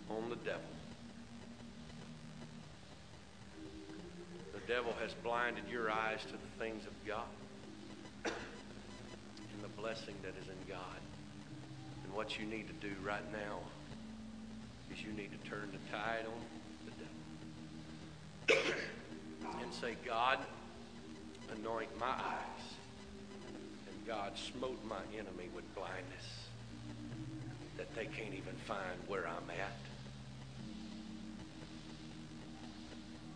on 0.09 0.31
the 0.31 0.37
devil. 0.37 0.63
The 4.55 4.61
devil 4.67 4.95
has 5.03 5.13
blinded 5.23 5.65
your 5.71 5.91
eyes 5.91 6.23
to 6.23 6.33
the 6.33 6.39
things 6.59 6.87
of 6.87 6.93
God 7.07 7.27
and 8.25 9.63
the 9.63 9.69
blessing 9.77 10.15
that 10.23 10.33
is 10.43 10.49
in 10.49 10.73
God. 10.73 11.01
And 12.03 12.15
what 12.15 12.39
you 12.39 12.47
need 12.47 12.69
to 12.69 12.89
do 12.89 12.95
right 13.05 13.31
now 13.31 13.59
is 14.91 15.03
you 15.03 15.13
need 15.13 15.33
to 15.33 15.51
turn 15.51 15.71
the 15.71 15.93
tide 15.95 16.25
on 16.25 16.41
the 18.49 18.57
devil 18.57 18.73
and 19.63 19.75
say, 19.75 19.97
God, 20.07 20.39
anoint 21.57 21.89
my 21.99 22.07
eyes. 22.07 22.65
And 23.89 24.07
God 24.07 24.33
smote 24.37 24.79
my 24.89 25.03
enemy 25.15 25.49
with 25.55 25.65
blindness 25.75 26.49
that 27.77 27.95
they 27.95 28.07
can't 28.07 28.35
even 28.35 28.55
find 28.67 28.99
where 29.07 29.27
I'm 29.27 29.51
at. 29.51 29.77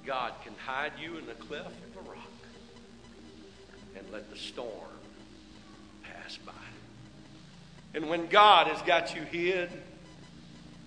God 0.04 0.32
can 0.44 0.54
hide 0.66 0.92
you 1.00 1.16
in 1.16 1.26
the 1.26 1.34
cleft 1.34 1.70
of 1.70 2.06
a 2.06 2.10
rock 2.10 2.18
and 3.96 4.04
let 4.12 4.30
the 4.30 4.36
storm 4.36 4.68
pass 6.02 6.36
by. 6.38 6.52
And 7.94 8.08
when 8.08 8.26
God 8.26 8.66
has 8.66 8.82
got 8.82 9.14
you 9.14 9.22
hid 9.22 9.70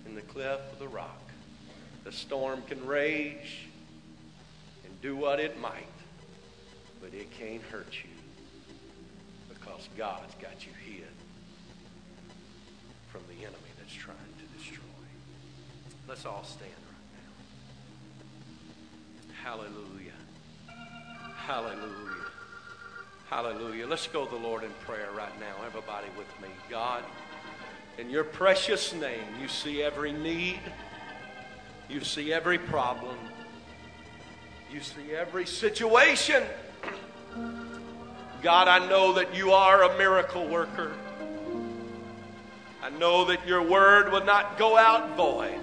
in 0.06 0.14
the 0.14 0.22
cleft 0.22 0.72
of 0.72 0.78
the 0.78 0.88
rock, 0.88 1.22
the 2.04 2.12
storm 2.12 2.62
can 2.68 2.84
rage 2.86 3.66
and 4.84 5.00
do 5.00 5.16
what 5.16 5.40
it 5.40 5.58
might, 5.60 5.86
but 7.06 7.14
it 7.16 7.30
can't 7.30 7.62
hurt 7.62 7.92
you 8.02 8.10
because 9.48 9.88
God's 9.96 10.34
got 10.42 10.66
you 10.66 10.72
hid 10.84 11.06
from 13.12 13.20
the 13.28 13.44
enemy 13.44 13.70
that's 13.78 13.94
trying 13.94 14.16
to 14.16 14.58
destroy. 14.58 14.82
Let's 16.08 16.26
all 16.26 16.42
stand 16.42 16.72
right 16.72 17.06
now. 19.28 19.34
Hallelujah. 19.44 20.18
Hallelujah. 21.36 22.26
Hallelujah. 23.30 23.86
Let's 23.86 24.08
go 24.08 24.24
to 24.24 24.30
the 24.30 24.40
Lord 24.40 24.64
in 24.64 24.70
prayer 24.84 25.10
right 25.16 25.38
now. 25.38 25.54
Everybody 25.64 26.08
with 26.18 26.26
me. 26.42 26.48
God, 26.68 27.04
in 27.98 28.10
your 28.10 28.24
precious 28.24 28.92
name, 28.92 29.22
you 29.40 29.46
see 29.46 29.80
every 29.80 30.12
need, 30.12 30.58
you 31.88 32.00
see 32.00 32.32
every 32.32 32.58
problem, 32.58 33.16
you 34.72 34.80
see 34.80 35.12
every 35.14 35.46
situation. 35.46 36.42
God, 38.46 38.68
I 38.68 38.78
know 38.86 39.14
that 39.14 39.34
you 39.34 39.50
are 39.50 39.82
a 39.82 39.98
miracle 39.98 40.46
worker. 40.46 40.92
I 42.80 42.90
know 42.90 43.24
that 43.24 43.44
your 43.44 43.60
word 43.60 44.12
will 44.12 44.24
not 44.24 44.56
go 44.56 44.76
out 44.76 45.16
void. 45.16 45.58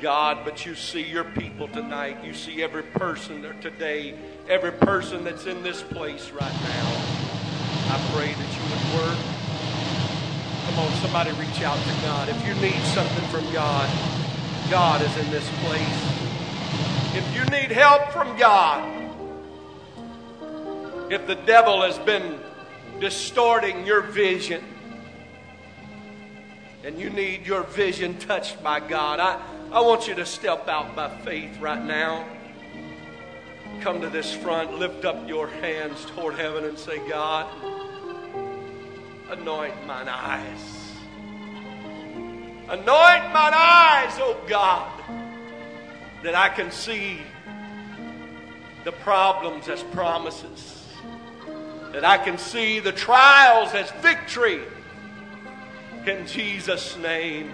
God, 0.00 0.44
but 0.44 0.64
you 0.64 0.76
see 0.76 1.02
your 1.02 1.24
people 1.24 1.66
tonight. 1.66 2.24
You 2.24 2.32
see 2.32 2.62
every 2.62 2.84
person 2.84 3.42
there 3.42 3.54
today 3.54 4.14
every 4.48 4.70
person 4.70 5.24
that's 5.24 5.46
in 5.46 5.64
this 5.64 5.82
place 5.82 6.30
right 6.30 6.54
now. 6.62 6.86
I 7.90 7.98
pray 8.14 8.32
that 8.32 8.50
you 8.54 8.62
would 8.70 9.08
work. 9.08 9.18
Come 10.66 10.78
on, 10.78 10.92
somebody 11.02 11.32
reach 11.32 11.60
out 11.62 11.82
to 11.82 12.02
God. 12.06 12.28
If 12.28 12.46
you 12.46 12.54
need 12.62 12.80
something 12.94 13.24
from 13.30 13.52
God, 13.52 13.90
God 14.70 15.02
is 15.02 15.16
in 15.16 15.28
this 15.32 15.48
place. 15.64 17.16
If 17.16 17.34
you 17.34 17.44
need 17.46 17.72
help 17.72 18.12
from 18.12 18.38
God, 18.38 19.03
if 21.10 21.26
the 21.26 21.34
devil 21.34 21.82
has 21.82 21.98
been 21.98 22.40
distorting 23.00 23.86
your 23.86 24.02
vision, 24.02 24.62
and 26.82 26.98
you 26.98 27.10
need 27.10 27.46
your 27.46 27.62
vision 27.62 28.18
touched 28.18 28.62
by 28.62 28.80
God, 28.80 29.20
I, 29.20 29.40
I 29.72 29.80
want 29.80 30.06
you 30.06 30.14
to 30.16 30.26
step 30.26 30.68
out 30.68 30.94
by 30.94 31.08
faith 31.22 31.58
right 31.60 31.82
now 31.82 32.26
come 33.84 34.00
to 34.00 34.08
this 34.08 34.32
front, 34.32 34.78
lift 34.78 35.04
up 35.04 35.28
your 35.28 35.46
hands 35.46 36.06
toward 36.06 36.36
heaven 36.36 36.64
and 36.64 36.78
say, 36.78 37.06
God, 37.06 37.46
anoint 39.28 39.86
mine 39.86 40.08
eyes. 40.08 40.92
Anoint 42.68 43.24
mine 43.34 43.52
eyes, 43.54 44.16
oh 44.20 44.40
God, 44.48 45.02
that 46.22 46.34
I 46.34 46.48
can 46.48 46.70
see 46.70 47.18
the 48.84 48.92
problems 48.92 49.68
as 49.68 49.82
promises, 49.82 50.83
that 51.94 52.04
I 52.04 52.18
can 52.18 52.38
see 52.38 52.80
the 52.80 52.90
trials 52.90 53.72
as 53.72 53.88
victory. 54.02 54.60
In 56.06 56.26
Jesus' 56.26 56.96
name. 56.96 57.52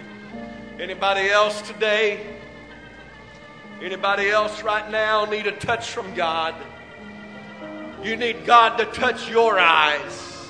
Anybody 0.79 1.29
else 1.29 1.61
today? 1.61 2.27
Anybody 3.83 4.31
else 4.31 4.63
right 4.63 4.91
now 4.91 5.27
need 5.27 5.47
a 5.47 5.53
touch 5.53 5.91
from 5.91 6.15
God? 6.15 6.55
You 8.03 8.17
need 8.17 8.47
God 8.47 8.79
to 8.79 8.87
touch 8.87 9.29
your 9.29 9.59
eyes. 9.59 10.49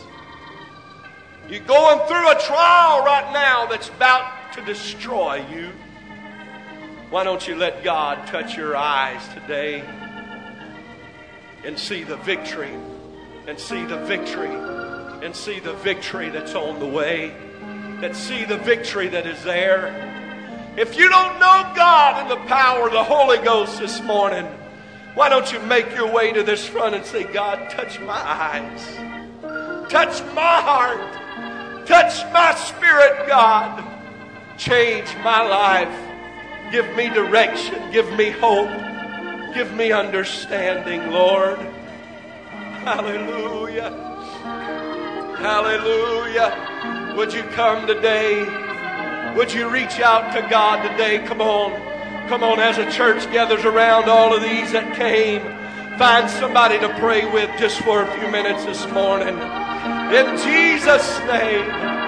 You're 1.48 1.58
going 1.64 2.06
through 2.06 2.30
a 2.30 2.40
trial 2.40 3.04
right 3.04 3.28
now 3.32 3.66
that's 3.66 3.88
about 3.88 4.52
to 4.52 4.64
destroy 4.64 5.44
you. 5.52 5.70
Why 7.10 7.24
don't 7.24 7.48
you 7.48 7.56
let 7.56 7.82
God 7.82 8.24
touch 8.28 8.56
your 8.56 8.76
eyes 8.76 9.26
today 9.34 9.82
and 11.64 11.76
see 11.76 12.04
the 12.04 12.18
victory 12.18 12.72
and 13.46 13.58
see 13.58 13.84
the 13.84 13.98
victory 14.04 14.54
and 15.24 15.34
see 15.34 15.60
the 15.60 15.74
victory 15.74 16.30
that's 16.30 16.54
on 16.54 16.78
the 16.78 16.86
way, 16.86 17.34
that 18.00 18.16
see 18.16 18.44
the 18.44 18.56
victory 18.58 19.08
that 19.08 19.26
is 19.26 19.42
there. 19.44 20.06
If 20.76 20.96
you 20.96 21.08
don't 21.08 21.34
know 21.34 21.72
God 21.76 22.22
and 22.22 22.30
the 22.30 22.48
power 22.48 22.86
of 22.86 22.92
the 22.92 23.04
Holy 23.04 23.38
Ghost 23.38 23.78
this 23.78 24.00
morning, 24.02 24.46
why 25.14 25.28
don't 25.28 25.52
you 25.52 25.58
make 25.60 25.94
your 25.94 26.10
way 26.10 26.32
to 26.32 26.42
this 26.42 26.66
front 26.66 26.94
and 26.94 27.04
say, 27.04 27.24
God, 27.24 27.68
touch 27.70 28.00
my 28.00 28.12
eyes, 28.12 29.90
touch 29.90 30.22
my 30.34 30.60
heart, 30.60 31.86
touch 31.86 32.24
my 32.32 32.54
spirit, 32.54 33.26
God, 33.26 33.84
change 34.56 35.08
my 35.24 35.42
life, 35.42 36.72
give 36.72 36.96
me 36.96 37.08
direction, 37.08 37.90
give 37.90 38.10
me 38.12 38.30
hope, 38.30 38.70
give 39.52 39.74
me 39.74 39.92
understanding, 39.92 41.10
Lord. 41.10 41.58
Hallelujah. 42.84 43.90
Hallelujah. 45.38 47.14
Would 47.14 47.34
you 47.34 47.42
come 47.42 47.86
today? 47.86 48.44
Would 49.36 49.52
you 49.52 49.68
reach 49.68 50.00
out 50.00 50.34
to 50.34 50.40
God 50.48 50.88
today? 50.88 51.18
Come 51.26 51.42
on. 51.42 51.72
Come 52.28 52.42
on, 52.42 52.58
as 52.58 52.78
a 52.78 52.90
church 52.90 53.30
gathers 53.32 53.64
around 53.66 54.08
all 54.08 54.34
of 54.34 54.42
these 54.42 54.72
that 54.72 54.96
came, 54.96 55.42
find 55.98 56.30
somebody 56.30 56.78
to 56.78 56.88
pray 56.98 57.30
with 57.30 57.50
just 57.58 57.82
for 57.82 58.02
a 58.02 58.18
few 58.18 58.30
minutes 58.30 58.64
this 58.64 58.88
morning. 58.92 59.36
In 59.36 60.36
Jesus' 60.38 61.18
name. 61.26 61.99